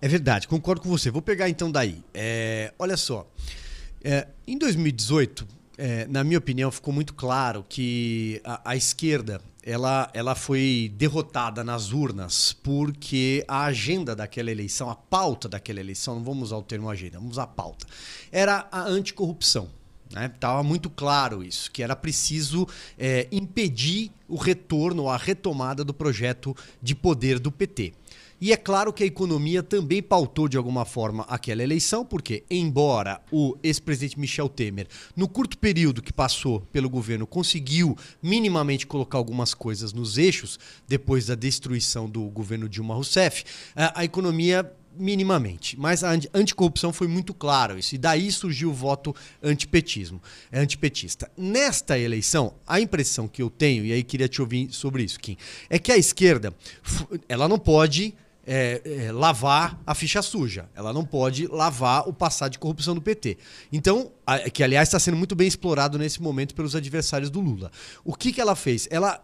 É 0.00 0.08
verdade, 0.08 0.48
concordo 0.48 0.80
com 0.80 0.88
você. 0.88 1.10
Vou 1.10 1.20
pegar 1.20 1.50
então 1.50 1.70
daí. 1.70 2.02
É, 2.14 2.72
olha 2.78 2.96
só, 2.96 3.30
é, 4.02 4.26
em 4.46 4.56
2018, 4.56 5.46
é, 5.76 6.06
na 6.06 6.24
minha 6.24 6.38
opinião, 6.38 6.70
ficou 6.70 6.94
muito 6.94 7.12
claro 7.12 7.62
que 7.68 8.40
a, 8.42 8.70
a 8.70 8.76
esquerda 8.76 9.38
ela, 9.66 10.08
ela 10.14 10.36
foi 10.36 10.92
derrotada 10.94 11.64
nas 11.64 11.90
urnas 11.90 12.52
porque 12.52 13.44
a 13.48 13.64
agenda 13.64 14.14
daquela 14.14 14.48
eleição, 14.48 14.88
a 14.88 14.94
pauta 14.94 15.48
daquela 15.48 15.80
eleição, 15.80 16.14
não 16.14 16.22
vamos 16.22 16.44
usar 16.44 16.58
o 16.58 16.62
termo 16.62 16.88
agenda, 16.88 17.18
vamos 17.18 17.32
usar 17.32 17.42
a 17.42 17.48
pauta, 17.48 17.84
era 18.30 18.68
a 18.70 18.84
anticorrupção. 18.84 19.68
Estava 20.08 20.62
né? 20.62 20.68
muito 20.68 20.88
claro 20.88 21.42
isso, 21.42 21.68
que 21.72 21.82
era 21.82 21.96
preciso 21.96 22.66
é, 22.96 23.26
impedir 23.32 24.12
o 24.28 24.36
retorno, 24.36 25.08
a 25.08 25.16
retomada 25.16 25.84
do 25.84 25.92
projeto 25.92 26.56
de 26.80 26.94
poder 26.94 27.40
do 27.40 27.50
PT. 27.50 27.92
E 28.40 28.52
é 28.52 28.56
claro 28.56 28.92
que 28.92 29.02
a 29.02 29.06
economia 29.06 29.62
também 29.62 30.02
pautou 30.02 30.48
de 30.48 30.56
alguma 30.56 30.84
forma 30.84 31.24
aquela 31.28 31.62
eleição, 31.62 32.04
porque, 32.04 32.44
embora 32.50 33.20
o 33.32 33.56
ex-presidente 33.62 34.18
Michel 34.18 34.48
Temer, 34.48 34.86
no 35.14 35.26
curto 35.26 35.56
período 35.56 36.02
que 36.02 36.12
passou 36.12 36.60
pelo 36.72 36.90
governo, 36.90 37.26
conseguiu 37.26 37.96
minimamente 38.22 38.86
colocar 38.86 39.18
algumas 39.18 39.54
coisas 39.54 39.92
nos 39.92 40.18
eixos, 40.18 40.58
depois 40.86 41.26
da 41.26 41.34
destruição 41.34 42.08
do 42.08 42.22
governo 42.24 42.68
Dilma 42.68 42.94
Rousseff, 42.94 43.44
a 43.74 44.04
economia 44.04 44.70
minimamente. 44.98 45.78
Mas 45.78 46.02
a 46.02 46.10
anticorrupção 46.34 46.92
foi 46.92 47.06
muito 47.06 47.34
claro 47.34 47.78
isso. 47.78 47.94
E 47.94 47.98
daí 47.98 48.30
surgiu 48.32 48.70
o 48.70 48.74
voto 48.74 49.14
antipetismo, 49.42 50.20
é 50.50 50.58
antipetista. 50.58 51.30
Nesta 51.36 51.98
eleição, 51.98 52.54
a 52.66 52.80
impressão 52.80 53.28
que 53.28 53.42
eu 53.42 53.50
tenho, 53.50 53.84
e 53.84 53.92
aí 53.92 54.02
queria 54.02 54.28
te 54.28 54.40
ouvir 54.40 54.72
sobre 54.72 55.04
isso, 55.04 55.18
Kim, 55.20 55.36
é 55.68 55.78
que 55.78 55.92
a 55.92 55.96
esquerda 55.96 56.54
ela 57.28 57.48
não 57.48 57.58
pode 57.58 58.14
é, 58.46 58.80
é, 58.84 59.12
lavar 59.12 59.80
a 59.84 59.94
ficha 59.94 60.22
suja. 60.22 60.68
Ela 60.74 60.92
não 60.92 61.04
pode 61.04 61.46
lavar 61.48 62.08
o 62.08 62.12
passado 62.12 62.52
de 62.52 62.58
corrupção 62.58 62.94
do 62.94 63.02
PT. 63.02 63.36
Então, 63.72 64.12
a, 64.24 64.38
que 64.50 64.62
aliás 64.62 64.88
está 64.88 65.00
sendo 65.00 65.16
muito 65.16 65.34
bem 65.34 65.48
explorado 65.48 65.98
nesse 65.98 66.22
momento 66.22 66.54
pelos 66.54 66.76
adversários 66.76 67.28
do 67.28 67.40
Lula. 67.40 67.72
O 68.04 68.14
que, 68.14 68.32
que 68.32 68.40
ela 68.40 68.54
fez? 68.54 68.86
Ela 68.90 69.22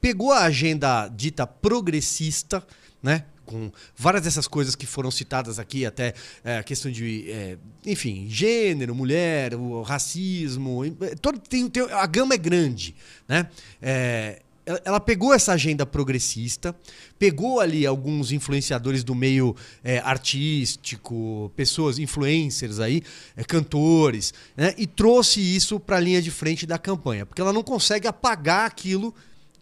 pegou 0.00 0.32
a 0.32 0.44
agenda 0.44 1.08
dita 1.08 1.46
progressista, 1.46 2.64
né? 3.02 3.24
Com 3.44 3.72
várias 3.96 4.24
dessas 4.24 4.46
coisas 4.46 4.76
que 4.76 4.84
foram 4.84 5.10
citadas 5.10 5.58
aqui, 5.58 5.86
até 5.86 6.12
é, 6.44 6.58
a 6.58 6.62
questão 6.62 6.92
de, 6.92 7.30
é, 7.30 7.56
enfim, 7.86 8.26
gênero, 8.28 8.94
mulher, 8.94 9.54
o 9.54 9.80
racismo, 9.80 10.82
todo, 11.22 11.38
tem, 11.38 11.66
tem, 11.68 11.82
a 11.90 12.06
gama 12.06 12.34
é 12.34 12.36
grande, 12.36 12.94
né? 13.26 13.48
É, 13.80 14.42
ela 14.84 15.00
pegou 15.00 15.32
essa 15.32 15.52
agenda 15.52 15.86
progressista, 15.86 16.74
pegou 17.18 17.60
ali 17.60 17.86
alguns 17.86 18.32
influenciadores 18.32 19.02
do 19.02 19.14
meio 19.14 19.56
é, 19.82 19.98
artístico, 19.98 21.50
pessoas, 21.56 21.98
influencers 21.98 22.78
aí, 22.78 23.02
é, 23.36 23.42
cantores, 23.42 24.34
né, 24.56 24.74
e 24.76 24.86
trouxe 24.86 25.40
isso 25.40 25.80
para 25.80 25.96
a 25.96 26.00
linha 26.00 26.20
de 26.20 26.30
frente 26.30 26.66
da 26.66 26.78
campanha, 26.78 27.24
porque 27.24 27.40
ela 27.40 27.52
não 27.52 27.62
consegue 27.62 28.06
apagar 28.06 28.66
aquilo 28.66 29.14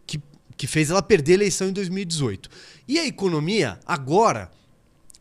que, 0.07 0.21
que 0.57 0.67
fez 0.67 0.91
ela 0.91 1.03
perder 1.03 1.33
a 1.33 1.35
eleição 1.37 1.69
em 1.69 1.73
2018. 1.73 2.51
E 2.89 2.99
a 2.99 3.07
economia, 3.07 3.79
agora, 3.87 4.51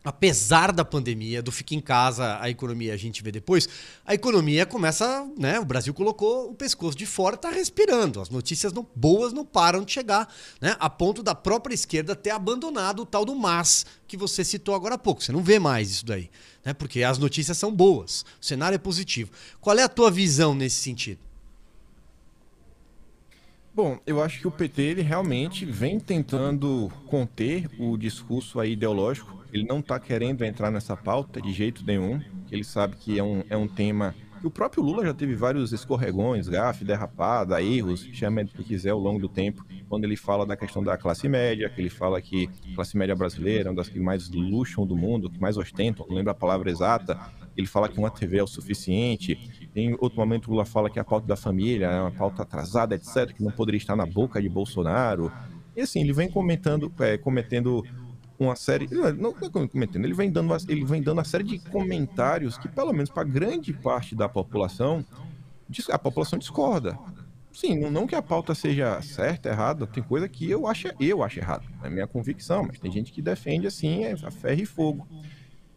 apesar 0.06 0.70
da 0.70 0.84
pandemia, 0.84 1.42
do 1.42 1.50
fica 1.50 1.74
em 1.74 1.80
casa, 1.80 2.38
a 2.40 2.48
economia 2.48 2.94
a 2.94 2.96
gente 2.96 3.24
vê 3.24 3.32
depois, 3.32 3.68
a 4.04 4.14
economia 4.14 4.64
começa, 4.64 5.28
né? 5.36 5.58
O 5.58 5.64
Brasil 5.64 5.92
colocou 5.92 6.48
o 6.48 6.54
pescoço 6.54 6.96
de 6.96 7.04
fora, 7.04 7.34
está 7.34 7.50
respirando. 7.50 8.20
As 8.20 8.30
notícias 8.30 8.72
não, 8.72 8.86
boas 8.94 9.32
não 9.32 9.44
param 9.44 9.84
de 9.84 9.90
chegar, 9.90 10.32
né? 10.60 10.76
A 10.78 10.88
ponto 10.88 11.24
da 11.24 11.34
própria 11.34 11.74
esquerda 11.74 12.14
ter 12.14 12.30
abandonado 12.30 13.00
o 13.00 13.06
tal 13.06 13.24
do 13.24 13.34
MAS 13.34 13.84
que 14.06 14.16
você 14.16 14.44
citou 14.44 14.76
agora 14.76 14.94
há 14.94 14.98
pouco. 14.98 15.24
Você 15.24 15.32
não 15.32 15.42
vê 15.42 15.58
mais 15.58 15.90
isso 15.90 16.06
daí, 16.06 16.30
né? 16.64 16.72
Porque 16.72 17.02
as 17.02 17.18
notícias 17.18 17.58
são 17.58 17.74
boas, 17.74 18.24
o 18.40 18.46
cenário 18.46 18.76
é 18.76 18.78
positivo. 18.78 19.32
Qual 19.60 19.76
é 19.76 19.82
a 19.82 19.88
tua 19.88 20.08
visão 20.08 20.54
nesse 20.54 20.76
sentido? 20.76 21.18
Bom, 23.76 23.98
eu 24.06 24.22
acho 24.22 24.40
que 24.40 24.48
o 24.48 24.50
PT 24.50 24.80
ele 24.80 25.02
realmente 25.02 25.66
vem 25.66 26.00
tentando 26.00 26.90
conter 27.08 27.68
o 27.78 27.98
discurso 27.98 28.58
aí 28.58 28.72
ideológico. 28.72 29.44
Ele 29.52 29.66
não 29.66 29.80
está 29.80 30.00
querendo 30.00 30.42
entrar 30.46 30.70
nessa 30.70 30.96
pauta 30.96 31.42
de 31.42 31.52
jeito 31.52 31.84
nenhum, 31.84 32.18
ele 32.50 32.64
sabe 32.64 32.96
que 32.96 33.18
é 33.18 33.22
um, 33.22 33.44
é 33.50 33.56
um 33.56 33.68
tema 33.68 34.14
que 34.40 34.46
o 34.46 34.50
próprio 34.50 34.82
Lula 34.82 35.04
já 35.04 35.12
teve 35.12 35.34
vários 35.34 35.74
escorregões, 35.74 36.48
gafe, 36.48 36.86
derrapada, 36.86 37.62
erros, 37.62 38.08
chama 38.14 38.44
do 38.44 38.52
que 38.52 38.64
quiser 38.64 38.90
ao 38.90 38.98
longo 38.98 39.20
do 39.20 39.28
tempo, 39.28 39.62
quando 39.90 40.04
ele 40.04 40.16
fala 40.16 40.46
da 40.46 40.56
questão 40.56 40.82
da 40.82 40.96
classe 40.96 41.28
média, 41.28 41.68
que 41.68 41.78
ele 41.78 41.90
fala 41.90 42.20
que 42.22 42.48
a 42.72 42.74
classe 42.76 42.96
média 42.96 43.14
brasileira 43.14 43.68
é 43.68 43.70
uma 43.70 43.76
das 43.76 43.90
que 43.90 44.00
mais 44.00 44.30
luxam 44.30 44.86
do 44.86 44.96
mundo, 44.96 45.28
que 45.28 45.38
mais 45.38 45.58
ostentam, 45.58 46.06
não 46.08 46.16
lembro 46.16 46.30
a 46.30 46.34
palavra 46.34 46.70
exata, 46.70 47.18
ele 47.56 47.66
fala 47.66 47.88
que 47.88 47.98
uma 47.98 48.10
TV 48.10 48.38
é 48.38 48.42
o 48.42 48.46
suficiente, 48.46 49.68
em 49.74 49.94
outro 50.00 50.18
momento 50.18 50.50
Lula 50.50 50.64
fala 50.64 50.90
que 50.90 50.98
a 50.98 51.04
pauta 51.04 51.26
da 51.26 51.36
família 51.36 51.86
é 51.86 52.00
uma 52.00 52.10
pauta 52.10 52.42
atrasada, 52.42 52.94
etc., 52.94 53.32
que 53.32 53.42
não 53.42 53.50
poderia 53.50 53.78
estar 53.78 53.96
na 53.96 54.06
boca 54.06 54.40
de 54.40 54.48
Bolsonaro, 54.48 55.32
e 55.76 55.82
assim, 55.82 56.00
ele 56.00 56.12
vem 56.14 56.30
comentando, 56.30 56.90
é, 57.00 57.18
cometendo 57.18 57.84
uma 58.38 58.56
série. 58.56 58.88
Não, 58.90 59.12
não 59.12 59.30
é 59.30 60.04
ele 60.04 60.14
vem 60.14 60.30
dando, 60.30 60.56
ele 60.68 60.84
vem 60.86 61.02
dando 61.02 61.18
uma 61.18 61.24
série 61.24 61.44
de 61.44 61.58
comentários 61.58 62.56
que, 62.56 62.66
pelo 62.66 62.92
menos 62.92 63.10
para 63.10 63.24
grande 63.24 63.74
parte 63.74 64.14
da 64.14 64.26
população, 64.26 65.04
a 65.90 65.98
população 65.98 66.38
discorda. 66.38 66.98
Sim, 67.52 67.78
não, 67.90 68.06
que 68.06 68.14
a 68.14 68.22
pauta 68.22 68.54
seja 68.54 69.00
certa, 69.00 69.48
errada, 69.48 69.86
tem 69.86 70.02
coisa 70.02 70.28
que 70.28 70.50
eu 70.50 70.66
acho, 70.66 70.88
eu 71.00 71.22
acho 71.22 71.38
errado, 71.38 71.66
é 71.82 71.88
minha 71.88 72.06
convicção, 72.06 72.64
mas 72.64 72.78
tem 72.78 72.92
gente 72.92 73.10
que 73.10 73.22
defende 73.22 73.66
assim, 73.66 74.04
é 74.04 74.12
a 74.12 74.30
ferro 74.30 74.60
e 74.60 74.66
fogo. 74.66 75.08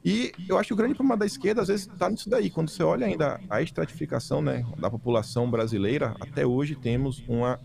E 0.03 0.31
eu 0.47 0.57
acho 0.57 0.67
que 0.67 0.73
o 0.73 0.77
grande 0.77 0.95
problema 0.95 1.17
da 1.17 1.25
esquerda, 1.25 1.61
às 1.61 1.67
vezes, 1.67 1.87
está 1.87 2.09
nisso 2.09 2.29
daí. 2.29 2.49
Quando 2.49 2.69
você 2.69 2.81
olha 2.81 3.05
ainda 3.05 3.39
a 3.49 3.61
estratificação 3.61 4.41
né, 4.41 4.65
da 4.77 4.89
população 4.89 5.49
brasileira, 5.49 6.15
até 6.21 6.45
hoje 6.45 6.75
temos 6.75 7.21
uma, 7.27 7.59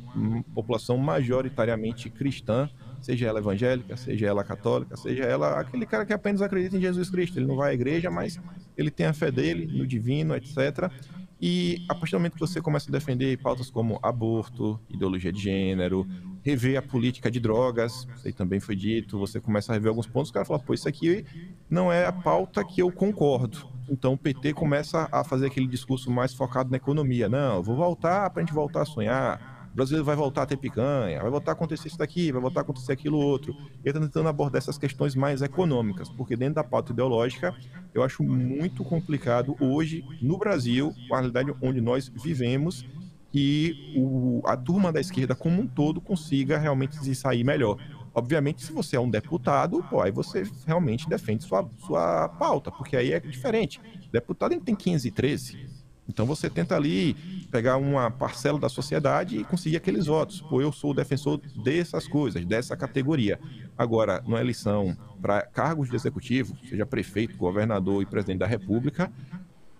população 0.54 0.98
majoritariamente 0.98 2.10
cristã, 2.10 2.68
seja 3.00 3.26
ela 3.28 3.38
evangélica, 3.38 3.96
seja 3.96 4.26
ela 4.26 4.42
católica, 4.42 4.96
seja 4.96 5.24
ela 5.24 5.60
aquele 5.60 5.86
cara 5.86 6.04
que 6.04 6.12
apenas 6.12 6.42
acredita 6.42 6.76
em 6.76 6.80
Jesus 6.80 7.08
Cristo. 7.08 7.38
Ele 7.38 7.46
não 7.46 7.56
vai 7.56 7.70
à 7.70 7.74
igreja, 7.74 8.10
mas 8.10 8.40
ele 8.76 8.90
tem 8.90 9.06
a 9.06 9.12
fé 9.12 9.30
dele 9.30 9.66
no 9.66 9.86
divino, 9.86 10.34
etc. 10.34 10.90
E 11.46 11.84
a 11.90 11.94
partir 11.94 12.12
do 12.12 12.20
momento 12.20 12.32
que 12.32 12.40
você 12.40 12.58
começa 12.58 12.88
a 12.88 12.92
defender 12.92 13.36
pautas 13.36 13.68
como 13.68 14.00
aborto, 14.02 14.80
ideologia 14.88 15.30
de 15.30 15.42
gênero, 15.42 16.08
rever 16.42 16.78
a 16.78 16.80
política 16.80 17.30
de 17.30 17.38
drogas, 17.38 18.08
isso 18.16 18.26
aí 18.26 18.32
também 18.32 18.60
foi 18.60 18.74
dito, 18.74 19.18
você 19.18 19.38
começa 19.38 19.70
a 19.70 19.74
rever 19.74 19.90
alguns 19.90 20.06
pontos, 20.06 20.30
o 20.30 20.32
cara 20.32 20.46
fala, 20.46 20.58
pô, 20.58 20.72
isso 20.72 20.88
aqui 20.88 21.26
não 21.68 21.92
é 21.92 22.06
a 22.06 22.12
pauta 22.12 22.64
que 22.64 22.80
eu 22.80 22.90
concordo. 22.90 23.68
Então 23.90 24.14
o 24.14 24.16
PT 24.16 24.54
começa 24.54 25.06
a 25.12 25.22
fazer 25.22 25.48
aquele 25.48 25.66
discurso 25.66 26.10
mais 26.10 26.32
focado 26.32 26.70
na 26.70 26.78
economia. 26.78 27.28
Não, 27.28 27.62
vou 27.62 27.76
voltar 27.76 28.30
para 28.30 28.40
a 28.40 28.46
gente 28.46 28.54
voltar 28.54 28.80
a 28.80 28.86
sonhar 28.86 29.53
o 29.74 29.76
brasileiro 29.76 30.04
vai 30.04 30.14
voltar 30.14 30.42
a 30.42 30.46
ter 30.46 30.56
picanha, 30.56 31.20
vai 31.20 31.28
voltar 31.28 31.50
a 31.50 31.54
acontecer 31.54 31.88
isso 31.88 31.98
daqui, 31.98 32.30
vai 32.30 32.40
voltar 32.40 32.60
a 32.60 32.62
acontecer 32.62 32.92
aquilo 32.92 33.18
outro. 33.18 33.52
Ele 33.52 33.88
está 33.88 33.98
tentando 33.98 34.28
abordar 34.28 34.58
essas 34.58 34.78
questões 34.78 35.16
mais 35.16 35.42
econômicas, 35.42 36.08
porque 36.08 36.36
dentro 36.36 36.54
da 36.54 36.64
pauta 36.64 36.92
ideológica, 36.92 37.52
eu 37.92 38.04
acho 38.04 38.22
muito 38.22 38.84
complicado 38.84 39.56
hoje, 39.58 40.04
no 40.22 40.38
Brasil, 40.38 40.94
a 41.10 41.16
realidade 41.16 41.52
onde 41.60 41.80
nós 41.80 42.08
vivemos, 42.08 42.86
que 43.32 43.92
o, 43.96 44.40
a 44.46 44.56
turma 44.56 44.92
da 44.92 45.00
esquerda 45.00 45.34
como 45.34 45.60
um 45.60 45.66
todo 45.66 46.00
consiga 46.00 46.56
realmente 46.56 46.96
se 46.96 47.12
sair 47.12 47.42
melhor. 47.42 47.76
Obviamente, 48.14 48.62
se 48.62 48.70
você 48.70 48.94
é 48.94 49.00
um 49.00 49.10
deputado, 49.10 49.82
pô, 49.90 50.00
aí 50.00 50.12
você 50.12 50.44
realmente 50.64 51.08
defende 51.08 51.42
sua, 51.42 51.68
sua 51.84 52.28
pauta, 52.28 52.70
porque 52.70 52.96
aí 52.96 53.12
é 53.12 53.18
diferente. 53.18 53.80
Deputado 54.12 54.52
ele 54.52 54.60
tem 54.60 54.76
15 54.76 55.08
e 55.08 55.10
13. 55.10 55.73
Então 56.08 56.26
você 56.26 56.50
tenta 56.50 56.76
ali 56.76 57.14
pegar 57.50 57.76
uma 57.76 58.10
parcela 58.10 58.58
da 58.58 58.68
sociedade 58.68 59.38
e 59.38 59.44
conseguir 59.44 59.76
aqueles 59.76 60.06
votos. 60.06 60.40
Pô, 60.40 60.60
eu 60.60 60.70
sou 60.70 60.92
defensor 60.92 61.40
dessas 61.62 62.06
coisas, 62.06 62.44
dessa 62.44 62.76
categoria. 62.76 63.38
Agora, 63.76 64.22
numa 64.22 64.40
eleição 64.40 64.96
para 65.20 65.42
cargos 65.42 65.88
de 65.88 65.96
executivo, 65.96 66.56
seja 66.68 66.84
prefeito, 66.84 67.36
governador 67.36 68.02
e 68.02 68.06
presidente 68.06 68.38
da 68.38 68.46
República, 68.46 69.10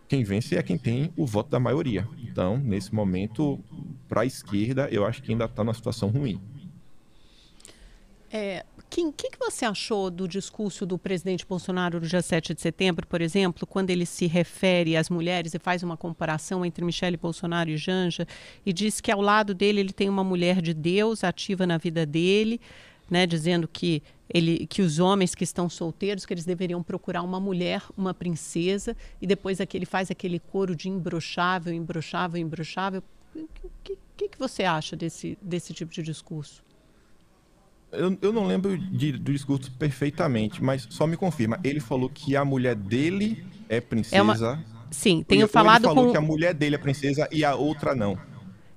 quem 0.09 0.25
vence 0.25 0.57
é 0.57 0.63
quem 0.63 0.79
tem 0.79 1.13
o 1.17 1.27
voto 1.27 1.51
da 1.51 1.61
maioria. 1.61 2.09
Então, 2.19 2.57
nesse 2.59 2.95
momento, 2.95 3.59
para 4.09 4.23
a 4.23 4.27
esquerda, 4.27 4.89
eu 4.91 5.05
acho 5.05 5.23
que 5.23 5.33
ainda 5.33 5.45
está 5.45 5.63
numa 5.63 5.75
situação 5.75 6.09
ruim. 6.09 6.41
É, 8.31 8.65
Kim, 8.95 9.09
o 9.09 9.13
que, 9.13 9.29
que, 9.29 9.39
você 9.41 9.65
achou 9.65 10.09
do 10.09 10.29
discurso 10.29 10.87
do 10.87 10.97
presidente 10.97 11.45
Bolsonaro 11.45 11.99
no 11.99 12.07
dia 12.07 12.23
7 12.23 12.55
de 12.55 12.61
setembro, 12.61 13.05
por 13.09 13.21
exemplo, 13.21 13.67
quando 13.67 13.91
ele 13.91 14.07
se 14.07 14.29
refere 14.29 14.97
às 14.97 15.11
mulheres 15.11 15.53
e 15.53 15.59
faz 15.59 15.83
uma 15.83 15.97
comparação 15.97 16.65
entre 16.65 16.85
Michele 16.85 17.17
Bolsonaro 17.17 17.69
e 17.69 17.77
Janja 17.77 18.25
e 18.65 18.73
diz 18.73 19.01
que 19.01 19.11
ao 19.11 19.21
lado 19.21 19.53
dele 19.53 19.81
ele 19.81 19.93
tem 19.93 20.09
uma 20.09 20.23
mulher 20.23 20.63
de 20.63 20.73
Deus 20.73 21.25
ativa 21.25 21.67
na 21.67 21.77
vida 21.77 22.07
dele, 22.07 22.61
né, 23.11 23.27
dizendo 23.27 23.67
que 23.67 24.01
ele, 24.33 24.65
que 24.65 24.81
os 24.81 25.01
homens 25.01 25.35
que 25.35 25.43
estão 25.43 25.69
solteiros 25.69 26.25
que 26.25 26.33
eles 26.33 26.45
deveriam 26.45 26.81
procurar 26.81 27.23
uma 27.23 27.41
mulher, 27.41 27.83
uma 27.99 28.15
princesa 28.15 28.97
e 29.21 29.27
depois 29.27 29.61
aquele 29.61 29.83
ele 29.83 29.87
faz 29.87 30.09
aquele 30.09 30.39
coro 30.39 30.77
de 30.77 30.89
imbrochável, 30.89 31.75
imbrochável, 31.75 32.41
imbrochável. 32.41 33.03
O 33.35 33.49
que, 33.83 33.99
que, 34.17 34.29
que 34.29 34.39
você 34.39 34.63
acha 34.63 34.95
desse, 34.95 35.37
desse 35.43 35.75
tipo 35.75 35.93
de 35.93 36.01
discurso? 36.01 36.63
Eu, 37.95 38.19
eu 38.21 38.33
não 38.33 38.47
lembro 38.47 38.77
de, 38.77 39.13
do 39.13 39.33
discurso 39.33 39.71
perfeitamente, 39.73 40.63
mas 40.63 40.87
só 40.91 41.07
me 41.07 41.17
confirma. 41.17 41.59
Ele 41.65 41.81
falou 41.81 42.09
que 42.09 42.37
a 42.37 42.45
mulher 42.45 42.75
dele 42.75 43.45
é 43.69 43.81
princesa. 43.81 44.17
É 44.17 44.23
uma... 44.23 44.65
Sim, 44.91 45.25
tenho 45.27 45.49
falado 45.49 45.85
ele 45.85 45.89
falou 45.89 46.07
com... 46.07 46.11
que 46.13 46.17
a 46.17 46.21
mulher 46.21 46.55
dele 46.55 46.77
é 46.77 46.79
princesa 46.79 47.29
e 47.33 47.45
a 47.45 47.55
outra 47.55 47.95
não. 47.95 48.13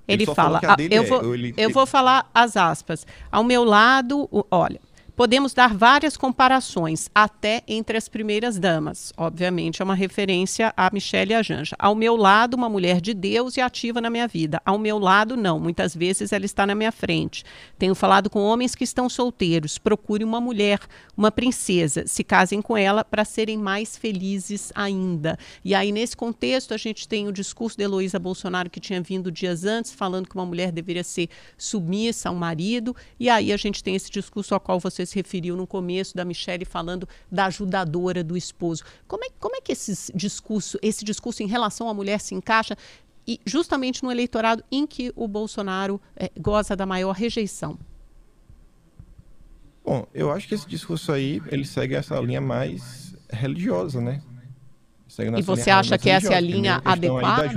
Ele, 0.06 0.22
ele 0.22 0.34
fala, 0.34 0.60
eu, 0.90 1.04
vou, 1.04 1.34
é, 1.34 1.36
ele... 1.36 1.54
eu 1.56 1.70
vou 1.70 1.84
falar 1.84 2.30
as 2.34 2.56
aspas. 2.56 3.06
Ao 3.30 3.44
meu 3.44 3.62
lado, 3.62 4.28
olha, 4.50 4.80
Podemos 5.18 5.52
dar 5.52 5.74
várias 5.74 6.16
comparações, 6.16 7.10
até 7.12 7.64
entre 7.66 7.98
as 7.98 8.08
primeiras 8.08 8.56
damas. 8.56 9.12
Obviamente, 9.16 9.82
é 9.82 9.84
uma 9.84 9.96
referência 9.96 10.72
a 10.76 10.88
Michelle 10.92 11.32
e 11.32 11.34
a 11.34 11.42
Janja. 11.42 11.74
Ao 11.76 11.92
meu 11.92 12.14
lado, 12.14 12.54
uma 12.54 12.68
mulher 12.68 13.00
de 13.00 13.12
Deus 13.12 13.56
e 13.56 13.60
ativa 13.60 14.00
na 14.00 14.10
minha 14.10 14.28
vida. 14.28 14.62
Ao 14.64 14.78
meu 14.78 14.96
lado, 14.96 15.36
não. 15.36 15.58
Muitas 15.58 15.92
vezes 15.92 16.32
ela 16.32 16.44
está 16.44 16.64
na 16.64 16.72
minha 16.72 16.92
frente. 16.92 17.42
Tenho 17.76 17.96
falado 17.96 18.30
com 18.30 18.44
homens 18.44 18.76
que 18.76 18.84
estão 18.84 19.08
solteiros. 19.08 19.76
Procure 19.76 20.22
uma 20.22 20.40
mulher, 20.40 20.78
uma 21.16 21.32
princesa. 21.32 22.06
Se 22.06 22.22
casem 22.22 22.62
com 22.62 22.76
ela 22.76 23.04
para 23.04 23.24
serem 23.24 23.58
mais 23.58 23.96
felizes 23.96 24.70
ainda. 24.72 25.36
E 25.64 25.74
aí, 25.74 25.90
nesse 25.90 26.16
contexto, 26.16 26.72
a 26.74 26.76
gente 26.76 27.08
tem 27.08 27.26
o 27.26 27.32
discurso 27.32 27.76
de 27.76 27.82
Heloísa 27.82 28.20
Bolsonaro, 28.20 28.70
que 28.70 28.78
tinha 28.78 29.02
vindo 29.02 29.32
dias 29.32 29.64
antes, 29.64 29.92
falando 29.92 30.28
que 30.28 30.36
uma 30.36 30.46
mulher 30.46 30.70
deveria 30.70 31.02
ser 31.02 31.28
submissa 31.56 32.28
ao 32.28 32.36
marido. 32.36 32.94
E 33.18 33.28
aí 33.28 33.52
a 33.52 33.56
gente 33.56 33.82
tem 33.82 33.96
esse 33.96 34.12
discurso 34.12 34.54
ao 34.54 34.60
qual 34.60 34.78
vocês 34.78 35.07
se 35.08 35.16
referiu 35.16 35.56
no 35.56 35.66
começo 35.66 36.16
da 36.16 36.24
Michelle 36.24 36.64
falando 36.64 37.08
da 37.30 37.46
ajudadora 37.46 38.22
do 38.22 38.36
esposo. 38.36 38.84
Como 39.06 39.24
é, 39.24 39.28
como 39.38 39.56
é 39.56 39.60
que 39.60 39.72
esse 39.72 40.12
discurso, 40.14 40.78
esse 40.82 41.04
discurso 41.04 41.42
em 41.42 41.46
relação 41.46 41.88
à 41.88 41.94
mulher 41.94 42.20
se 42.20 42.34
encaixa 42.34 42.76
e 43.26 43.40
justamente 43.44 44.02
no 44.02 44.10
eleitorado 44.10 44.64
em 44.70 44.86
que 44.86 45.12
o 45.14 45.26
Bolsonaro 45.26 46.00
é, 46.16 46.30
goza 46.38 46.76
da 46.76 46.86
maior 46.86 47.12
rejeição? 47.12 47.78
Bom, 49.84 50.06
eu 50.12 50.30
acho 50.30 50.46
que 50.46 50.54
esse 50.54 50.68
discurso 50.68 51.12
aí 51.12 51.42
ele 51.50 51.64
segue 51.64 51.94
essa 51.94 52.18
linha 52.20 52.40
mais 52.40 53.14
religiosa, 53.30 54.00
né? 54.00 54.22
e 55.36 55.42
você 55.42 55.70
acha 55.70 55.98
que 55.98 56.10
essa 56.10 56.32
é 56.32 56.36
a 56.36 56.40
linha 56.40 56.80
adequada? 56.84 57.48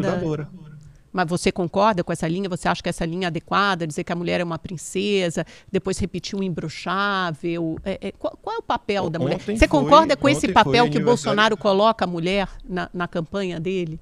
Mas 1.12 1.28
você 1.28 1.52
concorda 1.52 2.04
com 2.04 2.12
essa 2.12 2.28
linha? 2.28 2.48
Você 2.50 2.68
acha 2.68 2.82
que 2.82 2.90
essa 2.90 3.06
linha 3.06 3.26
é 3.26 3.28
adequada? 3.28 3.86
Dizer 3.86 4.04
que 4.04 4.12
a 4.12 4.16
mulher 4.16 4.40
é 4.40 4.44
uma 4.44 4.60
princesa, 4.60 5.46
depois 5.72 5.98
repetir 5.98 6.38
um 6.38 6.44
imbrochável. 6.44 7.78
É, 7.84 8.08
é, 8.08 8.12
qual, 8.12 8.38
qual, 8.42 8.56
é 8.56 8.60
o 8.60 8.64
papel 8.64 9.10
da 9.10 9.20
mulher? 9.20 9.40
Você 9.40 9.68
concorda 9.68 10.16
com 10.16 10.30
esse 10.30 10.48
papel 10.48 10.90
que 10.90 10.98
o 10.98 11.04
Bolsonaro 11.04 11.58
coloca 11.58 12.06
a 12.06 12.08
mulher 12.08 12.48
na, 12.68 12.90
na 12.94 13.08
campanha 13.08 13.60
dele? 13.60 14.00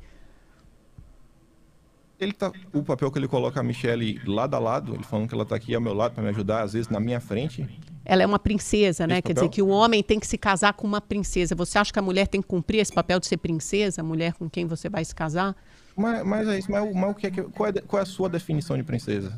ele 2.19 2.33
tá, 2.33 2.51
o 2.73 2.83
papel 2.83 3.09
que 3.09 3.17
ele 3.17 3.27
coloca 3.27 3.59
a 3.59 3.63
Michelle 3.63 4.19
lado 4.25 4.55
a 4.55 4.59
lado, 4.59 4.93
ele 4.93 5.03
falando 5.03 5.27
que 5.27 5.33
ela 5.33 5.43
está 5.43 5.55
aqui 5.55 5.73
ao 5.73 5.81
meu 5.81 5.93
lado 5.93 6.13
para 6.13 6.23
me 6.23 6.29
ajudar, 6.29 6.63
às 6.63 6.73
vezes 6.73 6.89
na 6.89 6.99
minha 6.99 7.19
frente. 7.19 7.65
Ela 8.03 8.23
é 8.23 8.25
uma 8.25 8.39
princesa, 8.39 9.07
né? 9.07 9.21
Quer 9.21 9.33
dizer 9.33 9.49
que 9.49 9.61
o 9.61 9.67
homem 9.67 10.03
tem 10.03 10.19
que 10.19 10.27
se 10.27 10.37
casar 10.37 10.73
com 10.73 10.85
uma 10.85 10.99
princesa. 10.99 11.55
Você 11.55 11.77
acha 11.77 11.93
que 11.93 11.99
a 11.99 12.01
mulher 12.01 12.27
tem 12.27 12.41
que 12.41 12.47
cumprir 12.47 12.79
esse 12.79 12.91
papel 12.91 13.19
de 13.19 13.27
ser 13.27 13.37
princesa, 13.37 14.01
a 14.01 14.03
mulher 14.03 14.33
com 14.33 14.49
quem 14.49 14.65
você 14.65 14.89
vai 14.89 15.05
se 15.05 15.15
casar? 15.15 15.55
Mas, 15.99 16.25
mas 16.25 16.47
é 16.47 16.57
isso, 16.57 16.71
mas, 16.71 16.95
mas 16.95 17.11
o 17.11 17.13
que 17.13 17.27
é 17.27 17.31
que, 17.31 17.41
qual, 17.43 17.69
é, 17.69 17.73
qual 17.73 17.99
é 17.99 18.03
a 18.03 18.05
sua 18.05 18.29
definição 18.29 18.77
de 18.77 18.83
princesa? 18.83 19.37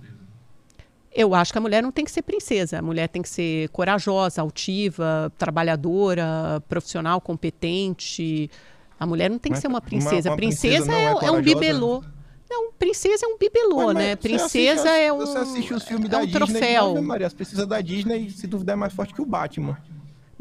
Eu 1.12 1.34
acho 1.34 1.51
que 1.51 1.57
a 1.57 1.62
mulher 1.62 1.82
não 1.82 1.91
tem 1.91 2.05
que 2.05 2.12
ser 2.12 2.22
princesa. 2.22 2.78
A 2.78 2.82
mulher 2.84 3.09
tem 3.09 3.22
que 3.22 3.28
ser 3.28 3.68
corajosa, 3.70 4.41
altiva, 4.41 5.34
trabalhadora, 5.39 6.62
profissional, 6.70 7.20
competente. 7.20 8.49
A 8.99 9.07
mulher 9.07 9.30
não 9.30 9.39
tem 9.39 9.51
que 9.51 9.55
mas, 9.55 9.62
ser 9.62 9.68
uma 9.68 9.82
princesa. 9.82 10.30
Uma, 10.30 10.34
uma 10.34 10.38
princesa, 10.38 10.86
princesa 10.86 10.93
é, 10.93 11.26
é, 11.26 11.28
é, 11.28 11.32
um 11.32 11.41
bibelô. 11.41 12.03
Não, 12.47 12.72
princesa 12.74 13.26
é 13.26 13.28
um 13.28 13.38
bibelô, 13.38 13.88
mas, 13.88 13.95
né? 13.95 14.16
Princesa 14.16 14.84
assiste, 14.84 14.88
é 14.88 15.12
um. 15.12 15.18
Você 15.18 15.38
assiste 15.38 15.74
os 15.74 15.84
filmes 15.84 16.05
é 16.05 16.09
da 16.09 16.18
um 16.20 16.26
Disney, 16.26 16.39
troféu. 16.39 17.01
Maria, 17.01 17.28
as 17.28 17.34
princesas 17.34 17.66
da 17.66 17.82
Disney, 17.82 18.30
se 18.30 18.45
duvidar, 18.45 18.74
é 18.74 18.78
mais 18.78 18.93
forte 18.93 19.14
que 19.14 19.22
o 19.22 19.26
Batman. 19.26 19.78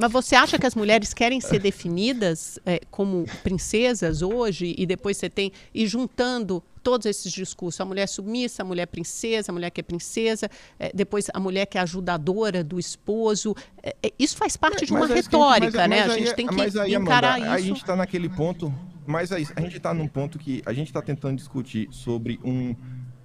Mas 0.00 0.10
você 0.10 0.34
acha 0.34 0.58
que 0.58 0.66
as 0.66 0.74
mulheres 0.74 1.12
querem 1.12 1.40
ser 1.42 1.58
definidas 1.58 2.58
é, 2.64 2.80
como 2.90 3.26
princesas 3.42 4.22
hoje 4.22 4.74
e 4.78 4.86
depois 4.86 5.18
você 5.18 5.28
tem 5.28 5.52
e 5.74 5.86
juntando 5.86 6.62
todos 6.82 7.04
esses 7.04 7.30
discursos, 7.30 7.78
a 7.82 7.84
mulher 7.84 8.08
submissa, 8.08 8.62
a 8.62 8.64
mulher 8.64 8.86
princesa, 8.86 9.52
a 9.52 9.52
mulher 9.52 9.68
que 9.68 9.80
é 9.80 9.82
princesa, 9.82 10.48
é, 10.78 10.90
depois 10.94 11.26
a 11.34 11.38
mulher 11.38 11.66
que 11.66 11.76
é 11.76 11.82
ajudadora 11.82 12.64
do 12.64 12.78
esposo, 12.78 13.54
é, 13.82 13.94
é 14.02 14.12
isso 14.18 14.38
faz 14.38 14.56
parte 14.56 14.86
de 14.86 14.92
uma 14.92 15.06
retórica, 15.06 15.86
né? 15.86 16.04
a 16.04 16.08
gente 16.16 16.34
tem 16.34 16.46
que 16.46 16.54
mas 16.54 16.76
aí, 16.78 16.94
encarar 16.94 17.34
Amanda, 17.34 17.46
isso. 17.46 17.54
A 17.54 17.60
gente 17.60 17.76
está 17.82 17.94
naquele 17.94 18.30
ponto, 18.30 18.72
mas 19.06 19.30
aí, 19.30 19.46
a 19.54 19.60
gente 19.60 19.76
está 19.76 19.92
num 19.92 20.08
ponto 20.08 20.38
que 20.38 20.62
a 20.64 20.72
gente 20.72 20.86
está 20.86 21.02
tentando 21.02 21.36
discutir 21.36 21.88
sobre 21.90 22.40
um, 22.42 22.74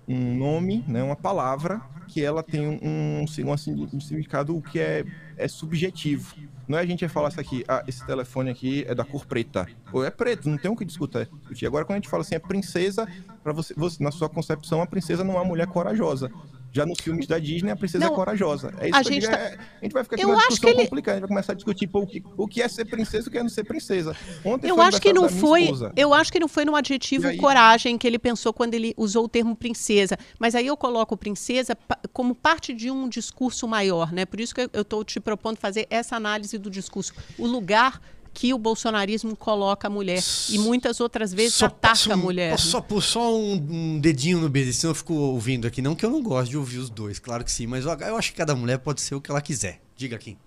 um 0.08 0.36
nome, 0.36 0.84
né, 0.88 1.02
uma 1.04 1.16
palavra 1.16 1.82
que 2.08 2.24
ela 2.24 2.44
tem 2.44 2.62
um, 2.62 2.80
um, 2.82 3.24
um 3.24 3.58
significado 3.58 4.62
que 4.62 4.80
é, 4.80 5.06
é 5.38 5.48
subjetivo. 5.48 6.36
Não 6.68 6.78
é 6.78 6.82
a 6.82 6.86
gente 6.86 7.08
falar 7.08 7.30
isso 7.30 7.40
aqui, 7.40 7.64
ah, 7.68 7.84
esse 7.88 8.06
telefone 8.06 8.50
aqui 8.50 8.86
é 8.88 8.96
da 8.96 9.04
cor 9.06 9.26
preta. 9.26 9.68
Ou 9.94 10.04
é 10.04 10.10
preto, 10.10 10.50
não 10.50 10.58
tem 10.58 10.70
o 10.70 10.76
que 10.76 10.86
discutir. 10.86 11.28
Agora, 11.66 11.86
quando 11.86 11.98
a 11.98 12.00
gente 12.00 12.10
fala 12.10 12.22
assim, 12.22 12.36
é 12.36 12.40
princesa, 12.40 13.08
para 13.44 13.54
você, 13.54 13.74
você, 13.76 14.04
na 14.04 14.12
sua 14.12 14.28
concepção, 14.28 14.82
a 14.82 14.88
princesa 14.88 15.24
não 15.24 15.36
é 15.36 15.38
uma 15.38 15.46
mulher 15.46 15.68
corajosa. 15.68 16.32
Já 16.76 16.86
nos 16.86 17.00
filmes 17.00 17.26
da 17.26 17.40
Disney, 17.40 17.72
a 17.72 17.76
princesa 17.78 18.04
é 18.04 18.08
não, 18.08 18.14
é 18.14 18.16
corajosa. 18.18 18.74
É 18.80 18.90
isso 18.90 18.98
a, 18.98 19.02
gente 19.02 19.26
tá... 19.26 19.38
é, 19.38 19.58
a 19.82 19.86
gente 19.86 19.94
vai 19.94 20.04
ficar 20.04 20.18
aqui 20.18 20.26
uma 20.26 20.36
discussão 20.36 20.70
ele... 20.72 20.84
complicada. 20.84 21.12
A 21.12 21.16
gente 21.16 21.22
vai 21.22 21.30
começar 21.30 21.54
a 21.54 21.56
discutir 21.56 21.88
pô, 21.88 22.02
o, 22.02 22.06
que, 22.06 22.22
o 22.36 22.48
que 22.50 22.62
é 22.62 22.68
ser 22.68 22.84
princesa 22.84 23.26
e 23.26 23.30
o 23.30 23.32
que 23.32 23.38
é 23.38 23.42
não 23.42 23.50
ser 23.50 23.64
princesa. 23.64 24.14
Ontem 24.44 24.68
eu 24.68 24.82
acho 24.82 25.00
que 25.00 25.14
não 25.14 25.30
foi. 25.30 25.70
Eu 25.96 26.14
acho 26.14 26.34
que 26.34 26.38
não 26.38 26.50
foi 26.50 26.66
no 26.66 26.76
adjetivo 26.76 27.28
aí... 27.28 27.38
coragem 27.38 27.98
que 27.98 28.06
ele 28.06 28.20
pensou 28.20 28.52
quando 28.52 28.74
ele 28.74 28.94
usou 28.98 29.24
o 29.24 29.30
termo 29.30 29.56
princesa. 29.56 30.18
Mas 30.38 30.54
aí 30.54 30.68
eu 30.68 30.76
coloco 30.76 31.16
princesa 31.16 31.78
como 32.12 32.36
parte 32.36 32.74
de 32.74 32.92
um 32.92 33.08
discurso 33.08 33.66
maior, 33.70 34.12
né? 34.12 34.26
Por 34.26 34.42
isso 34.42 34.54
que 34.54 34.70
eu 34.74 34.82
estou 34.82 35.02
te 35.06 35.22
propondo 35.22 35.56
fazer 35.56 35.88
essa 35.90 36.18
análise 36.18 36.58
do 36.58 36.70
discurso. 36.70 37.14
O 37.38 37.48
lugar 37.48 38.02
que 38.36 38.54
o 38.54 38.58
bolsonarismo 38.58 39.34
coloca 39.36 39.88
a 39.88 39.90
mulher. 39.90 40.22
E 40.50 40.60
muitas 40.60 41.00
outras 41.00 41.34
vezes 41.34 41.56
só 41.56 41.68
ataca 41.68 42.14
a 42.14 42.18
mulher. 42.18 42.60
Só, 42.60 42.82
por 42.82 43.02
só 43.02 43.34
um, 43.34 43.54
um, 43.54 44.00
dedinho 44.00 44.40
no 44.42 44.50
BD, 44.50 44.74
senão 44.74 44.92
eu 44.92 44.96
fico 44.96 45.14
ouvindo 45.14 45.66
aqui. 45.66 45.82
Não 45.82 45.96
que 45.96 46.06
eu 46.06 46.10
não 46.10 46.22
gosto 46.22 46.52
de 46.52 46.58
ouvir 46.58 46.78
os 46.78 46.90
dois, 46.90 47.18
claro 47.18 47.46
que 47.46 47.52
sim, 47.52 47.66
mas 47.66 47.86
eu, 47.86 47.92
eu 47.92 48.18
acho 48.18 48.32
que 48.32 48.38
cada 48.38 48.54
mulher 48.54 48.78
pode 48.80 49.00
ser 49.00 49.16
o 49.16 49.22
que 49.22 49.32
ela 49.32 49.42
quiser. 49.42 49.82
Diga 49.96 50.18
aqui. 50.18 50.38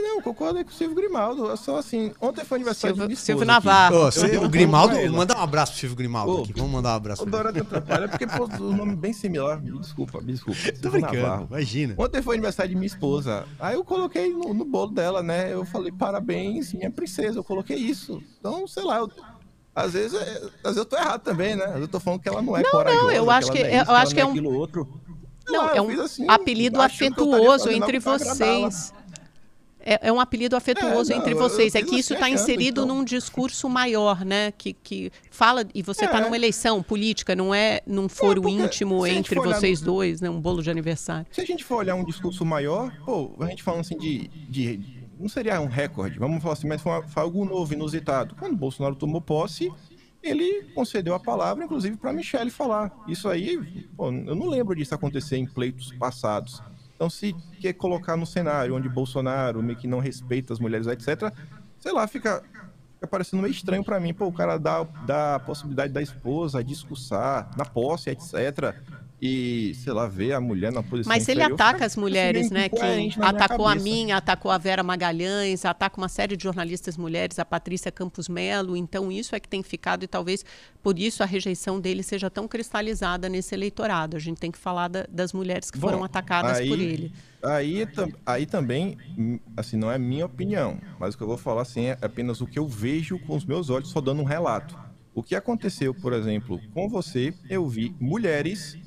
É, 0.00 0.02
não, 0.02 0.22
concordo 0.22 0.64
com 0.64 0.70
o 0.70 0.72
Silvio 0.72 0.96
Grimaldo. 0.96 1.50
É 1.50 1.56
só 1.56 1.76
assim, 1.76 2.12
ontem 2.20 2.44
foi 2.44 2.56
aniversário 2.56 2.96
Silvio, 2.96 3.14
de 3.14 3.20
Silvio 3.20 3.44
Navarro. 3.44 3.96
Oh, 3.96 4.44
o 4.44 4.48
Grimaldo, 4.48 4.94
manda 5.12 5.36
um 5.36 5.42
abraço 5.42 5.72
pro 5.72 5.80
Silvio 5.80 5.96
Grimaldo 5.96 6.38
oh, 6.38 6.42
aqui. 6.42 6.52
Vamos 6.54 6.72
mandar 6.72 6.92
um 6.92 6.96
abraço. 6.96 7.22
O 7.22 7.26
Dorado 7.26 7.60
atrapalha, 7.60 8.08
porque 8.08 8.26
pô, 8.26 8.44
o 8.44 8.74
nome 8.74 8.96
bem 8.96 9.12
similar. 9.12 9.60
Me 9.60 9.78
desculpa, 9.78 10.20
me 10.20 10.32
desculpa. 10.32 10.58
Silvio 10.58 10.80
Tô 10.80 10.90
brincando, 10.90 11.16
Navarro. 11.16 11.46
imagina. 11.50 11.94
Ontem 11.98 12.22
foi 12.22 12.36
aniversário 12.36 12.70
de 12.70 12.76
minha 12.76 12.86
esposa. 12.86 13.46
Aí 13.58 13.74
eu 13.74 13.84
coloquei 13.84 14.32
no, 14.32 14.54
no, 14.54 14.64
bolo 14.64 14.90
dela, 14.90 15.22
né? 15.22 15.52
Eu 15.52 15.64
falei, 15.64 15.92
parabéns, 15.92 16.72
minha 16.72 16.90
princesa. 16.90 17.38
Eu 17.38 17.44
coloquei 17.44 17.76
isso. 17.76 18.22
Então, 18.38 18.66
sei 18.66 18.82
lá, 18.82 18.98
eu, 18.98 19.10
Às 19.74 19.92
vezes, 19.92 20.20
é, 20.20 20.36
às 20.36 20.62
vezes 20.62 20.76
eu 20.78 20.86
tô 20.86 20.96
errado 20.96 21.22
também, 21.22 21.56
né? 21.56 21.74
Eu 21.76 21.88
tô 21.88 22.00
falando 22.00 22.20
que 22.20 22.28
ela 22.28 22.40
não 22.40 22.56
é 22.56 22.62
não, 22.62 22.70
corajosa. 22.70 23.02
Não, 23.02 23.10
eu 23.10 23.30
acho 23.30 23.52
que, 23.52 23.58
é 23.58 23.82
eu 23.82 23.94
acho 23.94 24.14
que 24.14 24.20
é 24.20 24.26
um 24.26 24.54
outro. 24.54 24.88
Não, 25.46 25.66
não 25.66 25.68
é 25.70 25.82
um 25.82 26.00
assim, 26.02 26.24
apelido 26.28 26.80
afetuoso 26.80 27.70
entre 27.70 27.98
vocês. 27.98 28.92
É, 29.82 30.08
é, 30.08 30.12
um 30.12 30.20
apelido 30.20 30.56
afetuoso 30.56 31.12
é, 31.12 31.14
não, 31.14 31.22
entre 31.22 31.34
vocês. 31.34 31.74
É 31.74 31.82
que 31.82 31.96
isso 31.96 32.14
está 32.14 32.28
inserido 32.28 32.82
então. 32.82 32.96
num 32.96 33.04
discurso 33.04 33.68
maior, 33.68 34.24
né? 34.24 34.52
Que, 34.52 34.72
que 34.72 35.12
fala. 35.30 35.64
E 35.74 35.82
você 35.82 36.04
está 36.04 36.18
é. 36.18 36.22
numa 36.22 36.36
eleição 36.36 36.82
política, 36.82 37.34
não 37.34 37.54
é 37.54 37.80
num 37.86 38.08
foro 38.08 38.48
íntimo 38.48 39.06
entre 39.06 39.40
vocês 39.40 39.80
dois, 39.80 40.20
né? 40.20 40.28
Um 40.28 40.40
bolo 40.40 40.62
de 40.62 40.70
aniversário. 40.70 41.26
Se 41.30 41.40
a 41.40 41.44
gente 41.44 41.64
for 41.64 41.76
olhar 41.76 41.94
um 41.94 42.04
discurso 42.04 42.44
maior, 42.44 42.92
pô, 43.04 43.34
a 43.40 43.46
gente 43.46 43.62
falando 43.62 43.80
assim 43.80 43.96
de, 43.96 44.28
de 44.28 45.00
não 45.18 45.28
seria 45.28 45.60
um 45.60 45.66
recorde, 45.66 46.18
vamos 46.18 46.42
falar 46.42 46.54
assim, 46.54 46.66
mas 46.66 46.80
foi, 46.80 47.02
foi 47.02 47.22
algo 47.22 47.44
novo, 47.44 47.72
inusitado. 47.74 48.34
Quando 48.36 48.56
Bolsonaro 48.56 48.96
tomou 48.96 49.20
posse, 49.20 49.70
ele 50.22 50.64
concedeu 50.74 51.14
a 51.14 51.20
palavra, 51.20 51.64
inclusive, 51.64 51.96
para 51.96 52.12
Michele 52.12 52.50
falar. 52.50 52.92
Isso 53.08 53.28
aí, 53.28 53.58
pô, 53.96 54.06
eu 54.06 54.34
não 54.34 54.48
lembro 54.48 54.74
disso 54.74 54.94
acontecer 54.94 55.36
em 55.36 55.46
pleitos 55.46 55.92
passados. 55.92 56.62
Então, 57.00 57.08
se 57.08 57.34
quer 57.58 57.72
colocar 57.72 58.14
no 58.14 58.26
cenário 58.26 58.76
onde 58.76 58.86
Bolsonaro 58.86 59.62
meio 59.62 59.78
que 59.78 59.86
não 59.86 60.00
respeita 60.00 60.52
as 60.52 60.58
mulheres, 60.58 60.86
etc., 60.86 61.32
sei 61.78 61.92
lá, 61.92 62.06
fica, 62.06 62.42
fica 62.92 63.06
parecendo 63.06 63.40
meio 63.40 63.52
estranho 63.52 63.82
para 63.82 63.98
mim. 63.98 64.12
Pô, 64.12 64.26
o 64.26 64.32
cara 64.32 64.58
dá, 64.58 64.82
dá 65.06 65.36
a 65.36 65.40
possibilidade 65.40 65.94
da 65.94 66.02
esposa 66.02 66.62
discursar 66.62 67.50
na 67.56 67.64
posse, 67.64 68.10
etc 68.10 68.76
e, 69.22 69.74
sei 69.74 69.92
lá, 69.92 70.06
ver 70.06 70.32
a 70.32 70.40
mulher 70.40 70.72
na 70.72 70.82
posição 70.82 71.12
Mas 71.12 71.28
ele 71.28 71.42
ataca 71.42 71.84
as 71.84 71.94
mulheres, 71.94 72.50
né? 72.50 72.70
Que 72.70 73.12
atacou 73.20 73.68
a 73.68 73.74
mim, 73.74 74.12
atacou 74.12 74.50
a 74.50 74.56
Vera 74.56 74.82
Magalhães, 74.82 75.66
ataca 75.66 75.98
uma 75.98 76.08
série 76.08 76.36
de 76.36 76.44
jornalistas 76.44 76.96
mulheres, 76.96 77.38
a 77.38 77.44
Patrícia 77.44 77.92
Campos 77.92 78.28
Melo. 78.28 78.74
Então, 78.74 79.12
isso 79.12 79.36
é 79.36 79.40
que 79.40 79.48
tem 79.48 79.62
ficado 79.62 80.04
e 80.04 80.06
talvez 80.06 80.42
por 80.82 80.98
isso 80.98 81.22
a 81.22 81.26
rejeição 81.26 81.78
dele 81.78 82.02
seja 82.02 82.30
tão 82.30 82.48
cristalizada 82.48 83.28
nesse 83.28 83.54
eleitorado. 83.54 84.16
A 84.16 84.20
gente 84.20 84.38
tem 84.38 84.50
que 84.50 84.58
falar 84.58 84.88
da, 84.88 85.06
das 85.10 85.34
mulheres 85.34 85.70
que 85.70 85.78
Bom, 85.78 85.88
foram 85.88 86.04
atacadas 86.04 86.58
aí, 86.58 86.68
por 86.68 86.78
ele. 86.78 87.12
Aí, 87.42 87.86
aí 88.24 88.46
também, 88.46 88.96
assim, 89.54 89.76
não 89.76 89.90
é 89.90 89.98
minha 89.98 90.24
opinião, 90.24 90.80
mas 90.98 91.14
o 91.14 91.18
que 91.18 91.22
eu 91.22 91.28
vou 91.28 91.36
falar 91.36 91.62
assim 91.62 91.86
é 91.86 91.98
apenas 92.00 92.40
o 92.40 92.46
que 92.46 92.58
eu 92.58 92.66
vejo 92.66 93.18
com 93.18 93.36
os 93.36 93.44
meus 93.44 93.68
olhos, 93.68 93.90
só 93.90 94.00
dando 94.00 94.22
um 94.22 94.24
relato. 94.24 94.78
O 95.14 95.22
que 95.22 95.34
aconteceu, 95.34 95.92
por 95.92 96.14
exemplo, 96.14 96.58
com 96.72 96.88
você, 96.88 97.34
eu 97.50 97.68
vi 97.68 97.94
mulheres 98.00 98.78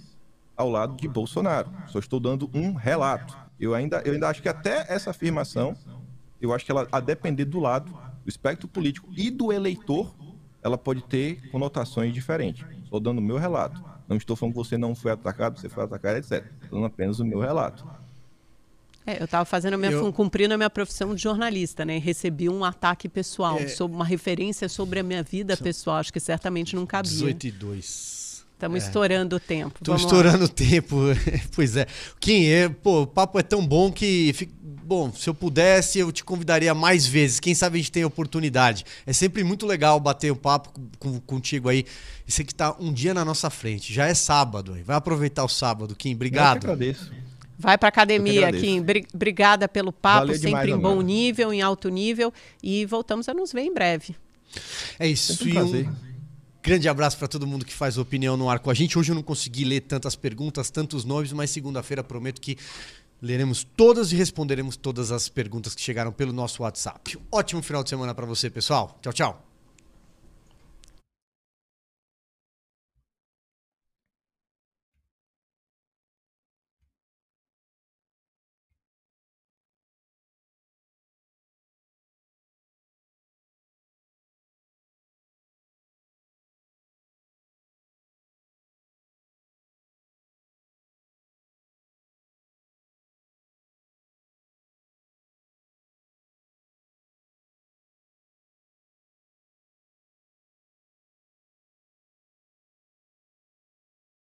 ao 0.55 0.69
lado 0.69 0.95
de 0.95 1.07
Bolsonaro. 1.07 1.71
Só 1.87 1.99
estou 1.99 2.19
dando 2.19 2.49
um 2.53 2.73
relato. 2.73 3.37
Eu 3.59 3.73
ainda, 3.73 4.01
eu 4.05 4.13
ainda 4.13 4.29
acho 4.29 4.41
que 4.41 4.49
até 4.49 4.85
essa 4.87 5.11
afirmação, 5.11 5.75
eu 6.41 6.53
acho 6.53 6.65
que 6.65 6.71
ela, 6.71 6.87
a 6.91 6.99
depender 6.99 7.45
do 7.45 7.59
lado, 7.59 7.91
do 8.23 8.29
espectro 8.29 8.67
político 8.67 9.09
e 9.15 9.29
do 9.29 9.51
eleitor, 9.51 10.13
ela 10.61 10.77
pode 10.77 11.03
ter 11.03 11.49
conotações 11.49 12.13
diferentes. 12.13 12.65
Estou 12.83 12.99
dando 12.99 13.19
o 13.19 13.21
meu 13.21 13.37
relato. 13.37 13.83
Não 14.07 14.17
estou 14.17 14.35
falando 14.35 14.53
que 14.53 14.59
você 14.59 14.77
não 14.77 14.95
foi 14.95 15.11
atacado, 15.11 15.59
você 15.59 15.69
foi 15.69 15.83
atacado, 15.83 16.17
etc. 16.17 16.45
Estou 16.61 16.79
dando 16.79 16.85
apenas 16.85 17.19
o 17.19 17.25
meu 17.25 17.39
relato. 17.39 17.85
É, 19.05 19.19
eu 19.19 19.25
estava 19.25 19.43
fazendo 19.43 19.73
a 19.73 19.77
minha, 19.77 19.91
eu... 19.91 20.13
cumprindo 20.13 20.53
a 20.53 20.57
minha 20.57 20.69
profissão 20.69 21.13
de 21.13 21.21
jornalista, 21.21 21.83
né? 21.83 21.97
Recebi 21.97 22.47
um 22.47 22.63
ataque 22.63 23.09
pessoal, 23.09 23.59
é... 23.59 23.67
sobre 23.67 23.95
uma 23.95 24.05
referência 24.05 24.69
sobre 24.69 24.99
a 24.99 25.03
minha 25.03 25.21
vida 25.21 25.55
São... 25.55 25.63
pessoal. 25.63 25.97
Acho 25.97 26.13
que 26.13 26.19
certamente 26.19 26.75
não 26.75 26.85
cabia. 26.85 27.11
18 27.11 27.47
e 27.47 27.51
2. 27.51 28.22
Estamos 28.63 28.83
é. 28.83 28.87
estourando 28.87 29.35
o 29.35 29.39
tempo. 29.39 29.77
Estou 29.81 29.95
estourando 29.95 30.45
o 30.45 30.49
tempo. 30.49 30.97
pois 31.53 31.75
é. 31.75 31.85
Kim, 32.19 32.45
é, 32.45 32.69
pô, 32.69 33.01
o 33.01 33.07
papo 33.07 33.37
é 33.37 33.43
tão 33.43 33.65
bom 33.65 33.91
que. 33.91 34.33
Bom, 34.85 35.11
se 35.11 35.29
eu 35.29 35.33
pudesse, 35.33 35.99
eu 35.99 36.11
te 36.11 36.23
convidaria 36.23 36.73
mais 36.73 37.05
vezes. 37.05 37.39
Quem 37.39 37.53
sabe 37.53 37.77
a 37.77 37.81
gente 37.81 37.91
tem 37.91 38.05
oportunidade. 38.05 38.85
É 39.05 39.11
sempre 39.11 39.43
muito 39.43 39.65
legal 39.65 39.99
bater 39.99 40.31
o 40.31 40.33
um 40.33 40.37
papo 40.37 40.69
com, 40.97 41.19
contigo 41.21 41.67
aí. 41.67 41.85
Isso 42.25 42.41
aqui 42.41 42.53
está 42.53 42.75
um 42.79 42.91
dia 42.93 43.13
na 43.13 43.25
nossa 43.25 43.49
frente. 43.49 43.93
Já 43.93 44.07
é 44.07 44.13
sábado. 44.13 44.77
Vai 44.85 44.95
aproveitar 44.95 45.43
o 45.43 45.49
sábado, 45.49 45.93
Kim. 45.95 46.13
Obrigado. 46.13 46.57
Eu 46.57 46.61
que 46.61 46.67
agradeço. 46.67 47.11
Vai 47.59 47.77
para 47.77 47.89
academia, 47.89 48.51
Kim. 48.51 48.83
Obrigada 49.13 49.67
pelo 49.67 49.91
papo, 49.91 50.27
Valeu 50.27 50.35
sempre 50.35 50.67
demais, 50.67 50.69
em 50.69 50.77
bom 50.77 51.01
nível, 51.01 51.53
em 51.53 51.61
alto 51.61 51.89
nível. 51.89 52.33
E 52.61 52.85
voltamos 52.85 53.27
a 53.27 53.33
nos 53.33 53.51
ver 53.51 53.61
em 53.61 53.73
breve. 53.73 54.15
É 54.99 55.07
isso. 55.07 55.33
Sempre 55.35 55.51
um 55.51 55.53
prazer. 55.53 55.89
Grande 56.63 56.87
abraço 56.87 57.17
para 57.17 57.27
todo 57.27 57.45
mundo 57.45 57.65
que 57.65 57.73
faz 57.73 57.97
opinião 57.97 58.37
no 58.37 58.49
ar 58.49 58.57
com 58.59 58.71
a 58.71 58.73
gente. 58.73 58.97
Hoje 58.97 59.11
eu 59.11 59.15
não 59.15 59.21
consegui 59.21 59.65
ler 59.65 59.81
tantas 59.81 60.15
perguntas, 60.15 60.69
tantos 60.69 61.03
nomes, 61.03 61.33
mas 61.33 61.49
segunda-feira 61.49 62.01
prometo 62.01 62.39
que 62.39 62.57
leremos 63.21 63.67
todas 63.75 64.13
e 64.13 64.15
responderemos 64.15 64.77
todas 64.77 65.11
as 65.11 65.27
perguntas 65.27 65.75
que 65.75 65.81
chegaram 65.81 66.13
pelo 66.13 66.31
nosso 66.31 66.63
WhatsApp. 66.63 67.19
Ótimo 67.29 67.61
final 67.61 67.83
de 67.83 67.89
semana 67.89 68.15
para 68.15 68.25
você, 68.25 68.49
pessoal. 68.49 68.97
Tchau, 69.01 69.11
tchau. 69.11 69.52